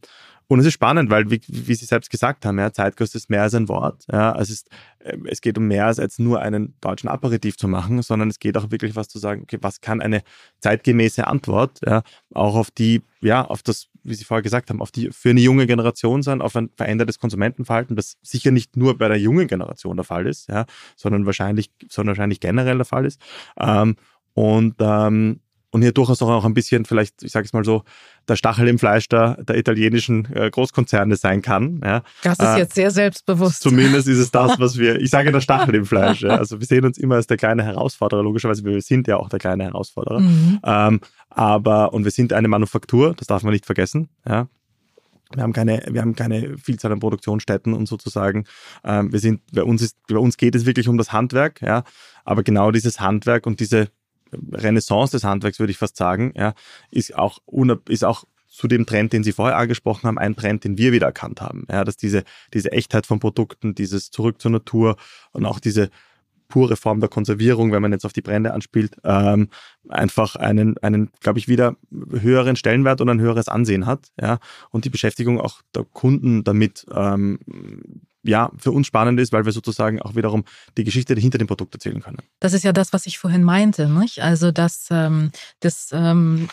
und 0.48 0.60
es 0.60 0.66
ist 0.66 0.74
spannend, 0.74 1.10
weil, 1.10 1.32
wie, 1.32 1.42
wie 1.48 1.74
Sie 1.74 1.86
selbst 1.86 2.12
gesagt 2.12 2.46
haben, 2.46 2.60
ja, 2.60 2.72
Zeitgeist 2.72 3.16
ist 3.16 3.30
mehr 3.30 3.42
als 3.42 3.56
ein 3.56 3.70
Wort. 3.70 4.04
Ja, 4.12 4.38
es, 4.40 4.50
ist, 4.50 4.70
äh, 5.00 5.18
es 5.26 5.42
geht 5.42 5.58
um 5.58 5.68
mehr 5.68 5.88
als, 5.88 6.00
als 6.00 6.20
nur 6.20 6.42
einen 6.42 6.76
deutschen 6.82 7.10
Aperitif 7.10 7.58
zu 7.58 7.68
machen, 7.68 8.02
sondern 8.02 8.30
es 8.30 8.40
geht 8.40 8.58
auch 8.58 8.70
wirklich 8.70 8.96
was 8.96 9.08
zu 9.08 9.20
sagen, 9.20 9.44
okay, 9.44 9.58
was 9.62 9.82
kann 9.82 10.02
eine 10.02 10.22
zeitgemäße 10.60 11.26
Antwort 11.26 11.80
ja, 11.84 12.04
auch 12.34 12.56
auf 12.56 12.72
die, 12.72 13.02
ja, 13.22 13.44
auf 13.44 13.64
das, 13.64 13.88
wie 14.04 14.14
Sie 14.14 14.26
vorher 14.26 14.44
gesagt 14.44 14.70
haben, 14.70 14.82
auf 14.82 14.92
die 14.92 15.10
für 15.12 15.30
eine 15.30 15.42
junge 15.42 15.66
Generation 15.66 16.22
sein, 16.22 16.42
auf 16.42 16.56
ein 16.56 16.70
verändertes 16.76 17.20
Konsumentenverhalten, 17.20 17.96
das 17.96 18.18
sicher 18.22 18.52
nicht 18.52 18.78
nur 18.78 18.98
bei 18.98 19.08
der 19.08 19.18
jungen 19.18 19.48
Generation 19.48 19.96
der 19.96 20.04
Fall 20.04 20.28
ist, 20.28 20.50
ja, 20.50 20.66
sondern 20.98 21.26
wahrscheinlich, 21.26 21.72
sondern 21.90 22.16
wahrscheinlich 22.16 22.42
generell 22.42 22.78
der 22.78 22.86
Fall 22.86 23.06
ist. 23.06 23.20
Ähm, 23.58 23.96
und 24.34 24.76
ähm, 24.80 25.40
und 25.74 25.82
hier 25.82 25.92
durchaus 25.92 26.22
auch 26.22 26.46
ein 26.46 26.54
bisschen 26.54 26.86
vielleicht, 26.86 27.24
ich 27.24 27.32
sage 27.32 27.48
es 27.48 27.54
mal 27.54 27.66
so, 27.66 27.84
der 28.28 28.36
Stachel 28.36 28.68
im 28.68 28.78
Fleisch 28.78 29.10
der, 29.10 29.44
der 29.44 29.58
italienischen 29.58 30.32
äh, 30.32 30.52
Großkonzerne 30.52 31.16
sein 31.16 31.42
kann. 31.42 31.82
Ja. 31.84 32.04
Das 32.22 32.38
ist 32.38 32.46
äh, 32.46 32.58
jetzt 32.60 32.76
sehr 32.76 32.92
selbstbewusst. 32.92 33.64
Zumindest 33.64 34.08
ist 34.08 34.20
es 34.20 34.30
das, 34.30 34.60
was 34.60 34.78
wir, 34.78 35.02
ich 35.02 35.10
sage 35.10 35.32
der 35.32 35.42
Stachel 35.42 35.74
im 35.74 35.86
Fleisch. 35.86 36.22
Ja. 36.22 36.38
Also 36.38 36.60
wir 36.60 36.68
sehen 36.68 36.86
uns 36.86 37.00
immer 37.00 37.16
als 37.16 37.26
der 37.26 37.38
kleine 37.38 37.64
Herausforderer, 37.64 38.22
logischerweise, 38.22 38.64
wir 38.64 38.80
sind 38.82 39.08
ja 39.08 39.18
auch 39.18 39.30
der 39.30 39.40
kleine 39.40 39.64
Herausforderer. 39.64 40.20
Mhm. 40.20 40.60
Ähm, 40.64 41.00
aber, 41.32 41.92
und 41.92 42.04
wir 42.04 42.12
sind 42.12 42.34
eine 42.34 42.48
Manufaktur, 42.48 43.16
das 43.18 43.26
darf 43.26 43.42
man 43.42 43.52
nicht 43.52 43.66
vergessen. 43.66 44.10
Ja. 44.30 44.48
Wir 45.34 45.42
haben 45.42 45.54
keine, 45.54 45.84
wir 45.90 46.02
haben 46.02 46.16
keine 46.16 46.56
Vielzahl 46.60 46.92
an 46.92 47.00
Produktionsstätten 47.00 47.74
und 47.74 47.88
sozusagen, 47.88 48.46
ähm, 48.84 49.12
wir 49.12 49.20
sind, 49.20 49.42
bei 49.52 49.64
uns 49.64 49.82
ist, 49.82 49.98
bei 50.08 50.18
uns 50.18 50.38
geht 50.38 50.54
es 50.54 50.68
wirklich 50.68 50.88
um 50.88 51.00
das 51.00 51.12
Handwerk, 51.12 51.64
ja. 51.64 51.84
Aber 52.26 52.44
genau 52.44 52.70
dieses 52.70 53.00
Handwerk 53.00 53.48
und 53.48 53.60
diese 53.60 53.90
Renaissance 54.52 55.12
des 55.12 55.24
Handwerks, 55.24 55.60
würde 55.60 55.72
ich 55.72 55.78
fast 55.78 55.98
sagen, 55.98 56.34
ja, 56.36 56.54
ist 56.92 57.16
auch, 57.16 57.40
ist 57.88 58.04
auch 58.04 58.26
zu 58.48 58.68
dem 58.68 58.86
Trend, 58.86 59.14
den 59.14 59.24
Sie 59.24 59.32
vorher 59.32 59.58
angesprochen 59.58 60.08
haben, 60.08 60.20
ein 60.20 60.36
Trend, 60.36 60.64
den 60.64 60.78
wir 60.78 60.92
wieder 60.92 61.08
erkannt 61.08 61.42
haben. 61.42 61.66
Ja, 61.72 61.84
dass 61.84 61.98
diese, 61.98 62.24
diese 62.54 62.72
Echtheit 62.72 63.08
von 63.08 63.20
Produkten, 63.20 63.74
dieses 63.74 64.12
Zurück 64.12 64.40
zur 64.40 64.52
Natur 64.52 64.96
und 65.32 65.46
auch 65.46 65.60
diese 65.60 65.90
pure 66.50 66.76
Form 66.76 67.00
der 67.00 67.10
Konservierung, 67.10 67.72
wenn 67.72 67.82
man 67.82 67.92
jetzt 67.94 68.06
auf 68.06 68.14
die 68.14 68.22
Brände 68.22 68.54
anspielt, 68.54 68.96
ähm, 69.04 69.50
einfach 69.90 70.36
einen, 70.36 70.78
einen, 70.84 71.10
glaube 71.20 71.40
ich, 71.40 71.48
wieder 71.48 71.78
höheren 72.12 72.56
Stellenwert 72.56 73.02
und 73.02 73.10
ein 73.10 73.20
höheres 73.20 73.48
Ansehen 73.48 73.88
hat. 73.88 74.10
Ja, 74.22 74.38
und 74.70 74.86
die 74.86 74.92
Beschäftigung 74.92 75.42
auch 75.42 75.62
der 75.74 75.84
Kunden 75.84 76.44
damit 76.44 76.86
ähm, 76.94 77.40
ja, 78.24 78.52
für 78.58 78.72
uns 78.72 78.88
spannend 78.88 79.20
ist, 79.20 79.34
weil 79.34 79.46
wir 79.46 79.52
sozusagen 79.52 80.02
auch 80.02 80.16
wiederum 80.16 80.44
die 80.78 80.84
Geschichte 80.84 81.14
hinter 81.16 81.38
dem 81.38 81.48
Produkt 81.48 81.74
erzählen 81.74 82.02
können. 82.02 82.20
Das 82.40 82.54
ist 82.54 82.64
ja 82.64 82.74
das, 82.74 82.94
was 82.94 83.06
ich 83.06 83.18
vorhin 83.20 83.44
meinte, 83.44 83.90
nicht? 83.90 84.22
Also, 84.22 84.52
dass 84.52 84.88
ähm, 84.92 85.32
das 85.60 85.90
ähm, 85.92 86.50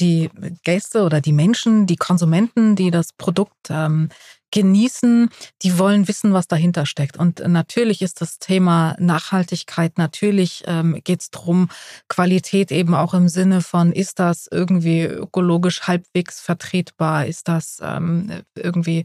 die 0.00 0.30
Gäste 0.64 1.02
oder 1.02 1.20
die 1.20 1.32
Menschen, 1.32 1.86
die 1.86 1.96
Konsumenten, 1.96 2.74
die 2.74 2.90
das 2.90 3.12
Produkt 3.12 3.68
ähm, 3.68 4.08
genießen, 4.50 5.30
die 5.62 5.78
wollen 5.78 6.06
wissen, 6.06 6.32
was 6.32 6.46
dahinter 6.46 6.86
steckt. 6.86 7.16
Und 7.16 7.40
natürlich 7.46 8.02
ist 8.02 8.20
das 8.20 8.38
Thema 8.38 8.94
Nachhaltigkeit, 9.00 9.98
natürlich 9.98 10.62
ähm, 10.66 11.00
geht 11.02 11.22
es 11.22 11.30
darum, 11.30 11.68
Qualität 12.08 12.70
eben 12.70 12.94
auch 12.94 13.14
im 13.14 13.28
Sinne 13.28 13.62
von, 13.62 13.92
ist 13.92 14.20
das 14.20 14.48
irgendwie 14.50 15.02
ökologisch 15.02 15.82
halbwegs 15.82 16.40
vertretbar, 16.40 17.26
ist 17.26 17.48
das 17.48 17.78
ähm, 17.82 18.30
irgendwie 18.54 19.04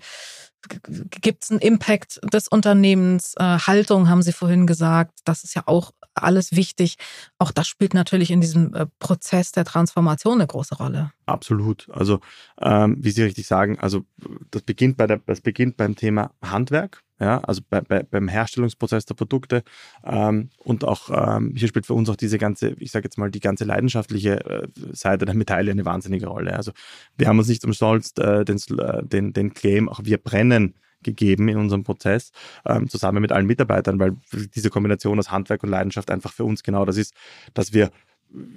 gibt 0.67 1.43
es 1.43 1.52
einen 1.52 1.60
Impact 1.60 2.19
des 2.34 2.48
Unternehmens, 2.48 3.34
äh, 3.38 3.43
Haltung 3.43 4.10
haben 4.10 4.22
Sie 4.22 4.34
vorhin 4.34 4.67
gesagt, 4.67 5.19
das 5.26 5.43
ist 5.43 5.56
ja 5.56 5.63
auch 5.65 5.91
alles 6.13 6.52
wichtig. 6.52 6.98
Auch 7.38 7.52
das 7.52 7.67
spielt 7.67 7.93
natürlich 7.93 8.32
in 8.32 8.41
diesem 8.41 8.74
äh, 8.74 8.88
Prozess 9.00 9.52
der 9.52 9.65
Transformation 9.65 10.36
eine 10.36 10.48
große 10.48 10.76
Rolle. 10.76 11.12
Absolut. 11.26 11.88
Also 11.91 12.19
ähm, 12.62 12.98
wie 13.00 13.12
Sie 13.12 13.24
richtig 13.24 13.48
sagen, 13.48 13.80
also 13.80 14.06
das 14.52 14.63
beginnt 14.63 14.98
bei 14.98 15.08
der, 15.08 15.22
das 15.26 15.41
beginnt 15.41 15.78
beim 15.78 15.95
Thema 15.95 16.32
Handwerk. 16.41 17.04
Ja, 17.19 17.39
also 17.39 17.62
bei, 17.69 17.82
bei, 17.82 18.03
beim 18.03 18.29
Herstellungsprozess 18.29 19.05
der 19.05 19.15
Produkte 19.15 19.63
ähm, 20.05 20.51
und 20.58 20.86
auch 20.86 21.10
ähm, 21.12 21.53
hier 21.55 21.67
spielt 21.67 21.86
für 21.86 21.93
uns 21.93 22.10
auch 22.10 22.15
diese 22.15 22.38
ganze, 22.38 22.69
ich 22.79 22.91
sage 22.91 23.05
jetzt 23.05 23.17
mal, 23.17 23.29
die 23.29 23.41
ganze 23.41 23.65
leidenschaftliche 23.65 24.45
äh, 24.45 24.67
Seite 24.93 25.25
der 25.25 25.36
Metalle 25.36 25.71
eine 25.71 25.84
wahnsinnige 25.84 26.27
Rolle. 26.27 26.55
Also 26.55 26.71
wir 27.17 27.27
haben 27.27 27.38
uns 27.38 27.49
nicht 27.49 27.65
umsonst 27.65 28.19
äh, 28.19 28.45
den, 28.45 28.58
äh, 28.77 29.03
den, 29.03 29.34
den 29.34 29.53
Claim, 29.53 29.89
auch 29.89 29.99
wir 30.03 30.17
brennen 30.17 30.75
gegeben 31.03 31.47
in 31.49 31.58
unserem 31.58 31.84
Prozess, 31.84 32.32
ähm, 32.65 32.89
zusammen 32.89 33.21
mit 33.21 33.32
allen 33.32 33.47
Mitarbeitern, 33.47 33.99
weil 33.99 34.15
diese 34.55 34.69
Kombination 34.69 35.19
aus 35.19 35.32
Handwerk 35.32 35.63
und 35.63 35.69
Leidenschaft 35.69 36.12
einfach 36.12 36.34
für 36.34 36.45
uns 36.45 36.63
genau 36.63 36.86
das 36.86 36.97
ist, 36.97 37.13
dass 37.53 37.73
wir 37.73 37.91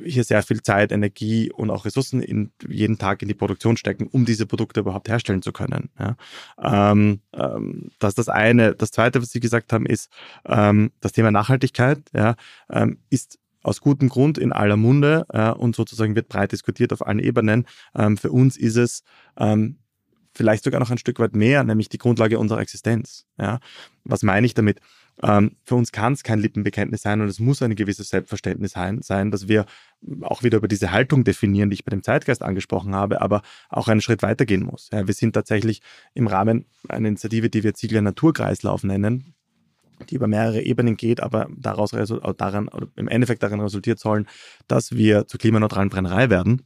hier 0.04 0.24
sehr 0.24 0.42
viel 0.42 0.62
Zeit, 0.62 0.92
Energie 0.92 1.50
und 1.50 1.70
auch 1.70 1.84
Ressourcen 1.84 2.22
in, 2.22 2.52
jeden 2.68 2.98
Tag 2.98 3.22
in 3.22 3.28
die 3.28 3.34
Produktion 3.34 3.76
stecken, 3.76 4.06
um 4.06 4.24
diese 4.24 4.46
Produkte 4.46 4.80
überhaupt 4.80 5.08
herstellen 5.08 5.42
zu 5.42 5.52
können. 5.52 5.90
Ja. 5.98 6.16
Ähm, 6.92 7.20
ähm, 7.32 7.90
das 7.98 8.10
ist 8.10 8.18
das 8.18 8.28
eine. 8.28 8.74
Das 8.74 8.90
zweite, 8.90 9.22
was 9.22 9.30
Sie 9.30 9.40
gesagt 9.40 9.72
haben, 9.72 9.86
ist 9.86 10.10
ähm, 10.46 10.92
das 11.00 11.12
Thema 11.12 11.30
Nachhaltigkeit. 11.30 12.00
Ja, 12.14 12.36
ähm, 12.70 12.98
ist 13.10 13.38
aus 13.62 13.80
gutem 13.80 14.08
Grund 14.08 14.38
in 14.38 14.52
aller 14.52 14.76
Munde 14.76 15.24
äh, 15.30 15.50
und 15.50 15.76
sozusagen 15.76 16.16
wird 16.16 16.28
breit 16.28 16.52
diskutiert 16.52 16.92
auf 16.92 17.06
allen 17.06 17.20
Ebenen. 17.20 17.66
Ähm, 17.94 18.16
für 18.16 18.30
uns 18.30 18.56
ist 18.56 18.76
es 18.76 19.02
ähm, 19.36 19.78
vielleicht 20.34 20.64
sogar 20.64 20.80
noch 20.80 20.90
ein 20.90 20.98
Stück 20.98 21.18
weit 21.18 21.36
mehr, 21.36 21.62
nämlich 21.64 21.88
die 21.88 21.98
Grundlage 21.98 22.38
unserer 22.38 22.60
Existenz. 22.60 23.26
Ja. 23.38 23.60
Was 24.04 24.22
meine 24.22 24.46
ich 24.46 24.54
damit? 24.54 24.80
Ähm, 25.22 25.56
für 25.64 25.74
uns 25.74 25.92
kann 25.92 26.14
es 26.14 26.22
kein 26.22 26.38
Lippenbekenntnis 26.38 27.02
sein 27.02 27.20
und 27.20 27.28
es 27.28 27.38
muss 27.38 27.62
ein 27.62 27.74
gewisses 27.74 28.08
Selbstverständnis 28.08 28.72
sein, 28.72 29.30
dass 29.30 29.48
wir 29.48 29.66
auch 30.22 30.42
wieder 30.42 30.58
über 30.58 30.68
diese 30.68 30.90
Haltung 30.90 31.24
definieren, 31.24 31.70
die 31.70 31.74
ich 31.74 31.84
bei 31.84 31.90
dem 31.90 32.02
Zeitgeist 32.02 32.42
angesprochen 32.42 32.94
habe, 32.94 33.20
aber 33.20 33.42
auch 33.68 33.88
einen 33.88 34.00
Schritt 34.00 34.22
weitergehen 34.22 34.64
muss. 34.64 34.88
Ja, 34.92 35.06
wir 35.06 35.14
sind 35.14 35.34
tatsächlich 35.34 35.82
im 36.14 36.26
Rahmen 36.26 36.64
einer 36.88 37.08
Initiative, 37.08 37.50
die 37.50 37.62
wir 37.62 37.74
Ziegler 37.74 38.00
Naturkreislauf 38.00 38.84
nennen, 38.84 39.34
die 40.10 40.16
über 40.16 40.26
mehrere 40.26 40.62
Ebenen 40.62 40.96
geht, 40.96 41.20
aber 41.20 41.48
daraus 41.56 41.90
daran, 41.90 42.70
im 42.96 43.08
Endeffekt 43.08 43.42
darin 43.42 43.60
resultiert 43.60 43.98
sollen, 43.98 44.26
dass 44.66 44.92
wir 44.92 45.26
zur 45.28 45.38
klimaneutralen 45.38 45.90
Brennerei 45.90 46.30
werden. 46.30 46.62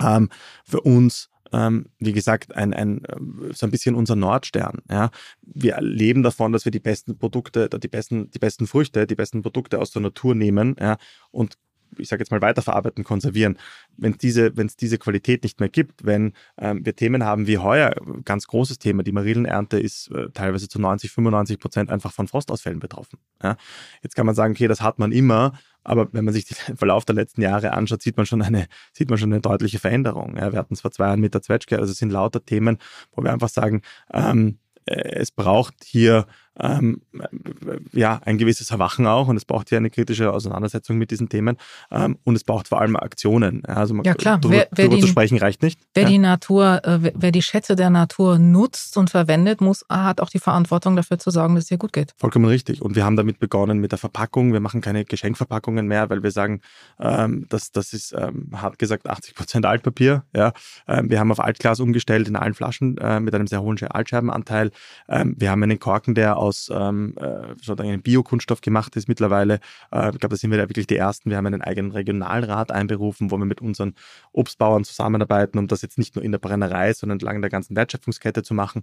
Ähm, 0.00 0.30
für 0.64 0.80
uns 0.80 1.30
ähm, 1.52 1.86
wie 1.98 2.12
gesagt, 2.12 2.54
ein, 2.56 2.72
ein, 2.72 3.04
äh, 3.04 3.52
so 3.52 3.66
ein 3.66 3.70
bisschen 3.70 3.94
unser 3.94 4.16
Nordstern. 4.16 4.78
Ja. 4.90 5.10
Wir 5.42 5.80
leben 5.80 6.22
davon, 6.22 6.52
dass 6.52 6.64
wir 6.64 6.72
die 6.72 6.80
besten 6.80 7.18
Produkte, 7.18 7.68
die 7.68 7.88
besten, 7.88 8.30
die 8.30 8.38
besten 8.38 8.66
Früchte, 8.66 9.06
die 9.06 9.14
besten 9.14 9.42
Produkte 9.42 9.78
aus 9.78 9.90
der 9.90 10.02
Natur 10.02 10.34
nehmen 10.34 10.76
ja, 10.80 10.96
und 11.30 11.56
ich 11.98 12.08
sage 12.08 12.20
jetzt 12.22 12.30
mal 12.30 12.40
weiterverarbeiten, 12.40 13.04
konservieren. 13.04 13.58
Wenn 13.96 14.12
es 14.12 14.18
diese, 14.18 14.56
wenn's 14.56 14.76
diese 14.76 14.98
Qualität 14.98 15.42
nicht 15.42 15.60
mehr 15.60 15.68
gibt, 15.68 16.04
wenn 16.04 16.32
ähm, 16.58 16.84
wir 16.84 16.96
Themen 16.96 17.24
haben 17.24 17.46
wie 17.46 17.58
heuer, 17.58 17.94
ganz 18.24 18.46
großes 18.46 18.78
Thema, 18.78 19.02
die 19.02 19.12
Marillenernte 19.12 19.78
ist 19.78 20.10
äh, 20.10 20.30
teilweise 20.30 20.68
zu 20.68 20.80
90, 20.80 21.10
95 21.10 21.58
Prozent 21.58 21.90
einfach 21.90 22.12
von 22.12 22.28
Frostausfällen 22.28 22.80
betroffen. 22.80 23.18
Ja. 23.42 23.56
Jetzt 24.02 24.16
kann 24.16 24.26
man 24.26 24.34
sagen, 24.34 24.54
okay, 24.54 24.68
das 24.68 24.80
hat 24.80 24.98
man 24.98 25.12
immer, 25.12 25.52
aber 25.84 26.08
wenn 26.12 26.24
man 26.24 26.34
sich 26.34 26.46
den 26.46 26.76
Verlauf 26.76 27.04
der 27.04 27.14
letzten 27.14 27.42
Jahre 27.42 27.72
anschaut, 27.72 28.02
sieht 28.02 28.16
man 28.16 28.26
schon 28.26 28.42
eine, 28.42 28.66
sieht 28.92 29.10
man 29.10 29.18
schon 29.18 29.32
eine 29.32 29.40
deutliche 29.40 29.78
Veränderung. 29.78 30.36
Ja, 30.36 30.52
wir 30.52 30.58
hatten 30.58 30.74
es 30.74 30.80
vor 30.80 30.92
zwei 30.92 31.06
Jahren 31.06 31.20
mit 31.20 31.34
der 31.34 31.42
Zwetschge, 31.42 31.78
also 31.78 31.92
es 31.92 31.98
sind 31.98 32.10
lauter 32.10 32.44
Themen, 32.44 32.78
wo 33.12 33.22
wir 33.22 33.32
einfach 33.32 33.48
sagen, 33.48 33.82
ähm, 34.12 34.58
äh, 34.86 34.94
es 35.16 35.30
braucht 35.30 35.74
hier 35.84 36.26
ähm, 36.58 37.00
ja, 37.92 38.20
ein 38.24 38.38
gewisses 38.38 38.70
Erwachen 38.70 39.06
auch 39.06 39.28
und 39.28 39.36
es 39.36 39.44
braucht 39.44 39.70
hier 39.70 39.78
eine 39.78 39.90
kritische 39.90 40.32
Auseinandersetzung 40.32 40.98
mit 40.98 41.10
diesen 41.10 41.28
Themen 41.28 41.56
ähm, 41.90 42.18
und 42.24 42.36
es 42.36 42.44
braucht 42.44 42.68
vor 42.68 42.80
allem 42.80 42.96
Aktionen. 42.96 43.64
Also 43.64 43.94
ja 44.02 44.14
klar, 44.14 44.38
drüber, 44.38 44.56
wer, 44.56 44.68
wer 44.72 44.84
drüber 44.84 44.96
die, 44.96 45.02
zu 45.02 45.08
sprechen 45.08 45.38
reicht 45.38 45.62
nicht. 45.62 45.80
Wer 45.94 46.04
ja. 46.04 46.08
die 46.10 46.18
Natur, 46.18 46.80
äh, 46.84 47.12
wer 47.14 47.32
die 47.32 47.42
Schätze 47.42 47.74
der 47.74 47.90
Natur 47.90 48.38
nutzt 48.38 48.96
und 48.96 49.10
verwendet, 49.10 49.60
muss, 49.60 49.84
hat 49.88 50.20
auch 50.20 50.28
die 50.28 50.38
Verantwortung 50.38 50.96
dafür 50.96 51.18
zu 51.18 51.30
sorgen, 51.30 51.54
dass 51.54 51.64
es 51.64 51.70
ihr 51.70 51.78
gut 51.78 51.92
geht. 51.92 52.12
Vollkommen 52.18 52.44
richtig. 52.44 52.82
Und 52.82 52.96
wir 52.96 53.04
haben 53.04 53.16
damit 53.16 53.38
begonnen 53.38 53.78
mit 53.78 53.92
der 53.92 53.98
Verpackung. 53.98 54.52
Wir 54.52 54.60
machen 54.60 54.80
keine 54.80 55.04
Geschenkverpackungen 55.04 55.86
mehr, 55.86 56.10
weil 56.10 56.22
wir 56.22 56.30
sagen, 56.30 56.60
ähm, 57.00 57.46
das, 57.48 57.72
das 57.72 57.92
ist 57.92 58.12
ähm, 58.12 58.50
hart 58.54 58.78
gesagt 58.78 59.08
80 59.08 59.34
Prozent 59.34 59.66
Altpapier. 59.66 60.24
Ja. 60.34 60.52
Ähm, 60.86 61.08
wir 61.08 61.18
haben 61.18 61.30
auf 61.30 61.40
Altglas 61.40 61.80
umgestellt 61.80 62.28
in 62.28 62.36
allen 62.36 62.54
Flaschen 62.54 62.98
äh, 62.98 63.20
mit 63.20 63.34
einem 63.34 63.46
sehr 63.46 63.62
hohen 63.62 63.82
Altscheibenanteil. 63.82 64.70
Ähm, 65.08 65.34
wir 65.38 65.50
haben 65.50 65.62
einen 65.62 65.78
Korken, 65.78 66.14
der 66.14 66.36
aus 66.42 66.70
ähm, 66.74 67.14
äh, 67.16 67.98
Biokunststoff 67.98 68.60
gemacht 68.60 68.96
ist 68.96 69.08
mittlerweile. 69.08 69.60
Äh, 69.92 70.10
ich 70.10 70.18
glaube, 70.18 70.30
da 70.30 70.36
sind 70.36 70.50
wir 70.50 70.58
da 70.58 70.68
wirklich 70.68 70.86
die 70.86 70.96
Ersten. 70.96 71.30
Wir 71.30 71.36
haben 71.36 71.46
einen 71.46 71.62
eigenen 71.62 71.92
Regionalrat 71.92 72.72
einberufen, 72.72 73.30
wo 73.30 73.38
wir 73.38 73.44
mit 73.44 73.60
unseren 73.60 73.94
Obstbauern 74.32 74.84
zusammenarbeiten, 74.84 75.58
um 75.58 75.68
das 75.68 75.82
jetzt 75.82 75.98
nicht 75.98 76.16
nur 76.16 76.24
in 76.24 76.32
der 76.32 76.38
Brennerei, 76.38 76.92
sondern 76.92 77.16
entlang 77.16 77.40
der 77.40 77.50
ganzen 77.50 77.76
Wertschöpfungskette 77.76 78.42
zu 78.42 78.54
machen. 78.54 78.82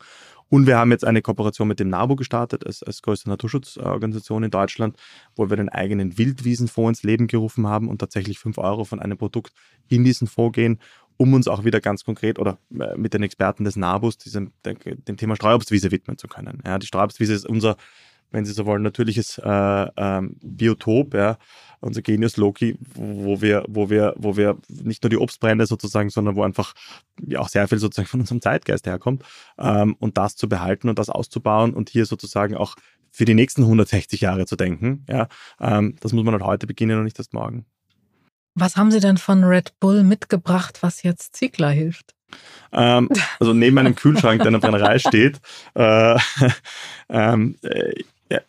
Und 0.50 0.66
wir 0.66 0.78
haben 0.78 0.92
jetzt 0.92 1.06
eine 1.06 1.22
Kooperation 1.22 1.68
mit 1.68 1.80
dem 1.80 1.90
NABU 1.90 2.16
gestartet, 2.16 2.66
als, 2.66 2.82
als 2.82 3.02
größte 3.02 3.30
Naturschutzorganisation 3.30 4.44
in 4.44 4.52
Deutschland, 4.52 4.98
wo 5.36 5.50
wir 5.50 5.58
den 5.58 5.70
eigenen 5.70 6.18
Wildwiesenfonds 6.18 7.00
ins 7.00 7.04
Leben 7.04 7.28
gerufen 7.28 7.68
haben 7.68 7.90
und 7.90 8.00
tatsächlich 8.00 8.40
5 8.40 8.58
Euro 8.58 8.86
von 8.86 9.00
einem 9.00 9.18
Produkt 9.18 9.54
in 9.90 10.04
diesen 10.04 10.28
Fonds 10.28 10.56
gehen 10.56 10.80
um 11.20 11.34
uns 11.34 11.50
auch 11.50 11.66
wieder 11.66 11.82
ganz 11.82 12.06
konkret 12.06 12.40
oder 12.40 12.58
äh, 12.80 12.96
mit 12.98 13.14
den 13.14 13.24
Experten 13.24 13.66
des 13.66 13.76
NABUS 13.76 14.18
diesem, 14.18 14.54
dem 14.66 15.18
Thema 15.18 15.36
Streuobstwiese 15.36 15.92
widmen 15.92 16.18
zu 16.18 16.30
können. 16.30 16.64
Ja, 16.66 16.80
die 16.80 16.88
Streuobstwiese 16.88 17.34
ist 17.34 17.46
unser, 17.46 17.76
wenn 18.32 18.46
Sie 18.46 18.54
so 18.54 18.66
wollen, 18.66 18.84
natürliches 18.84 19.38
äh, 19.38 19.88
ähm, 19.98 20.38
Biotop, 20.42 21.14
ja, 21.14 21.38
unser 21.82 22.02
Genius 22.02 22.38
Loki, 22.38 22.78
wo 22.96 23.42
wir, 23.42 23.66
wo 23.68 23.90
wir, 23.90 24.14
wo 24.18 24.38
wir 24.38 24.58
nicht 24.70 25.04
nur 25.04 25.10
die 25.10 25.18
Obstbrände 25.18 25.66
sozusagen, 25.66 26.10
sondern 26.10 26.38
wo 26.38 26.44
einfach 26.44 26.74
ja 27.22 27.40
auch 27.40 27.50
sehr 27.50 27.68
viel 27.68 27.80
sozusagen 27.80 28.08
von 28.08 28.22
unserem 28.22 28.42
Zeitgeist 28.42 28.88
herkommt 28.88 29.24
ähm, 29.58 29.98
und 30.00 30.18
das 30.18 30.38
zu 30.38 30.48
behalten 30.48 30.88
und 30.88 31.00
das 31.00 31.10
auszubauen 31.10 31.74
und 31.74 31.90
hier 31.90 32.06
sozusagen 32.06 32.56
auch 32.56 32.76
für 33.12 33.26
die 33.26 33.34
nächsten 33.34 33.64
160 33.64 34.22
Jahre 34.22 34.46
zu 34.46 34.56
denken. 34.56 35.04
Ja, 35.10 35.28
ähm, 35.60 35.98
das 36.00 36.14
muss 36.14 36.24
man 36.24 36.34
halt 36.34 36.44
heute 36.44 36.66
beginnen 36.66 36.98
und 36.98 37.04
nicht 37.04 37.20
erst 37.20 37.34
morgen. 37.34 37.66
Was 38.60 38.76
haben 38.76 38.92
Sie 38.92 39.00
denn 39.00 39.18
von 39.18 39.44
Red 39.44 39.74
Bull 39.80 40.04
mitgebracht, 40.04 40.80
was 40.82 41.04
jetzt 41.04 41.36
Ziegler 41.36 41.70
hilft? 41.70 42.14
Ähm, 42.72 43.10
also 43.40 43.54
neben 43.54 43.78
einem 43.78 43.96
Kühlschrank, 43.96 44.40
der 44.40 44.48
in 44.48 44.54
der 44.54 44.60
Brennerei 44.60 45.00
steht. 45.00 45.40
Äh, 45.76 46.18
ähm, 47.10 47.56
äh, 47.64 48.04
ja, 48.32 48.42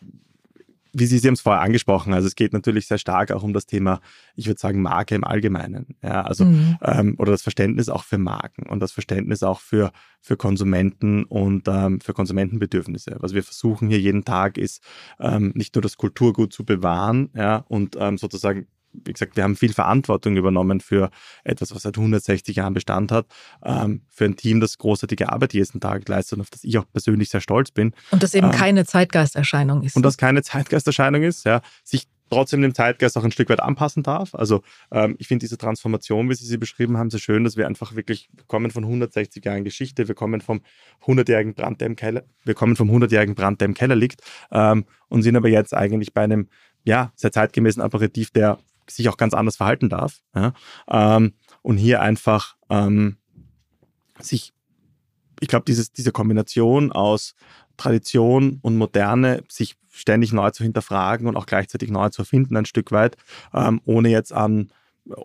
wie 0.93 1.05
Sie, 1.05 1.17
Sie 1.17 1.27
haben 1.27 1.35
es 1.35 1.41
vorher 1.41 1.61
angesprochen, 1.61 2.13
also 2.13 2.27
es 2.27 2.35
geht 2.35 2.53
natürlich 2.53 2.87
sehr 2.87 2.97
stark 2.97 3.31
auch 3.31 3.43
um 3.43 3.53
das 3.53 3.65
Thema, 3.65 4.01
ich 4.35 4.47
würde 4.47 4.59
sagen, 4.59 4.81
Marke 4.81 5.15
im 5.15 5.23
Allgemeinen. 5.23 5.95
Ja, 6.03 6.23
also 6.23 6.45
mhm. 6.45 6.77
ähm, 6.81 7.15
oder 7.17 7.31
das 7.31 7.41
Verständnis 7.41 7.87
auch 7.87 8.03
für 8.03 8.17
Marken 8.17 8.67
und 8.67 8.81
das 8.81 8.91
Verständnis 8.91 9.43
auch 9.43 9.61
für, 9.61 9.91
für 10.19 10.35
Konsumenten 10.35 11.23
und 11.23 11.67
ähm, 11.67 12.01
für 12.01 12.13
Konsumentenbedürfnisse. 12.13 13.15
Was 13.19 13.33
wir 13.33 13.43
versuchen 13.43 13.87
hier 13.87 13.99
jeden 13.99 14.25
Tag 14.25 14.57
ist, 14.57 14.83
ähm, 15.19 15.53
nicht 15.55 15.75
nur 15.75 15.81
das 15.81 15.97
Kulturgut 15.97 16.51
zu 16.51 16.65
bewahren, 16.65 17.29
ja, 17.35 17.63
und 17.67 17.95
ähm, 17.97 18.17
sozusagen 18.17 18.67
wie 18.93 19.13
gesagt, 19.13 19.35
wir 19.35 19.43
haben 19.43 19.55
viel 19.55 19.73
Verantwortung 19.73 20.37
übernommen 20.37 20.79
für 20.79 21.09
etwas, 21.43 21.73
was 21.73 21.83
seit 21.83 21.97
160 21.97 22.55
Jahren 22.55 22.73
Bestand 22.73 23.11
hat, 23.11 23.27
ähm, 23.63 24.01
für 24.09 24.25
ein 24.25 24.35
Team, 24.35 24.59
das 24.59 24.77
großartige 24.77 25.31
Arbeit 25.31 25.53
jeden 25.53 25.79
Tag 25.79 26.07
leistet 26.07 26.37
und 26.37 26.41
auf 26.41 26.49
das 26.49 26.63
ich 26.63 26.77
auch 26.77 26.85
persönlich 26.91 27.29
sehr 27.29 27.41
stolz 27.41 27.71
bin. 27.71 27.93
Und 28.11 28.23
das 28.23 28.33
eben 28.33 28.47
ähm, 28.47 28.53
keine 28.53 28.85
Zeitgeisterscheinung 28.85 29.83
ist. 29.83 29.95
Und 29.95 30.03
das 30.03 30.17
keine 30.17 30.43
Zeitgeisterscheinung 30.43 31.23
ist, 31.23 31.45
ja, 31.45 31.61
sich 31.83 32.07
trotzdem 32.31 32.61
dem 32.61 32.73
Zeitgeist 32.73 33.17
auch 33.17 33.23
ein 33.23 33.31
Stück 33.31 33.49
weit 33.49 33.59
anpassen 33.59 34.03
darf. 34.03 34.33
Also 34.33 34.63
ähm, 34.91 35.15
ich 35.19 35.27
finde 35.27 35.43
diese 35.43 35.57
Transformation, 35.57 36.29
wie 36.29 36.33
Sie 36.33 36.45
sie 36.45 36.57
beschrieben 36.57 36.97
haben, 36.97 37.09
sehr 37.09 37.19
schön, 37.19 37.43
dass 37.43 37.57
wir 37.57 37.67
einfach 37.67 37.93
wirklich, 37.95 38.29
wir 38.33 38.45
kommen 38.45 38.71
von 38.71 38.83
160 38.83 39.43
Jahren 39.43 39.63
Geschichte, 39.63 40.07
wir 40.07 40.15
kommen 40.15 40.41
vom 40.41 40.61
100-jährigen 41.05 41.53
Brand, 41.53 41.81
der 41.81 41.87
im 41.87 41.95
Keller, 41.95 42.23
wir 42.45 42.53
kommen 42.53 42.75
vom 42.75 42.89
100-jährigen 42.89 43.35
Brand, 43.35 43.59
der 43.59 43.67
im 43.67 43.73
Keller 43.73 43.95
liegt 43.95 44.21
ähm, 44.51 44.85
und 45.09 45.23
sind 45.23 45.35
aber 45.35 45.49
jetzt 45.49 45.73
eigentlich 45.73 46.13
bei 46.13 46.23
einem 46.23 46.47
ja, 46.83 47.11
sehr 47.15 47.31
zeitgemäßen 47.31 47.81
Apparativ, 47.81 48.31
der 48.31 48.57
sich 48.89 49.09
auch 49.09 49.17
ganz 49.17 49.33
anders 49.33 49.57
verhalten 49.57 49.89
darf. 49.89 50.21
Ja? 50.35 50.53
Ähm, 50.89 51.33
und 51.61 51.77
hier 51.77 52.01
einfach 52.01 52.55
ähm, 52.69 53.17
sich, 54.19 54.53
ich 55.39 55.47
glaube, 55.47 55.65
diese 55.65 56.11
Kombination 56.11 56.91
aus 56.91 57.35
Tradition 57.77 58.59
und 58.61 58.77
Moderne, 58.77 59.43
sich 59.49 59.75
ständig 59.89 60.33
neu 60.33 60.51
zu 60.51 60.63
hinterfragen 60.63 61.27
und 61.27 61.35
auch 61.35 61.45
gleichzeitig 61.45 61.89
neu 61.89 62.09
zu 62.09 62.21
erfinden, 62.21 62.55
ein 62.55 62.65
Stück 62.65 62.91
weit, 62.91 63.17
ähm, 63.53 63.81
ohne 63.85 64.09
jetzt 64.09 64.33
an 64.33 64.71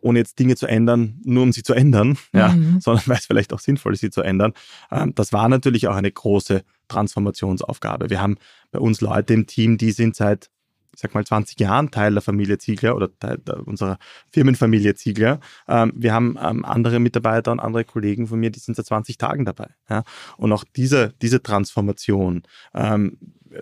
ohne 0.01 0.21
jetzt 0.21 0.39
Dinge 0.39 0.57
zu 0.57 0.67
ändern, 0.67 1.21
nur 1.25 1.43
um 1.43 1.53
sie 1.53 1.63
zu 1.63 1.75
ändern, 1.75 2.17
ja, 2.33 2.49
mhm. 2.49 2.81
sondern 2.81 3.07
weil 3.07 3.19
es 3.19 3.27
vielleicht 3.27 3.53
auch 3.53 3.61
sinnvoll 3.61 3.93
ist, 3.93 4.01
sie 4.01 4.11
zu 4.11 4.23
ändern. 4.23 4.55
Ähm, 4.91 5.15
das 5.15 5.33
war 5.33 5.49
natürlich 5.49 5.87
auch 5.89 5.95
eine 5.95 6.11
große 6.11 6.63
Transformationsaufgabe. 6.89 8.11
Wir 8.11 8.21
haben 8.21 8.37
bei 8.71 8.79
uns 8.79 9.01
Leute 9.01 9.35
im 9.35 9.47
Team, 9.47 9.77
die 9.77 9.93
sind 9.93 10.17
seit 10.17 10.51
sag 10.99 11.15
mal, 11.15 11.25
20 11.25 11.59
Jahren 11.61 11.91
Teil 11.91 12.13
der 12.13 12.23
Familie 12.23 12.59
Ziegler 12.59 12.97
oder 12.97 13.09
Teil 13.19 13.41
unserer 13.65 13.99
Firmenfamilie 14.31 14.95
Ziegler. 14.95 15.41
Ähm, 15.69 15.93
wir 15.95 16.13
haben 16.13 16.39
ähm, 16.41 16.65
andere 16.65 16.99
Mitarbeiter 16.99 17.53
und 17.53 17.61
andere 17.61 17.85
Kollegen 17.85 18.27
von 18.27 18.39
mir, 18.39 18.51
die 18.51 18.59
sind 18.59 18.77
seit 18.77 18.87
20 18.87 19.19
Tagen 19.19 19.45
dabei. 19.45 19.69
Ja? 19.89 20.05
Und 20.37 20.53
auch 20.53 20.65
diese, 20.65 21.15
diese 21.21 21.43
Transformation, 21.43 22.43
ähm, 22.75 23.19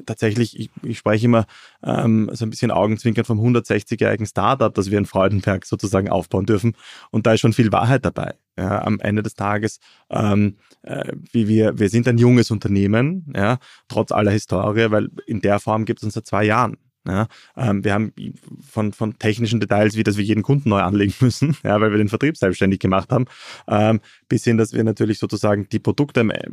tatsächlich, 0.07 0.59
ich, 0.59 0.70
ich 0.82 0.99
spreche 0.99 1.26
immer 1.26 1.47
ähm, 1.82 2.30
so 2.32 2.45
ein 2.45 2.51
bisschen 2.51 2.70
Augenzwinkern 2.70 3.24
vom 3.24 3.41
160-jährigen 3.41 4.26
Startup, 4.26 4.72
das 4.72 4.91
wir 4.91 4.99
in 4.99 5.07
Freudenberg 5.07 5.64
sozusagen 5.64 6.09
aufbauen 6.09 6.47
dürfen. 6.47 6.76
Und 7.11 7.26
da 7.26 7.35
ist 7.35 7.41
schon 7.41 7.53
viel 7.53 7.72
Wahrheit 7.72 8.05
dabei. 8.05 8.35
Ja, 8.57 8.82
am 8.82 9.01
Ende 9.01 9.22
des 9.24 9.35
Tages, 9.35 9.80
ähm, 10.11 10.59
äh, 10.82 11.12
wie 11.32 11.49
wir, 11.49 11.78
wir 11.78 11.89
sind 11.89 12.07
ein 12.07 12.18
junges 12.18 12.53
Unternehmen, 12.53 13.32
ja, 13.35 13.59
trotz 13.89 14.12
aller 14.12 14.30
Historie, 14.30 14.93
weil 14.93 15.11
in 15.26 15.41
der 15.41 15.59
Form 15.59 15.85
gibt 15.85 16.01
es 16.01 16.05
uns 16.05 16.14
seit 16.14 16.26
zwei 16.26 16.45
Jahren. 16.45 16.76
Ja, 17.07 17.26
ähm, 17.57 17.84
wir 17.84 17.92
haben 17.92 18.12
von, 18.62 18.94
von 18.94 19.18
technischen 19.18 19.61
Details, 19.61 19.94
wie 19.94 20.02
dass 20.02 20.16
wir 20.16 20.24
jeden 20.24 20.42
Kunden 20.42 20.70
neu 20.70 20.80
anlegen 20.80 21.14
müssen, 21.20 21.55
ja, 21.62 21.78
weil 21.80 21.90
wir 21.90 21.98
den 21.98 22.09
Vertrieb 22.09 22.36
selbstständig 22.36 22.80
gemacht 22.80 23.11
haben, 23.12 23.26
ähm, 23.68 24.00
bis 24.28 24.44
hin, 24.44 24.57
dass 24.57 24.72
wir 24.72 24.84
natürlich 24.84 25.18
sozusagen 25.18 25.68
die 25.68 25.78
Produkte 25.78 26.20
äh, 26.20 26.48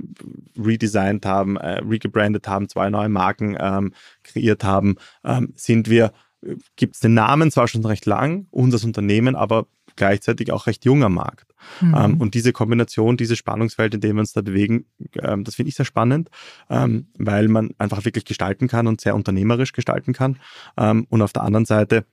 redesigned 0.59 1.25
haben, 1.25 1.55
äh, 1.55 1.79
regebrandet 1.79 2.49
haben, 2.49 2.67
zwei 2.67 2.89
neue 2.89 3.07
Marken 3.07 3.55
ähm, 3.59 3.93
kreiert 4.23 4.65
haben, 4.65 4.95
ähm, 5.23 5.53
sind 5.55 5.89
wir, 5.89 6.11
äh, 6.45 6.55
gibt 6.75 6.95
es 6.95 6.99
den 6.99 7.13
Namen 7.13 7.49
zwar 7.49 7.69
schon 7.69 7.85
recht 7.85 8.05
lang, 8.05 8.47
unser 8.51 8.85
Unternehmen, 8.85 9.37
aber 9.37 9.67
gleichzeitig 10.01 10.51
auch 10.51 10.65
recht 10.65 10.83
junger 10.83 11.09
Markt. 11.09 11.53
Mhm. 11.79 11.95
Ähm, 11.95 12.17
und 12.21 12.33
diese 12.33 12.53
Kombination, 12.53 13.17
dieses 13.17 13.37
Spannungsfeld, 13.37 13.93
in 13.93 14.01
dem 14.01 14.15
wir 14.15 14.21
uns 14.21 14.33
da 14.33 14.41
bewegen, 14.41 14.85
ähm, 15.21 15.43
das 15.43 15.55
finde 15.55 15.69
ich 15.69 15.75
sehr 15.75 15.85
spannend, 15.85 16.31
ähm, 16.71 17.05
weil 17.19 17.47
man 17.49 17.69
einfach 17.77 18.03
wirklich 18.03 18.25
gestalten 18.25 18.67
kann 18.67 18.87
und 18.87 18.99
sehr 18.99 19.13
unternehmerisch 19.13 19.73
gestalten 19.73 20.13
kann. 20.13 20.39
Ähm, 20.75 21.05
und 21.11 21.21
auf 21.21 21.33
der 21.33 21.43
anderen 21.43 21.65
Seite 21.65 22.05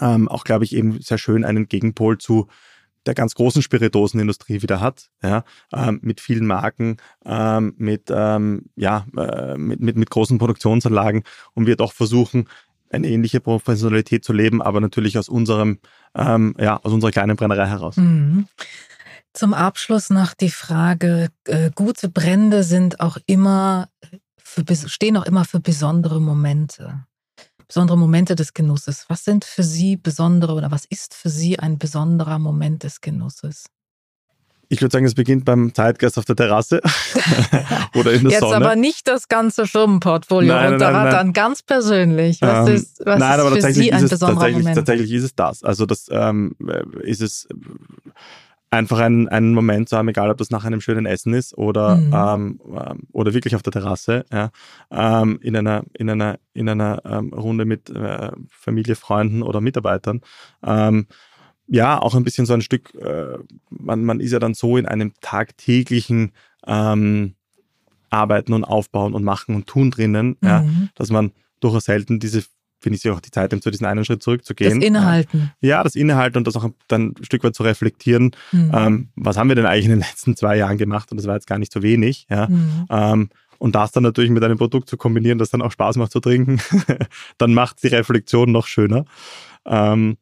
ähm, 0.00 0.26
auch, 0.28 0.44
glaube 0.44 0.64
ich, 0.64 0.74
eben 0.74 1.02
sehr 1.02 1.18
schön 1.18 1.44
einen 1.44 1.68
Gegenpol 1.68 2.16
zu 2.16 2.48
der 3.04 3.14
ganz 3.14 3.34
großen 3.34 3.60
Spirituosenindustrie 3.60 4.62
wieder 4.62 4.80
hat, 4.80 5.10
ja, 5.22 5.44
ähm, 5.72 6.00
mit 6.02 6.20
vielen 6.20 6.46
Marken, 6.46 6.96
ähm, 7.26 7.74
mit, 7.76 8.04
ähm, 8.10 8.70
ja, 8.74 9.06
äh, 9.16 9.58
mit, 9.58 9.80
mit, 9.80 9.96
mit 9.96 10.10
großen 10.10 10.38
Produktionsanlagen 10.38 11.22
und 11.52 11.66
wir 11.66 11.76
doch 11.76 11.92
versuchen, 11.92 12.48
eine 12.90 13.08
ähnliche 13.08 13.40
Professionalität 13.40 14.24
zu 14.24 14.32
leben, 14.32 14.62
aber 14.62 14.80
natürlich 14.80 15.18
aus 15.18 15.28
unserem, 15.28 15.78
ähm, 16.14 16.54
ja, 16.58 16.78
aus 16.82 16.92
unserer 16.92 17.10
kleinen 17.10 17.36
Brennerei 17.36 17.66
heraus. 17.66 17.96
Mhm. 17.96 18.46
Zum 19.32 19.52
Abschluss 19.52 20.10
noch 20.10 20.34
die 20.34 20.50
Frage: 20.50 21.28
äh, 21.44 21.70
Gute 21.74 22.08
Brände 22.08 22.62
sind 22.62 23.00
auch 23.00 23.18
immer 23.26 23.88
für, 24.38 24.64
stehen 24.88 25.16
auch 25.16 25.26
immer 25.26 25.44
für 25.44 25.60
besondere 25.60 26.20
Momente, 26.20 27.04
besondere 27.66 27.98
Momente 27.98 28.34
des 28.34 28.54
Genusses. 28.54 29.04
Was 29.08 29.24
sind 29.24 29.44
für 29.44 29.62
Sie 29.62 29.96
besondere 29.96 30.54
oder 30.54 30.70
was 30.70 30.84
ist 30.86 31.14
für 31.14 31.28
Sie 31.28 31.58
ein 31.58 31.78
besonderer 31.78 32.38
Moment 32.38 32.82
des 32.82 33.00
Genusses? 33.00 33.66
Ich 34.68 34.80
würde 34.80 34.92
sagen, 34.92 35.06
es 35.06 35.14
beginnt 35.14 35.44
beim 35.44 35.74
Zeitgeist 35.74 36.18
auf 36.18 36.24
der 36.24 36.36
Terrasse 36.36 36.80
oder 37.94 38.12
in 38.12 38.22
der 38.22 38.32
Jetzt 38.32 38.40
Sonne. 38.40 38.54
Jetzt 38.54 38.64
aber 38.64 38.76
nicht 38.76 39.08
das 39.08 39.28
ganze 39.28 39.66
Firmenportfolio 39.66 40.52
nein, 40.52 40.72
runterrattern, 40.72 41.26
nein, 41.26 41.32
ganz 41.32 41.62
persönlich. 41.62 42.40
Was 42.40 42.68
ähm, 42.68 42.74
ist, 42.74 43.02
was 43.04 43.18
nein, 43.18 43.34
ist 43.34 43.40
aber 43.40 43.48
für 43.48 43.54
tatsächlich 43.54 43.84
Sie 43.84 43.92
ein 43.92 43.98
ist 43.98 44.04
es, 44.04 44.10
besonderer 44.10 44.38
tatsächlich, 44.38 44.64
Moment? 44.64 44.76
Tatsächlich 44.76 45.12
ist 45.12 45.24
es 45.24 45.34
das. 45.34 45.62
Also 45.62 45.86
das 45.86 46.06
ähm, 46.10 46.56
ist 47.02 47.22
es 47.22 47.48
einfach 48.70 48.98
ein, 48.98 49.28
einen 49.28 49.54
Moment 49.54 49.88
zu 49.88 49.96
haben, 49.96 50.08
egal 50.08 50.30
ob 50.30 50.38
das 50.38 50.50
nach 50.50 50.64
einem 50.64 50.80
schönen 50.80 51.06
Essen 51.06 51.34
ist 51.34 51.56
oder, 51.56 51.96
mhm. 51.96 52.12
ähm, 52.14 52.60
ähm 52.76 53.02
oder 53.12 53.34
wirklich 53.34 53.54
auf 53.54 53.62
der 53.62 53.72
Terrasse, 53.72 54.24
ja, 54.32 54.50
ähm, 54.90 55.38
in 55.42 55.56
einer, 55.56 55.84
in 55.94 56.10
einer, 56.10 56.38
in 56.52 56.68
einer 56.68 57.02
ähm, 57.04 57.32
Runde 57.32 57.64
mit 57.64 57.90
äh, 57.90 58.30
Familie, 58.50 58.96
Freunden 58.96 59.42
oder 59.42 59.60
Mitarbeitern. 59.60 60.20
Ja, 61.68 62.00
auch 62.00 62.14
ein 62.14 62.24
bisschen 62.24 62.46
so 62.46 62.54
ein 62.54 62.60
Stück, 62.60 62.94
äh, 62.94 63.38
man, 63.70 64.04
man 64.04 64.20
ist 64.20 64.32
ja 64.32 64.38
dann 64.38 64.54
so 64.54 64.76
in 64.76 64.86
einem 64.86 65.12
tagtäglichen 65.20 66.32
ähm, 66.66 67.34
Arbeiten 68.10 68.52
und 68.52 68.64
Aufbauen 68.64 69.14
und 69.14 69.24
Machen 69.24 69.54
und 69.54 69.66
Tun 69.66 69.90
drinnen, 69.90 70.36
mhm. 70.40 70.48
ja, 70.48 70.64
dass 70.94 71.10
man 71.10 71.32
durchaus 71.60 71.84
selten 71.84 72.20
diese, 72.20 72.44
finde 72.78 72.98
ich, 72.98 73.10
auch 73.10 73.20
die 73.20 73.30
Zeit 73.30 73.50
nimmt, 73.50 73.62
zu 73.62 73.70
diesen 73.70 73.86
einen 73.86 74.04
Schritt 74.04 74.22
zurückzugehen. 74.22 74.80
Das 74.80 74.86
Innehalten. 74.86 75.52
Ja, 75.60 75.82
das 75.82 75.96
Innehalten 75.96 76.38
und 76.38 76.46
das 76.46 76.56
auch 76.56 76.68
dann 76.88 77.14
ein 77.18 77.24
Stück 77.24 77.42
weit 77.42 77.54
zu 77.54 77.62
reflektieren. 77.62 78.30
Mhm. 78.52 78.70
Ähm, 78.72 79.08
was 79.16 79.36
haben 79.36 79.48
wir 79.48 79.56
denn 79.56 79.66
eigentlich 79.66 79.86
in 79.86 79.92
den 79.92 80.00
letzten 80.00 80.36
zwei 80.36 80.56
Jahren 80.56 80.78
gemacht? 80.78 81.10
Und 81.10 81.18
das 81.18 81.26
war 81.26 81.34
jetzt 81.34 81.46
gar 81.46 81.58
nicht 81.58 81.72
so 81.72 81.82
wenig. 81.82 82.26
Ja. 82.30 82.48
Mhm. 82.48 82.86
Ähm, 82.90 83.28
und 83.58 83.74
das 83.74 83.92
dann 83.92 84.02
natürlich 84.02 84.30
mit 84.30 84.44
einem 84.44 84.58
Produkt 84.58 84.88
zu 84.88 84.96
kombinieren, 84.96 85.38
das 85.38 85.50
dann 85.50 85.62
auch 85.62 85.72
Spaß 85.72 85.96
macht 85.96 86.12
zu 86.12 86.20
trinken, 86.20 86.60
dann 87.38 87.54
macht 87.54 87.82
die 87.82 87.88
Reflexion 87.88 88.52
noch 88.52 88.66
schöner. 88.66 89.06
Ähm, 89.64 90.18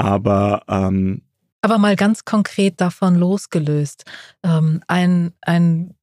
aber 0.00 0.62
ähm, 0.68 1.22
aber 1.62 1.78
mal 1.78 1.96
ganz 1.96 2.24
konkret 2.24 2.80
davon 2.80 3.16
losgelöst. 3.16 4.04
Ähm, 4.42 4.82
ein, 4.86 5.34
ein 5.42 5.94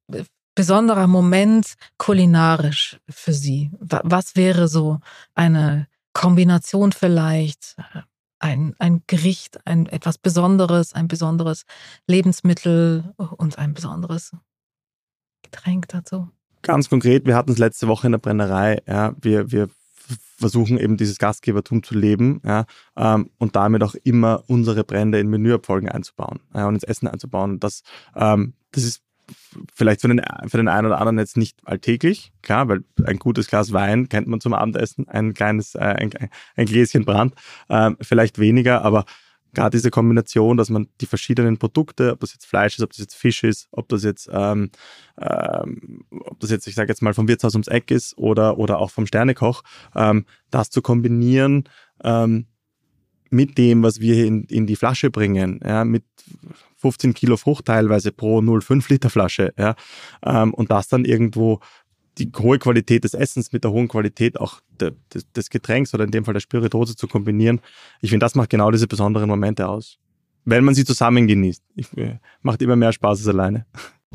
besonderer 0.54 1.06
Moment 1.06 1.74
kulinarisch 1.98 3.00
für 3.08 3.32
Sie. 3.32 3.70
Was 3.80 4.36
wäre 4.36 4.68
so 4.68 5.00
eine 5.34 5.88
Kombination 6.12 6.92
vielleicht? 6.92 7.76
Ein, 8.40 8.76
ein 8.78 9.02
Gericht, 9.08 9.66
ein 9.66 9.86
etwas 9.86 10.16
Besonderes, 10.16 10.92
ein 10.92 11.08
besonderes 11.08 11.64
Lebensmittel 12.06 13.12
und 13.16 13.58
ein 13.58 13.74
besonderes 13.74 14.30
Getränk 15.42 15.88
dazu? 15.88 16.28
Ganz 16.62 16.88
konkret, 16.88 17.26
wir 17.26 17.34
hatten 17.34 17.50
es 17.50 17.58
letzte 17.58 17.88
Woche 17.88 18.06
in 18.06 18.12
der 18.12 18.18
Brennerei. 18.18 18.80
Ja, 18.86 19.12
wir, 19.20 19.50
wir 19.50 19.68
versuchen 20.36 20.78
eben 20.78 20.96
dieses 20.96 21.18
Gastgebertum 21.18 21.82
zu 21.82 21.94
leben 21.94 22.40
ja, 22.44 22.64
ähm, 22.96 23.30
und 23.38 23.56
damit 23.56 23.82
auch 23.82 23.94
immer 24.04 24.44
unsere 24.46 24.84
Brände 24.84 25.18
in 25.18 25.28
Menüabfolgen 25.28 25.88
einzubauen 25.88 26.40
ja, 26.54 26.66
und 26.66 26.74
ins 26.74 26.84
Essen 26.84 27.08
einzubauen. 27.08 27.60
Das, 27.60 27.82
ähm, 28.14 28.54
das 28.72 28.84
ist 28.84 29.02
vielleicht 29.74 30.00
für 30.00 30.08
den, 30.08 30.22
für 30.46 30.56
den 30.56 30.68
einen 30.68 30.86
oder 30.86 30.98
anderen 30.98 31.18
jetzt 31.18 31.36
nicht 31.36 31.58
alltäglich, 31.64 32.32
klar, 32.42 32.68
weil 32.68 32.84
ein 33.04 33.18
gutes 33.18 33.48
Glas 33.48 33.72
Wein 33.72 34.08
kennt 34.08 34.26
man 34.26 34.40
zum 34.40 34.54
Abendessen, 34.54 35.08
ein 35.08 35.34
kleines, 35.34 35.74
äh, 35.74 35.80
ein, 35.80 36.10
ein 36.56 36.66
Gläschen 36.66 37.04
Brand, 37.04 37.34
ähm, 37.68 37.96
vielleicht 38.00 38.38
weniger, 38.38 38.82
aber 38.82 39.04
gerade 39.54 39.76
diese 39.76 39.90
Kombination, 39.90 40.56
dass 40.56 40.70
man 40.70 40.88
die 41.00 41.06
verschiedenen 41.06 41.58
Produkte, 41.58 42.12
ob 42.12 42.20
das 42.20 42.32
jetzt 42.32 42.46
Fleisch 42.46 42.76
ist, 42.76 42.82
ob 42.82 42.90
das 42.90 42.98
jetzt 42.98 43.14
Fisch 43.14 43.44
ist, 43.44 43.68
ob 43.70 43.88
das 43.88 44.04
jetzt, 44.04 44.28
ähm, 44.32 44.70
ähm, 45.18 46.04
ob 46.10 46.38
das 46.40 46.50
jetzt, 46.50 46.66
ich 46.66 46.74
sage 46.74 46.88
jetzt 46.88 47.02
mal, 47.02 47.14
vom 47.14 47.28
Wirtshaus 47.28 47.54
ums 47.54 47.68
Eck 47.68 47.90
ist 47.90 48.16
oder, 48.18 48.58
oder 48.58 48.78
auch 48.78 48.90
vom 48.90 49.06
Sternekoch, 49.06 49.62
ähm, 49.94 50.26
das 50.50 50.70
zu 50.70 50.82
kombinieren 50.82 51.64
ähm, 52.02 52.46
mit 53.30 53.58
dem, 53.58 53.82
was 53.82 54.00
wir 54.00 54.24
in, 54.26 54.44
in 54.44 54.66
die 54.66 54.76
Flasche 54.76 55.10
bringen, 55.10 55.60
ja, 55.64 55.84
mit 55.84 56.04
15 56.76 57.14
Kilo 57.14 57.36
Frucht 57.36 57.66
teilweise 57.66 58.12
pro 58.12 58.38
0,5 58.38 58.86
Liter 58.88 59.10
Flasche, 59.10 59.52
ja, 59.58 59.74
ähm, 60.24 60.54
und 60.54 60.70
das 60.70 60.88
dann 60.88 61.04
irgendwo 61.04 61.60
die 62.18 62.30
hohe 62.38 62.58
Qualität 62.58 63.04
des 63.04 63.14
Essens 63.14 63.52
mit 63.52 63.64
der 63.64 63.70
hohen 63.70 63.88
Qualität 63.88 64.38
auch 64.38 64.60
de, 64.80 64.92
de, 65.12 65.22
des 65.34 65.50
Getränks 65.50 65.94
oder 65.94 66.04
in 66.04 66.10
dem 66.10 66.24
Fall 66.24 66.34
der 66.34 66.40
Spiritose 66.40 66.96
zu 66.96 67.08
kombinieren. 67.08 67.60
Ich 68.00 68.10
finde, 68.10 68.24
das 68.24 68.34
macht 68.34 68.50
genau 68.50 68.70
diese 68.70 68.86
besonderen 68.86 69.28
Momente 69.28 69.68
aus. 69.68 69.98
Wenn 70.44 70.64
man 70.64 70.74
sie 70.74 70.84
zusammen 70.84 71.26
genießt. 71.26 71.62
Ich, 71.76 71.96
äh, 71.96 72.18
macht 72.42 72.62
immer 72.62 72.76
mehr 72.76 72.92
Spaß 72.92 73.18
als 73.18 73.28
alleine. 73.28 73.66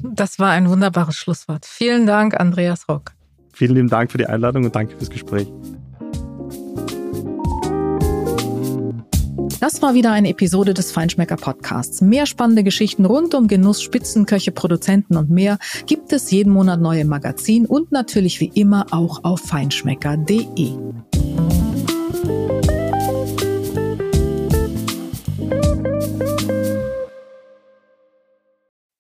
Das 0.02 0.40
war 0.40 0.52
ein 0.52 0.70
wunderbares 0.70 1.16
Schlusswort. 1.16 1.66
Vielen 1.66 2.08
Dank, 2.08 2.40
Andreas 2.40 2.90
Rock. 2.90 3.12
Vielen 3.54 3.76
lieben 3.76 3.90
Dank 3.90 4.12
für 4.12 4.18
die 4.18 4.26
Einladung 4.26 4.66
und 4.66 4.76
danke 4.76 4.98
fürs 4.98 5.10
Gespräch. 5.10 5.48
Das 9.64 9.82
war 9.82 9.94
wieder 9.94 10.12
eine 10.12 10.28
Episode 10.28 10.74
des 10.74 10.92
Feinschmecker 10.92 11.38
Podcasts. 11.38 12.02
Mehr 12.02 12.26
spannende 12.26 12.66
Geschichten 12.66 13.06
rund 13.06 13.34
um 13.34 13.48
Genuss, 13.48 13.82
Spitzenköche, 13.82 14.52
Produzenten 14.52 15.16
und 15.16 15.30
mehr 15.30 15.58
gibt 15.86 16.12
es 16.12 16.32
jeden 16.32 16.52
Monat 16.52 16.82
neu 16.82 17.00
im 17.00 17.08
Magazin 17.08 17.66
und 17.66 17.90
natürlich 17.90 18.42
wie 18.42 18.52
immer 18.56 18.88
auch 18.92 19.24
auf 19.24 19.40
feinschmecker.de. 19.40 20.74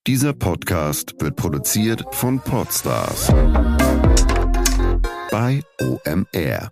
Dieser 0.07 0.31
Podcast 0.31 1.15
wird 1.19 1.35
produziert 1.35 2.05
von 2.11 2.39
Podstars 2.39 3.33
bei 5.29 5.61
OMR. 5.81 6.71